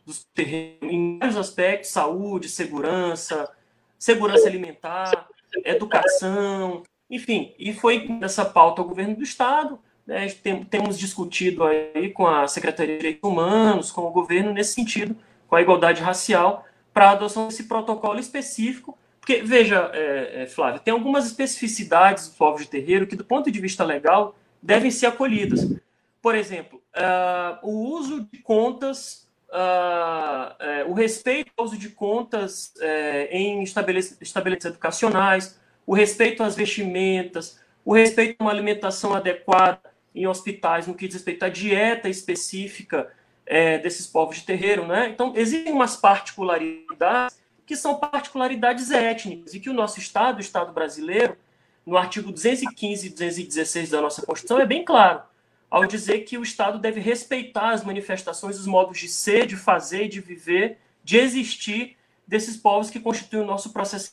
dos 0.06 0.24
terrenos 0.34 0.78
em 0.84 1.18
vários 1.18 1.38
aspectos, 1.38 1.92
saúde, 1.92 2.50
segurança, 2.50 3.50
segurança 3.98 4.48
alimentar, 4.48 5.28
educação, 5.64 6.84
enfim, 7.12 7.53
e 7.59 7.74
foi 7.74 8.07
nessa 8.07 8.45
pauta 8.45 8.82
ao 8.82 8.88
governo 8.88 9.16
do 9.16 9.24
Estado, 9.24 9.78
né, 10.07 10.28
tem, 10.30 10.64
temos 10.64 10.97
discutido 10.97 11.64
aí 11.64 12.09
com 12.09 12.26
a 12.26 12.47
Secretaria 12.47 12.93
de 12.93 12.99
Direitos 12.99 13.30
Humanos, 13.30 13.91
com 13.91 14.01
o 14.01 14.12
governo 14.12 14.53
nesse 14.53 14.74
sentido, 14.74 15.16
com 15.47 15.55
a 15.55 15.62
igualdade 15.62 16.01
racial, 16.01 16.66
para 16.93 17.09
a 17.09 17.12
adoção 17.12 17.47
desse 17.47 17.66
protocolo 17.66 18.20
específico, 18.20 18.97
porque, 19.20 19.43
veja, 19.43 19.91
é, 19.93 20.43
é, 20.43 20.47
Flávio, 20.47 20.80
tem 20.80 20.93
algumas 20.93 21.28
especificidades 21.28 22.28
dos 22.28 22.38
povos 22.38 22.62
de 22.62 22.70
terreiro 22.70 23.05
que, 23.05 23.16
do 23.16 23.24
ponto 23.24 23.51
de 23.51 23.62
vista 23.62 23.84
legal, 23.84 24.36
devem 24.62 24.89
ser 24.89 25.05
acolhidas. 25.05 25.70
Por 26.22 26.34
exemplo, 26.34 26.82
uh, 26.95 27.68
o 27.68 27.93
uso 27.93 28.28
de 28.32 28.39
contas 28.39 29.28
uh, 29.51 30.89
o 30.89 30.93
respeito 30.93 31.51
ao 31.57 31.66
uso 31.66 31.78
de 31.78 31.89
contas 31.89 32.74
uh, 32.78 33.28
em 33.30 33.64
estabelecimentos 33.64 34.66
educacionais, 34.66 35.59
o 35.86 35.94
respeito 35.94 36.44
às 36.44 36.56
vestimentas, 36.56 37.60
o 37.84 37.94
respeito 37.94 38.36
a 38.40 38.44
uma 38.44 38.52
alimentação 38.52 39.14
adequada 39.14 39.82
em 40.14 40.28
hospitais 40.28 40.88
no 40.88 40.94
que 40.94 41.08
diz 41.08 41.16
respeito 41.16 41.44
à 41.44 41.50
dieta 41.50 42.10
específica 42.10 43.12
é, 43.46 43.78
desses 43.78 44.06
povos 44.08 44.38
de 44.38 44.44
terreiro. 44.44 44.86
Né? 44.86 45.10
Então, 45.10 45.34
existem 45.36 45.74
umas 45.74 45.96
particularidades 45.96 47.40
que 47.66 47.76
são 47.76 47.96
particularidades 47.96 48.92
étnicas 48.92 49.54
e 49.54 49.60
que 49.60 49.70
o 49.70 49.74
nosso 49.74 50.00
Estado, 50.00 50.38
o 50.38 50.42
Estado 50.42 50.74
brasileiro, 50.74 51.38
no 51.86 51.98
artigo 51.98 52.32
215 52.32 53.08
e 53.08 53.10
216 53.10 53.90
da 53.90 54.02
nossa 54.02 54.26
Constituição, 54.26 54.60
é 54.60 54.66
bem 54.66 54.84
claro 54.84 55.24
ao 55.70 55.86
dizer 55.86 56.20
que 56.26 56.38
o 56.38 56.44
Estado 56.44 56.78
deve 56.78 57.00
respeitar 57.00 57.70
as 57.70 57.82
manifestações, 57.82 58.60
os 58.60 58.68
modos 58.68 59.00
de 59.00 59.08
ser, 59.08 59.48
de 59.48 59.56
fazer, 59.56 60.10
de 60.10 60.20
viver, 60.20 60.80
de 61.02 61.18
existir 61.18 61.96
desses 62.28 62.58
povos 62.58 62.90
que 62.90 63.00
constituem 63.00 63.44
o 63.44 63.48
nosso 63.48 63.72
processo 63.72 64.12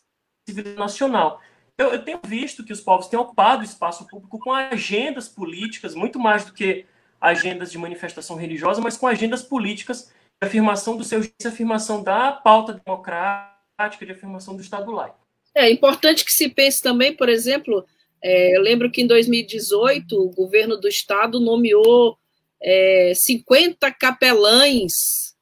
civil 0.48 0.76
nacional. 0.76 1.42
Eu, 1.78 1.92
eu, 1.92 2.04
tenho 2.04 2.20
visto 2.26 2.64
que 2.64 2.72
os 2.72 2.80
povos 2.80 3.06
têm 3.06 3.18
ocupado 3.18 3.62
o 3.62 3.64
espaço 3.64 4.06
público 4.08 4.38
com 4.40 4.52
agendas 4.52 5.28
políticas, 5.28 5.94
muito 5.94 6.18
mais 6.18 6.44
do 6.44 6.52
que 6.52 6.84
agendas 7.20 7.70
de 7.70 7.78
manifestação 7.78 8.36
religiosa, 8.36 8.80
mas 8.80 8.96
com 8.96 9.06
agendas 9.06 9.44
políticas 9.44 10.10
de 10.40 10.48
afirmação 10.48 10.96
do 10.96 11.04
seu 11.04 11.20
de 11.20 11.46
afirmação 11.46 12.02
da 12.02 12.32
pauta 12.32 12.72
democrática, 12.72 14.04
de 14.04 14.12
afirmação 14.12 14.56
do 14.56 14.62
Estado 14.62 14.90
laico. 14.90 15.18
É 15.54 15.70
importante 15.70 16.24
que 16.24 16.32
se 16.32 16.48
pense 16.48 16.82
também, 16.82 17.14
por 17.14 17.28
exemplo, 17.28 17.86
é, 18.22 18.56
eu 18.56 18.62
lembro 18.62 18.90
que 18.90 19.02
em 19.02 19.06
2018 19.06 20.12
o 20.20 20.30
governo 20.30 20.76
do 20.76 20.88
estado 20.88 21.38
nomeou 21.38 22.18
é, 22.60 23.12
50 23.14 23.90
capelães. 23.92 25.34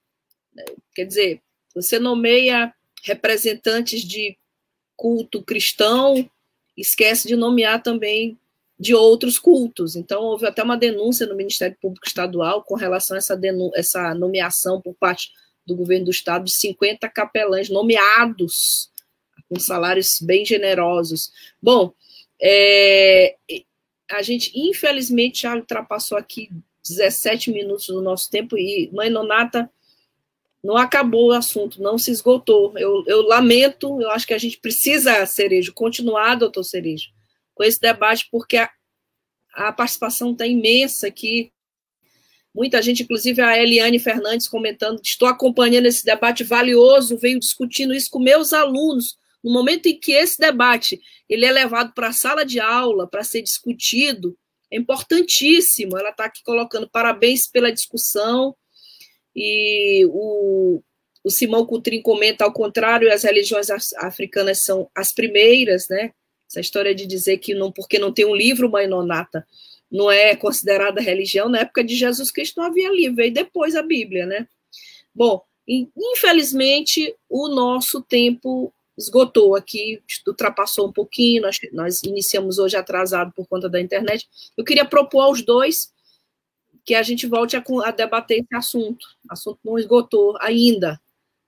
Né? 0.55 0.65
Quer 0.95 1.05
dizer, 1.07 1.43
você 1.75 1.99
nomeia 1.99 2.73
representantes 3.03 4.03
de 4.03 4.37
culto 4.97 5.43
cristão, 5.43 6.29
esquece 6.77 7.29
de 7.29 7.37
nomear 7.37 7.83
também 7.83 8.39
de 8.79 8.95
outros 8.95 9.39
cultos. 9.39 9.97
Então, 9.97 10.23
houve 10.23 10.47
até 10.47 10.63
uma 10.63 10.77
denúncia 10.77 11.27
no 11.27 11.37
Ministério 11.37 11.77
Público 11.81 12.07
Estadual 12.07 12.63
com 12.63 12.75
relação 12.75 13.15
a 13.15 13.19
essa, 13.19 13.39
essa 13.75 14.15
nomeação 14.15 14.81
por 14.81 14.95
parte 14.95 15.31
do 15.67 15.75
governo 15.75 16.07
do 16.07 16.11
estado 16.11 16.45
de 16.45 16.53
50 16.53 17.09
capelães 17.09 17.69
nomeados, 17.69 18.91
com 19.49 19.59
salários 19.59 20.21
bem 20.21 20.45
generosos. 20.45 21.33
Bom, 21.61 21.93
é, 22.41 23.37
a 24.11 24.23
gente, 24.23 24.53
infelizmente, 24.55 25.43
já 25.43 25.57
ultrapassou 25.57 26.17
aqui 26.17 26.51
17 26.87 27.51
minutos 27.51 27.87
do 27.87 28.03
nosso 28.03 28.31
tempo 28.31 28.57
e, 28.57 28.91
mãe 28.93 29.11
Nonata, 29.11 29.71
não 30.67 30.77
acabou 30.77 31.29
o 31.29 31.33
assunto, 31.33 31.81
não 31.81 31.97
se 31.97 32.11
esgotou. 32.11 32.77
Eu, 32.77 33.05
eu 33.07 33.23
lamento, 33.23 34.01
eu 34.03 34.11
acho 34.11 34.27
que 34.27 34.35
a 34.35 34.39
gente 34.39 34.59
precisa, 34.59 35.25
Cerejo, 35.25 35.73
continuar, 35.73 36.35
doutor 36.35 36.65
Cerejo, 36.65 37.11
com 37.55 37.63
esse 37.63 37.81
debate, 37.81 38.27
porque 38.33 38.57
a, 38.57 38.69
a 39.55 39.73
participação 39.73 40.33
está 40.33 40.45
imensa 40.45 41.07
aqui. 41.07 41.53
Muita 42.53 42.83
gente, 42.83 43.05
inclusive 43.05 43.41
a 43.41 43.57
Eliane 43.57 44.01
Fernandes, 44.01 44.49
comentando: 44.49 45.01
estou 45.01 45.29
acompanhando 45.29 45.87
esse 45.87 46.05
debate 46.05 46.43
valioso, 46.43 47.17
venho 47.17 47.39
discutindo 47.39 47.95
isso 47.95 48.11
com 48.11 48.19
meus 48.19 48.53
alunos 48.53 49.17
no 49.45 49.53
momento 49.53 49.87
em 49.87 49.97
que 49.97 50.11
esse 50.11 50.41
debate 50.41 51.01
ele 51.29 51.47
é 51.47 51.53
levado 51.53 51.93
para 51.93 52.09
a 52.09 52.13
sala 52.13 52.45
de 52.45 52.59
aula 52.59 53.07
para 53.07 53.23
ser 53.23 53.43
discutido, 53.43 54.37
é 54.73 54.77
importantíssimo. 54.77 55.97
Ela 55.97 56.11
está 56.11 56.25
aqui 56.25 56.43
colocando 56.43 56.91
parabéns 56.91 57.47
pela 57.47 57.71
discussão. 57.71 58.57
E 59.37 60.07
o, 60.07 60.81
o 61.23 61.31
Simão 61.31 61.67
Coutrin 61.67 62.01
comenta, 62.01 62.45
ao 62.45 62.53
contrário, 62.53 63.13
as 63.13 63.23
religiões 63.23 63.69
africanas 63.99 64.63
são 64.63 64.89
as 64.95 65.13
primeiras, 65.13 65.87
né? 65.91 66.13
Essa 66.49 66.61
história 66.61 66.95
de 66.95 67.07
dizer 67.07 67.39
que 67.39 67.55
não, 67.55 67.71
porque 67.71 67.99
não 67.99 68.13
tem 68.13 68.25
um 68.25 68.35
livro, 68.35 68.71
mãe 68.71 68.87
nonata, 68.87 69.47
não 69.93 70.11
é 70.11 70.35
considerada 70.35 71.01
religião. 71.01 71.49
Na 71.49 71.61
época 71.61 71.85
de 71.85 71.95
Jesus 71.95 72.31
Cristo 72.31 72.61
não 72.61 72.67
havia 72.67 72.91
livro, 72.91 73.23
e 73.23 73.31
depois 73.31 73.77
a 73.77 73.83
Bíblia, 73.83 74.25
né? 74.25 74.49
Bom, 75.15 75.43
infelizmente, 75.69 77.15
o 77.29 77.49
nosso 77.49 78.01
tempo 78.01 78.73
esgotou 78.97 79.55
aqui, 79.55 80.01
ultrapassou 80.27 80.89
um 80.89 80.93
pouquinho, 80.93 81.43
nós, 81.43 81.59
nós 81.73 82.03
iniciamos 82.03 82.59
hoje 82.59 82.77
atrasado 82.77 83.33
por 83.33 83.47
conta 83.47 83.69
da 83.69 83.81
internet. 83.81 84.27
Eu 84.57 84.65
queria 84.65 84.85
propor 84.85 85.23
aos 85.23 85.43
dois 85.45 85.93
que 86.87 86.95
a 86.95 87.03
gente 87.03 87.27
volte 87.27 87.57
a, 87.57 87.65
a 87.85 87.91
debater 87.91 88.39
esse 88.39 88.55
assunto. 88.55 89.05
O 89.29 89.33
assunto 89.33 89.59
não 89.65 89.77
esgotou 89.77 90.39
ainda, 90.41 91.01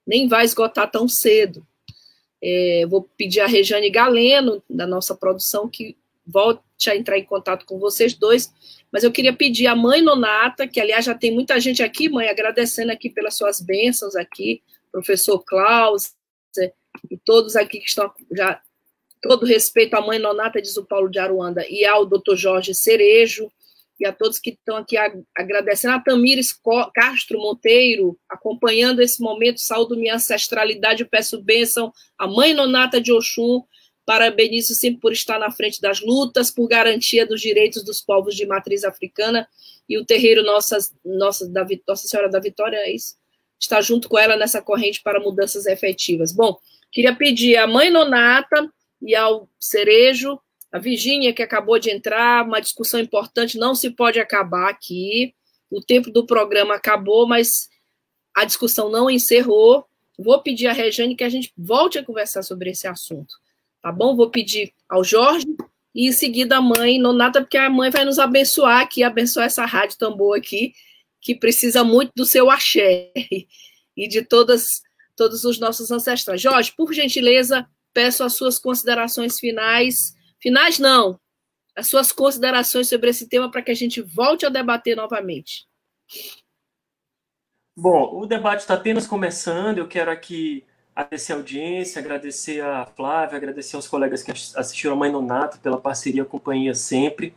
nem 0.05 0.27
vai 0.27 0.45
esgotar 0.45 0.91
tão 0.91 1.09
cedo. 1.09 1.65
É, 2.43 2.85
vou 2.91 3.09
pedir 3.17 3.41
a 3.41 3.47
Rejane 3.47 3.89
Galeno, 3.89 4.63
da 4.69 4.87
nossa 4.87 5.15
produção, 5.15 5.69
que 5.69 5.97
volte 6.27 6.91
a 6.91 6.97
entrar 6.97 7.17
em 7.19 7.25
contato 7.25 7.65
com 7.65 7.79
vocês 7.79 8.15
dois, 8.15 8.53
mas 8.93 9.03
eu 9.03 9.13
queria 9.13 9.33
pedir 9.33 9.67
a 9.67 9.75
mãe 9.75 10.03
Nonata, 10.03 10.69
que 10.69 10.81
aliás 10.81 11.05
já 11.05 11.15
tem 11.15 11.33
muita 11.33 11.59
gente 11.59 11.83
aqui, 11.83 12.09
mãe, 12.09 12.29
agradecendo 12.29 12.93
aqui 12.93 13.09
pelas 13.09 13.37
suas 13.37 13.61
bênçãos 13.61 14.15
aqui, 14.15 14.63
professor 14.93 15.43
Klaus, 15.45 16.13
e 17.11 17.17
todos 17.25 17.57
aqui 17.57 17.79
que 17.79 17.87
estão 17.87 18.13
já 18.33 18.61
todo 19.23 19.47
respeito 19.47 19.95
à 19.95 20.01
mãe 20.01 20.19
Nonata, 20.19 20.61
diz 20.61 20.77
o 20.77 20.85
Paulo 20.85 21.09
de 21.09 21.19
Aruanda, 21.19 21.65
e 21.69 21.85
ao 21.85 22.05
doutor 22.05 22.37
Jorge 22.37 22.75
Cerejo, 22.75 23.51
e 23.99 24.07
a 24.07 24.13
todos 24.13 24.39
que 24.39 24.51
estão 24.51 24.77
aqui 24.77 24.97
agradecendo, 25.37 25.95
a 25.95 26.01
Tamires 26.01 26.55
Castro 26.95 27.39
Monteiro, 27.39 28.19
acompanhando 28.29 29.01
esse 29.01 29.21
momento, 29.21 29.61
saúdo 29.61 29.97
minha 29.97 30.15
ancestralidade, 30.15 31.05
peço 31.05 31.43
bênção 31.43 31.93
à 32.17 32.27
mãe 32.27 32.55
Nonata 32.55 33.01
de 33.01 33.13
Oxum, 33.13 33.63
parabenizo 34.07 34.75
sempre 34.75 35.01
por 35.01 35.13
estar 35.13 35.39
na 35.39 35.51
frente 35.51 35.81
das 35.81 36.01
lutas, 36.01 36.51
por 36.51 36.69
garantia 36.69 37.27
dos 37.27 37.41
direitos 37.41 37.85
dos 37.85 38.01
povos 38.01 38.35
de 38.35 38.47
matriz 38.47 38.85
africana, 38.85 39.49
e 39.89 39.99
o 39.99 40.05
terreiro 40.05 40.43
Nossa, 40.43 40.79
Nossa, 41.05 41.49
da, 41.49 41.67
Nossa 41.87 42.07
Senhora 42.07 42.29
da 42.29 42.41
Vitória, 42.41 42.77
é 42.77 42.95
isso? 42.95 43.17
Está 43.61 43.81
junto 43.81 44.09
com 44.09 44.19
ela 44.19 44.37
nessa 44.37 44.63
corrente 44.63 45.03
para 45.03 45.21
mudanças 45.21 45.67
efetivas. 45.67 46.33
Bom, 46.33 46.59
Queria 46.91 47.15
pedir 47.15 47.57
à 47.57 47.67
mãe 47.67 47.91
Nonata 47.91 48.69
e 49.03 49.15
ao 49.15 49.49
Cerejo, 49.59 50.41
a 50.71 50.79
Virgínia, 50.79 51.33
que 51.33 51.43
acabou 51.43 51.79
de 51.79 51.91
entrar, 51.91 52.45
uma 52.45 52.61
discussão 52.61 53.01
importante, 53.01 53.59
não 53.59 53.75
se 53.75 53.91
pode 53.91 54.21
acabar 54.21 54.69
aqui. 54.69 55.35
O 55.71 55.81
tempo 55.81 56.11
do 56.11 56.27
programa 56.27 56.75
acabou, 56.75 57.27
mas 57.27 57.69
a 58.35 58.45
discussão 58.45 58.91
não 58.91 59.09
encerrou. 59.09 59.87
Vou 60.19 60.43
pedir 60.43 60.67
à 60.67 60.73
Rejane 60.73 61.17
que 61.17 61.25
a 61.25 61.29
gente 61.29 61.53
volte 61.57 61.99
a 61.99 62.05
conversar 62.05 62.43
sobre 62.43 62.71
esse 62.71 62.87
assunto. 62.87 63.35
Tá 63.81 63.93
bom? 63.93 64.17
Vou 64.17 64.31
pedir 64.31 64.73
ao 64.89 65.03
Jorge 65.05 65.47
e 65.95 66.09
em 66.09 66.13
seguida 66.13 66.59
a 66.59 66.63
mãe 66.63 66.99
Nonata, 66.99 67.41
porque 67.41 67.57
a 67.57 67.71
mãe 67.71 67.91
vai 67.91 68.05
nos 68.05 68.19
abençoar 68.19 68.81
aqui, 68.81 69.03
abençoar 69.03 69.47
essa 69.47 69.65
rádio 69.65 69.97
tambor 69.97 70.37
aqui, 70.37 70.73
que 71.21 71.35
precisa 71.35 71.83
muito 71.83 72.13
do 72.15 72.27
seu 72.27 72.51
axé 72.51 73.13
e 73.97 74.09
de 74.09 74.23
todas 74.23 74.83
todos 75.17 75.43
os 75.45 75.59
nossos 75.59 75.91
ancestrais. 75.91 76.41
Jorge, 76.41 76.73
por 76.77 76.93
gentileza, 76.95 77.67
peço 77.93 78.23
as 78.23 78.35
suas 78.35 78.57
considerações 78.57 79.41
finais. 79.41 80.15
Finais 80.41 80.79
não, 80.79 81.19
as 81.77 81.87
suas 81.87 82.13
considerações 82.13 82.89
sobre 82.89 83.11
esse 83.11 83.29
tema 83.29 83.51
para 83.51 83.63
que 83.63 83.71
a 83.71 83.75
gente 83.75 84.01
volte 84.01 84.45
a 84.45 84.49
debater 84.49 84.97
novamente. 84.97 85.67
Bom, 87.77 88.19
o 88.21 88.27
debate 88.27 88.61
está 88.61 88.75
apenas 88.75 89.07
começando. 89.07 89.79
Eu 89.79 89.87
quero 89.87 90.11
aqui 90.11 90.65
agradecer 90.95 91.33
a 91.33 91.37
audiência, 91.37 92.01
agradecer 92.01 92.61
a 92.61 92.85
Flávia, 92.87 93.37
agradecer 93.37 93.77
aos 93.77 93.87
colegas 93.87 94.23
que 94.23 94.33
assistiram 94.33 94.95
a 94.95 94.99
Mãe 94.99 95.13
Nonato 95.13 95.61
pela 95.61 95.81
parceria, 95.81 96.25
companhia 96.25 96.75
sempre, 96.75 97.33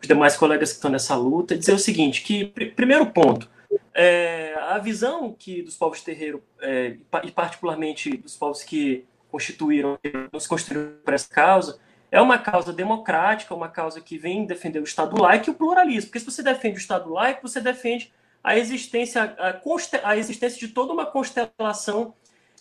os 0.00 0.06
demais 0.06 0.36
colegas 0.36 0.70
que 0.70 0.76
estão 0.76 0.90
nessa 0.90 1.16
luta. 1.16 1.56
Dizer 1.56 1.72
o 1.72 1.78
seguinte, 1.78 2.22
que 2.22 2.44
primeiro 2.44 3.06
ponto, 3.06 3.48
é, 3.94 4.54
a 4.60 4.78
visão 4.78 5.34
que 5.38 5.62
dos 5.62 5.76
povos 5.76 6.02
terreiro 6.02 6.42
é, 6.60 6.98
e 7.24 7.30
particularmente 7.30 8.14
dos 8.18 8.36
povos 8.36 8.62
que 8.62 9.06
constituíram, 9.30 9.98
nos 10.30 10.46
construíram 10.46 10.92
por 11.02 11.14
essa 11.14 11.28
causa, 11.28 11.78
é 12.10 12.20
uma 12.20 12.38
causa 12.38 12.72
democrática, 12.72 13.54
uma 13.54 13.68
causa 13.68 14.00
que 14.00 14.16
vem 14.16 14.46
defender 14.46 14.80
o 14.80 14.84
Estado 14.84 15.20
laico 15.20 15.48
e 15.48 15.52
o 15.52 15.54
pluralismo. 15.54 16.08
Porque 16.08 16.20
se 16.20 16.26
você 16.26 16.42
defende 16.42 16.76
o 16.76 16.80
Estado 16.80 17.12
laico, 17.12 17.46
você 17.46 17.60
defende 17.60 18.12
a 18.42 18.56
existência, 18.56 19.36
a, 19.38 20.08
a 20.08 20.16
existência 20.16 20.58
de 20.58 20.72
toda 20.72 20.92
uma 20.92 21.04
constelação 21.04 22.14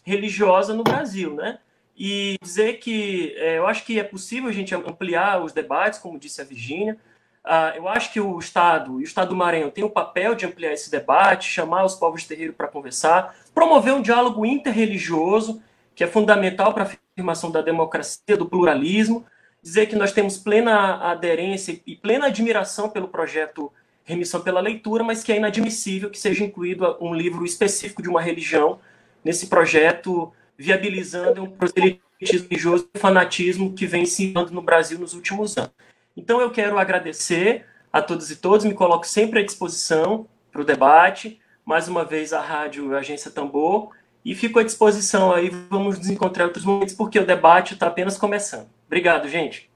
religiosa 0.04 0.74
no 0.74 0.84
Brasil, 0.84 1.34
né? 1.34 1.60
E 1.98 2.38
dizer 2.42 2.80
que 2.80 3.34
é, 3.38 3.58
eu 3.58 3.68
acho 3.68 3.84
que 3.86 4.00
é 4.00 4.04
possível 4.04 4.50
a 4.50 4.54
gente 4.54 4.76
ampliar 4.76 5.44
os 5.44 5.52
debates, 5.52 6.00
como 6.00 6.20
disse 6.20 6.42
a 6.42 6.44
Virginia. 6.44 6.98
Uh, 7.44 7.78
eu 7.78 7.88
acho 7.88 8.12
que 8.12 8.20
o 8.20 8.38
Estado 8.38 9.00
e 9.00 9.04
o 9.04 9.08
Estado 9.08 9.30
do 9.30 9.36
Maranhão 9.36 9.72
tem 9.72 9.84
o 9.84 9.90
papel 9.90 10.36
de 10.36 10.46
ampliar 10.46 10.74
esse 10.74 10.92
debate, 10.92 11.50
chamar 11.50 11.86
os 11.86 11.96
povos 11.96 12.22
de 12.22 12.28
terreiro 12.28 12.54
para 12.54 12.68
conversar, 12.68 13.36
promover 13.54 13.94
um 13.94 14.02
diálogo 14.02 14.46
interreligioso, 14.46 15.62
que 15.96 16.04
é 16.04 16.08
fundamental 16.08 16.74
para 16.74 16.84
a 16.84 16.88
afirmação 16.88 17.50
da 17.50 17.62
democracia, 17.62 18.38
do 18.38 18.46
pluralismo, 18.46 19.26
dizer 19.62 19.88
que 19.88 19.96
nós 19.96 20.12
temos 20.12 20.38
plena 20.38 20.96
aderência 21.12 21.80
e 21.86 21.96
plena 21.96 22.28
admiração 22.28 22.90
pelo 22.90 23.08
projeto 23.08 23.72
Remissão 24.04 24.40
pela 24.40 24.62
Leitura, 24.62 25.04
mas 25.04 25.22
que 25.22 25.34
é 25.34 25.36
inadmissível 25.36 26.10
que 26.10 26.18
seja 26.18 26.44
incluído 26.44 26.98
um 27.02 27.14
livro 27.14 27.44
específico 27.44 28.02
de 28.02 28.08
uma 28.08 28.22
religião 28.22 28.80
nesse 29.24 29.48
projeto, 29.48 30.32
viabilizando 30.58 31.44
um 31.44 31.50
proselitismo 31.50 32.08
religioso 32.20 32.90
e 32.96 32.98
fanatismo 32.98 33.74
que 33.74 33.86
vem 33.86 34.06
se 34.06 34.32
dando 34.32 34.52
no 34.52 34.62
Brasil 34.62 34.98
nos 34.98 35.14
últimos 35.14 35.58
anos. 35.58 35.74
Então 36.16 36.40
eu 36.40 36.50
quero 36.50 36.80
agradecer 36.80 37.66
a 37.92 38.02
todos 38.02 38.32
e 38.32 38.38
todas, 38.38 38.64
me 38.64 38.74
coloco 38.74 39.06
sempre 39.06 39.42
à 39.42 39.46
disposição 39.46 40.26
para 40.52 40.62
o 40.62 40.66
debate, 40.66 41.40
mais 41.66 41.88
uma 41.88 42.06
vez 42.06 42.32
a 42.32 42.40
Rádio 42.42 42.96
Agência 42.96 43.30
Tambor, 43.30 43.92
e 44.24 44.34
fico 44.34 44.60
à 44.60 44.64
disposição 44.64 45.34
aí, 45.34 45.50
vamos 45.70 45.98
nos 45.98 46.10
encontrar 46.10 46.46
em 46.46 46.48
outros 46.48 46.66
momentos, 46.66 46.96
porque 46.96 47.20
o 47.20 47.26
debate 47.26 47.74
está 47.74 47.88
apenas 47.88 48.18
começando. 48.18 48.68
Obrigado, 48.88 49.28
gente. 49.28 49.70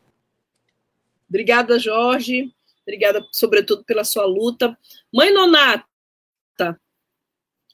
Obrigada, 1.29 1.77
Jorge. 1.77 2.51
Obrigada, 2.81 3.25
sobretudo, 3.31 3.83
pela 3.83 4.03
sua 4.03 4.25
luta. 4.25 4.77
Mãe 5.13 5.31
Nonata, 5.31 5.85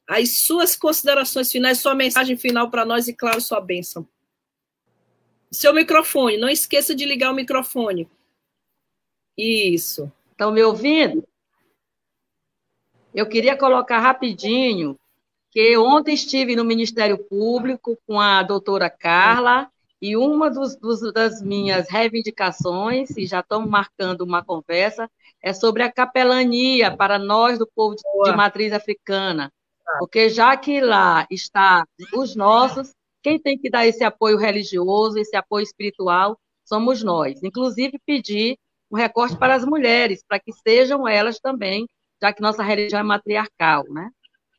as 0.07 0.41
suas 0.41 0.75
considerações 0.75 1.51
finais, 1.51 1.79
sua 1.79 1.95
mensagem 1.95 2.37
final 2.37 2.69
para 2.69 2.85
nós 2.85 3.07
e, 3.07 3.13
claro, 3.13 3.39
sua 3.39 3.61
bênção. 3.61 4.07
Seu 5.51 5.73
microfone, 5.73 6.37
não 6.37 6.49
esqueça 6.49 6.93
de 6.93 7.05
ligar 7.05 7.31
o 7.31 7.35
microfone. 7.35 8.09
Isso. 9.37 10.11
Estão 10.31 10.51
me 10.51 10.61
ouvindo? 10.61 11.27
Eu 13.13 13.27
queria 13.27 13.57
colocar 13.57 13.99
rapidinho 13.99 14.99
que 15.49 15.77
ontem 15.77 16.13
estive 16.13 16.55
no 16.55 16.63
Ministério 16.63 17.17
Público 17.17 17.97
com 18.05 18.19
a 18.19 18.43
doutora 18.43 18.89
Carla 18.89 19.71
e 20.01 20.15
uma 20.15 20.49
dos, 20.49 20.75
dos, 20.75 21.11
das 21.13 21.41
minhas 21.41 21.89
reivindicações, 21.89 23.15
e 23.17 23.25
já 23.25 23.39
estamos 23.39 23.69
marcando 23.69 24.21
uma 24.21 24.43
conversa, 24.43 25.09
é 25.41 25.53
sobre 25.53 25.83
a 25.83 25.91
capelania 25.91 26.95
para 26.95 27.17
nós 27.17 27.57
do 27.57 27.67
povo 27.67 27.95
de, 27.95 28.03
de 28.23 28.35
matriz 28.35 28.73
africana. 28.73 29.51
Porque 29.99 30.29
já 30.29 30.55
que 30.57 30.81
lá 30.81 31.25
está 31.31 31.85
os 32.13 32.35
nossos, 32.35 32.93
quem 33.23 33.39
tem 33.39 33.57
que 33.57 33.69
dar 33.69 33.87
esse 33.87 34.03
apoio 34.03 34.37
religioso, 34.37 35.17
esse 35.17 35.35
apoio 35.35 35.63
espiritual, 35.63 36.37
somos 36.63 37.01
nós. 37.01 37.41
Inclusive, 37.43 37.99
pedir 38.05 38.57
um 38.91 38.97
recorte 38.97 39.37
para 39.37 39.55
as 39.55 39.65
mulheres, 39.65 40.23
para 40.27 40.39
que 40.39 40.51
sejam 40.51 41.07
elas 41.07 41.39
também, 41.39 41.87
já 42.21 42.31
que 42.31 42.41
nossa 42.41 42.63
religião 42.63 42.99
é 42.99 43.03
matriarcal, 43.03 43.83
né? 43.89 44.09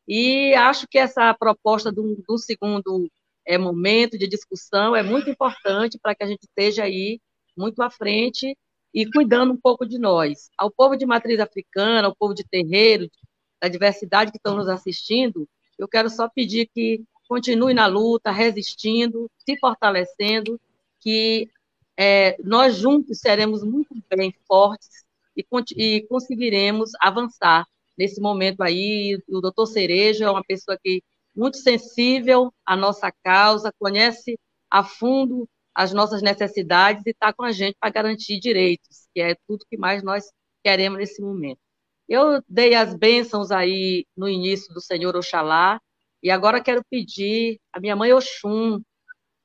E 0.06 0.54
acho 0.54 0.86
que 0.88 0.98
essa 0.98 1.34
proposta 1.34 1.92
do, 1.92 2.16
do 2.26 2.38
segundo 2.38 3.08
é, 3.48 3.56
momento 3.56 4.18
de 4.18 4.28
discussão 4.28 4.94
é 4.94 5.02
muito 5.02 5.30
importante 5.30 5.98
para 5.98 6.14
que 6.14 6.22
a 6.22 6.26
gente 6.26 6.42
esteja 6.42 6.84
aí 6.84 7.18
muito 7.56 7.82
à 7.82 7.90
frente 7.90 8.54
e 8.92 9.10
cuidando 9.10 9.54
um 9.54 9.56
pouco 9.56 9.86
de 9.86 9.98
nós. 9.98 10.50
Ao 10.56 10.70
povo 10.70 10.96
de 10.96 11.06
matriz 11.06 11.40
africana, 11.40 12.06
ao 12.06 12.14
povo 12.14 12.34
de 12.34 12.44
terreiro, 12.44 13.10
da 13.60 13.66
diversidade 13.66 14.30
que 14.30 14.36
estão 14.36 14.54
nos 14.54 14.68
assistindo, 14.68 15.48
eu 15.78 15.88
quero 15.88 16.10
só 16.10 16.28
pedir 16.28 16.68
que 16.74 17.02
continue 17.26 17.72
na 17.72 17.86
luta, 17.86 18.30
resistindo, 18.30 19.30
se 19.38 19.56
fortalecendo, 19.58 20.60
que 21.00 21.48
é, 21.96 22.36
nós 22.42 22.76
juntos 22.76 23.18
seremos 23.18 23.64
muito 23.64 23.88
bem 24.14 24.34
fortes 24.46 25.04
e, 25.34 25.44
e 25.76 26.02
conseguiremos 26.02 26.90
avançar 27.00 27.66
nesse 27.96 28.20
momento 28.20 28.62
aí. 28.62 29.18
O 29.26 29.40
doutor 29.40 29.66
Cereja 29.66 30.26
é 30.26 30.30
uma 30.30 30.44
pessoa 30.44 30.78
que 30.82 31.02
muito 31.38 31.58
sensível 31.58 32.52
à 32.66 32.76
nossa 32.76 33.12
causa, 33.22 33.72
conhece 33.78 34.36
a 34.68 34.82
fundo 34.82 35.48
as 35.72 35.92
nossas 35.92 36.20
necessidades 36.20 37.06
e 37.06 37.10
está 37.10 37.32
com 37.32 37.44
a 37.44 37.52
gente 37.52 37.76
para 37.78 37.90
garantir 37.90 38.40
direitos, 38.40 39.08
que 39.14 39.20
é 39.20 39.36
tudo 39.46 39.64
que 39.70 39.76
mais 39.76 40.02
nós 40.02 40.24
queremos 40.64 40.98
nesse 40.98 41.22
momento. 41.22 41.60
Eu 42.08 42.42
dei 42.48 42.74
as 42.74 42.92
bênçãos 42.92 43.52
aí 43.52 44.04
no 44.16 44.28
início 44.28 44.74
do 44.74 44.80
Senhor 44.80 45.14
Oxalá, 45.14 45.80
e 46.20 46.28
agora 46.28 46.60
quero 46.60 46.82
pedir 46.90 47.60
a 47.72 47.78
minha 47.78 47.94
mãe 47.94 48.12
Oxum, 48.12 48.82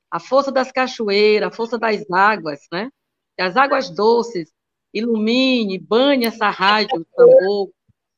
a 0.09 0.19
força 0.19 0.51
das 0.51 0.71
cachoeiras, 0.71 1.49
a 1.49 1.55
força 1.55 1.77
das 1.77 2.09
águas, 2.09 2.61
né? 2.71 2.89
Que 3.37 3.43
as 3.43 3.55
águas 3.55 3.91
doces 3.91 4.51
ilumine, 4.91 5.77
banhe 5.77 6.25
essa 6.25 6.49
rádio, 6.49 7.05
tambor, 7.15 7.69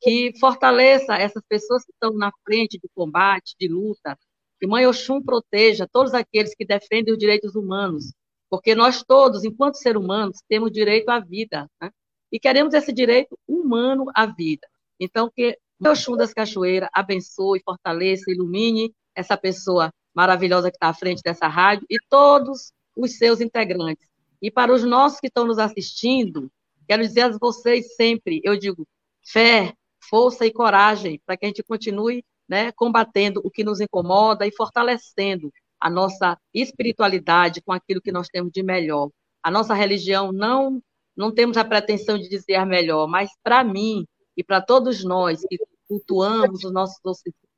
que 0.02 0.34
fortaleça 0.40 1.16
essas 1.16 1.44
pessoas 1.48 1.84
que 1.84 1.92
estão 1.92 2.14
na 2.14 2.32
frente 2.44 2.78
de 2.78 2.88
combate, 2.94 3.56
de 3.60 3.68
luta, 3.68 4.18
que 4.60 4.68
Mãe 4.68 4.86
Oxum 4.86 5.22
proteja 5.22 5.88
todos 5.92 6.14
aqueles 6.14 6.56
que 6.56 6.66
defendem 6.66 7.14
os 7.14 7.20
direitos 7.20 7.56
humanos, 7.56 8.14
porque 8.50 8.76
nós 8.76 9.04
todos, 9.04 9.44
enquanto 9.44 9.76
seres 9.76 10.02
humanos, 10.02 10.38
temos 10.48 10.72
direito 10.72 11.10
à 11.10 11.20
vida, 11.20 11.70
né? 11.82 11.90
e 12.32 12.40
queremos 12.40 12.74
esse 12.74 12.94
direito 12.94 13.38
humano 13.48 14.06
à 14.14 14.26
vida. 14.26 14.68
Então, 15.00 15.32
que 15.34 15.58
Mãe 15.80 15.92
Oxum 15.92 16.16
das 16.16 16.34
Cachoeiras 16.34 16.90
abençoe, 16.94 17.62
fortaleça, 17.64 18.32
ilumine 18.32 18.94
essa 19.14 19.36
pessoa 19.36 19.92
maravilhosa 20.14 20.70
que 20.70 20.78
está 20.78 20.88
à 20.88 20.94
frente 20.94 21.22
dessa 21.22 21.48
rádio 21.48 21.86
e 21.90 21.98
todos 22.10 22.72
os 22.96 23.18
seus 23.18 23.42
integrantes. 23.42 24.08
E 24.42 24.50
para 24.50 24.74
os 24.74 24.84
nossos 24.84 25.20
que 25.20 25.28
estão 25.28 25.46
nos 25.46 25.58
assistindo, 25.58 26.50
quero 26.88 27.02
dizer 27.02 27.22
a 27.22 27.38
vocês 27.38 27.96
sempre, 27.96 28.42
eu 28.44 28.58
digo, 28.58 28.88
fé, 29.24 29.74
força 30.10 30.46
e 30.46 30.54
coragem 30.54 31.22
para 31.26 31.38
que 31.38 31.46
a 31.46 31.50
gente 31.50 31.64
continue 31.64 32.24
né, 32.48 32.72
combatendo 32.72 33.42
o 33.44 33.50
que 33.50 33.64
nos 33.64 33.82
incomoda 33.82 34.46
e 34.46 34.52
fortalecendo 34.52 35.52
a 35.80 35.90
nossa 35.90 36.38
espiritualidade 36.54 37.62
com 37.62 37.72
aquilo 37.72 38.02
que 38.02 38.12
nós 38.12 38.28
temos 38.28 38.52
de 38.52 38.64
melhor. 38.64 39.10
A 39.44 39.52
nossa 39.52 39.74
religião 39.74 40.32
não 40.32 40.82
não 41.16 41.34
temos 41.34 41.56
a 41.56 41.64
pretensão 41.64 42.18
de 42.18 42.28
dizer 42.28 42.66
melhor, 42.66 43.08
mas 43.08 43.30
para 43.42 43.64
mim 43.64 44.06
e 44.36 44.44
para 44.44 44.62
todos 44.62 45.04
nós 45.04 45.40
que 45.48 45.58
cultuamos 45.88 46.66
os 46.66 46.74
nossos, 46.74 47.00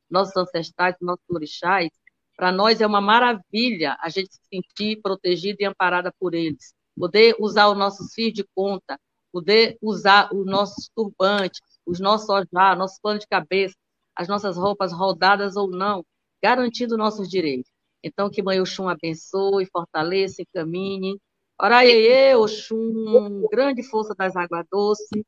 nossos 0.09 0.37
ancestrais, 0.37 0.95
os 1.01 1.05
nossos 1.07 1.25
orixás, 1.27 1.89
para 2.35 2.51
nós 2.51 2.81
é 2.81 2.85
uma 2.85 3.01
maravilha 3.01 3.97
a 3.99 4.09
gente 4.09 4.31
se 4.31 4.39
sentir 4.53 5.01
protegida 5.01 5.57
e 5.61 5.65
amparada 5.65 6.13
por 6.19 6.35
eles. 6.35 6.73
Poder 6.95 7.35
usar 7.39 7.67
os 7.69 7.77
nossos 7.77 8.13
fios 8.13 8.33
de 8.33 8.45
conta, 8.55 8.99
poder 9.31 9.75
usar 9.81 10.29
os 10.31 10.45
nossos 10.45 10.89
turbantes, 10.95 11.59
os 11.87 11.99
nossos 11.99 12.29
ojá, 12.29 12.75
nossos 12.75 12.99
panos 12.99 13.21
de 13.21 13.27
cabeça, 13.27 13.75
as 14.15 14.27
nossas 14.27 14.57
roupas 14.57 14.91
rodadas 14.91 15.55
ou 15.55 15.69
não, 15.69 16.05
garantindo 16.43 16.97
nossos 16.97 17.29
direitos. 17.29 17.71
Então, 18.03 18.29
que 18.29 18.43
Mãe 18.43 18.59
Oxum 18.59 18.89
abençoe, 18.89 19.65
fortaleça, 19.71 20.41
encaminhe. 20.41 21.17
Oraiê, 21.59 22.35
Oxum, 22.35 23.47
grande 23.49 23.81
força 23.83 24.13
das 24.15 24.35
águas 24.35 24.65
doces, 24.69 25.23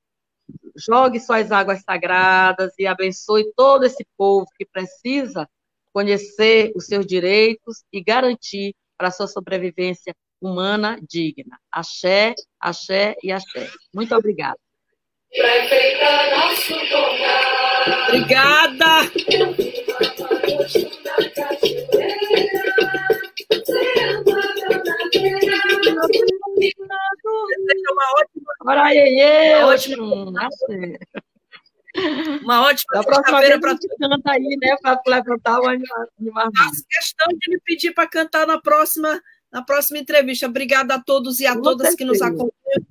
jogue 0.76 1.20
suas 1.20 1.52
águas 1.52 1.82
sagradas 1.82 2.74
e 2.78 2.86
abençoe 2.86 3.52
todo 3.56 3.86
esse 3.86 4.06
povo 4.18 4.46
que 4.58 4.66
precisa 4.66 5.50
conhecer 5.92 6.72
os 6.76 6.86
seus 6.86 7.06
direitos 7.06 7.84
e 7.92 8.04
garantir 8.04 8.76
para 8.98 9.08
a 9.08 9.12
sua 9.12 9.28
sobrevivência 9.28 10.14
humana 10.42 11.00
digna. 11.02 11.60
Axé, 11.72 12.36
axé 12.60 13.16
e 13.24 13.32
axé. 13.32 13.70
Muito 13.94 14.16
obrigada 14.16 14.58
Pra 15.36 15.66
enfeitar 15.66 16.40
nosso 16.40 16.74
jornal. 16.86 18.08
Obrigada! 18.08 19.10
Ora 28.66 28.84
ótima. 29.66 29.98
eu. 29.98 31.00
Uma 32.44 32.68
ótima 32.68 33.04
sexta-feira 33.04 33.60
para 33.60 33.76
tu. 33.76 33.88
Canta 34.00 34.32
aí, 34.32 34.58
né? 34.62 34.76
Para 34.82 35.02
levantar 35.08 35.60
o 35.60 35.68
animal. 35.68 36.52
Faço 36.58 36.84
questão 36.90 37.28
de 37.30 37.50
me 37.52 37.60
pedir 37.66 37.94
para 37.94 38.08
cantar 38.08 38.48
na 38.48 38.60
próxima, 38.60 39.22
na 39.52 39.62
próxima 39.64 40.00
entrevista. 40.00 40.48
Obrigada 40.48 40.96
a 40.96 41.04
todos 41.04 41.40
e 41.40 41.46
a 41.48 41.56
Com 41.56 41.62
todas 41.62 41.90
certeza. 41.90 41.98
que 41.98 42.06
nos 42.06 42.22
acompanham 42.22 42.86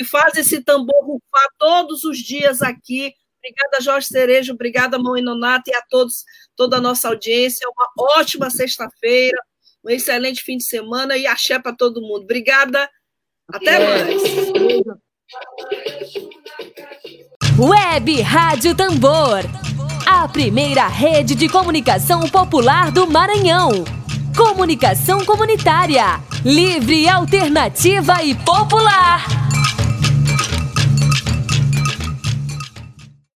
que 0.00 0.04
fazem 0.04 0.40
esse 0.40 0.62
tambor 0.62 0.96
rufar 1.04 1.46
todos 1.58 2.04
os 2.04 2.16
dias 2.16 2.62
aqui. 2.62 3.12
Obrigada, 3.38 3.82
Jorge 3.82 4.06
Cerejo. 4.06 4.54
Obrigada, 4.54 4.98
Mãe 4.98 5.22
Nonata, 5.22 5.70
e 5.70 5.74
a 5.74 5.82
todos, 5.82 6.24
toda 6.56 6.78
a 6.78 6.80
nossa 6.80 7.08
audiência. 7.08 7.68
Uma 7.68 8.18
ótima 8.18 8.48
sexta-feira, 8.48 9.36
um 9.84 9.90
excelente 9.90 10.42
fim 10.42 10.56
de 10.56 10.64
semana 10.64 11.18
e 11.18 11.26
axé 11.26 11.58
para 11.58 11.76
todo 11.76 12.00
mundo. 12.00 12.22
Obrigada. 12.22 12.88
Até 13.52 13.78
mais. 13.78 14.22
Web 17.58 18.22
Rádio 18.22 18.74
Tambor. 18.74 19.40
A 20.06 20.26
primeira 20.28 20.88
rede 20.88 21.34
de 21.34 21.46
comunicação 21.46 22.26
popular 22.28 22.90
do 22.90 23.06
Maranhão. 23.06 23.84
Comunicação 24.34 25.26
comunitária. 25.26 26.20
Livre, 26.42 27.06
alternativa 27.06 28.22
e 28.22 28.34
popular. 28.34 29.49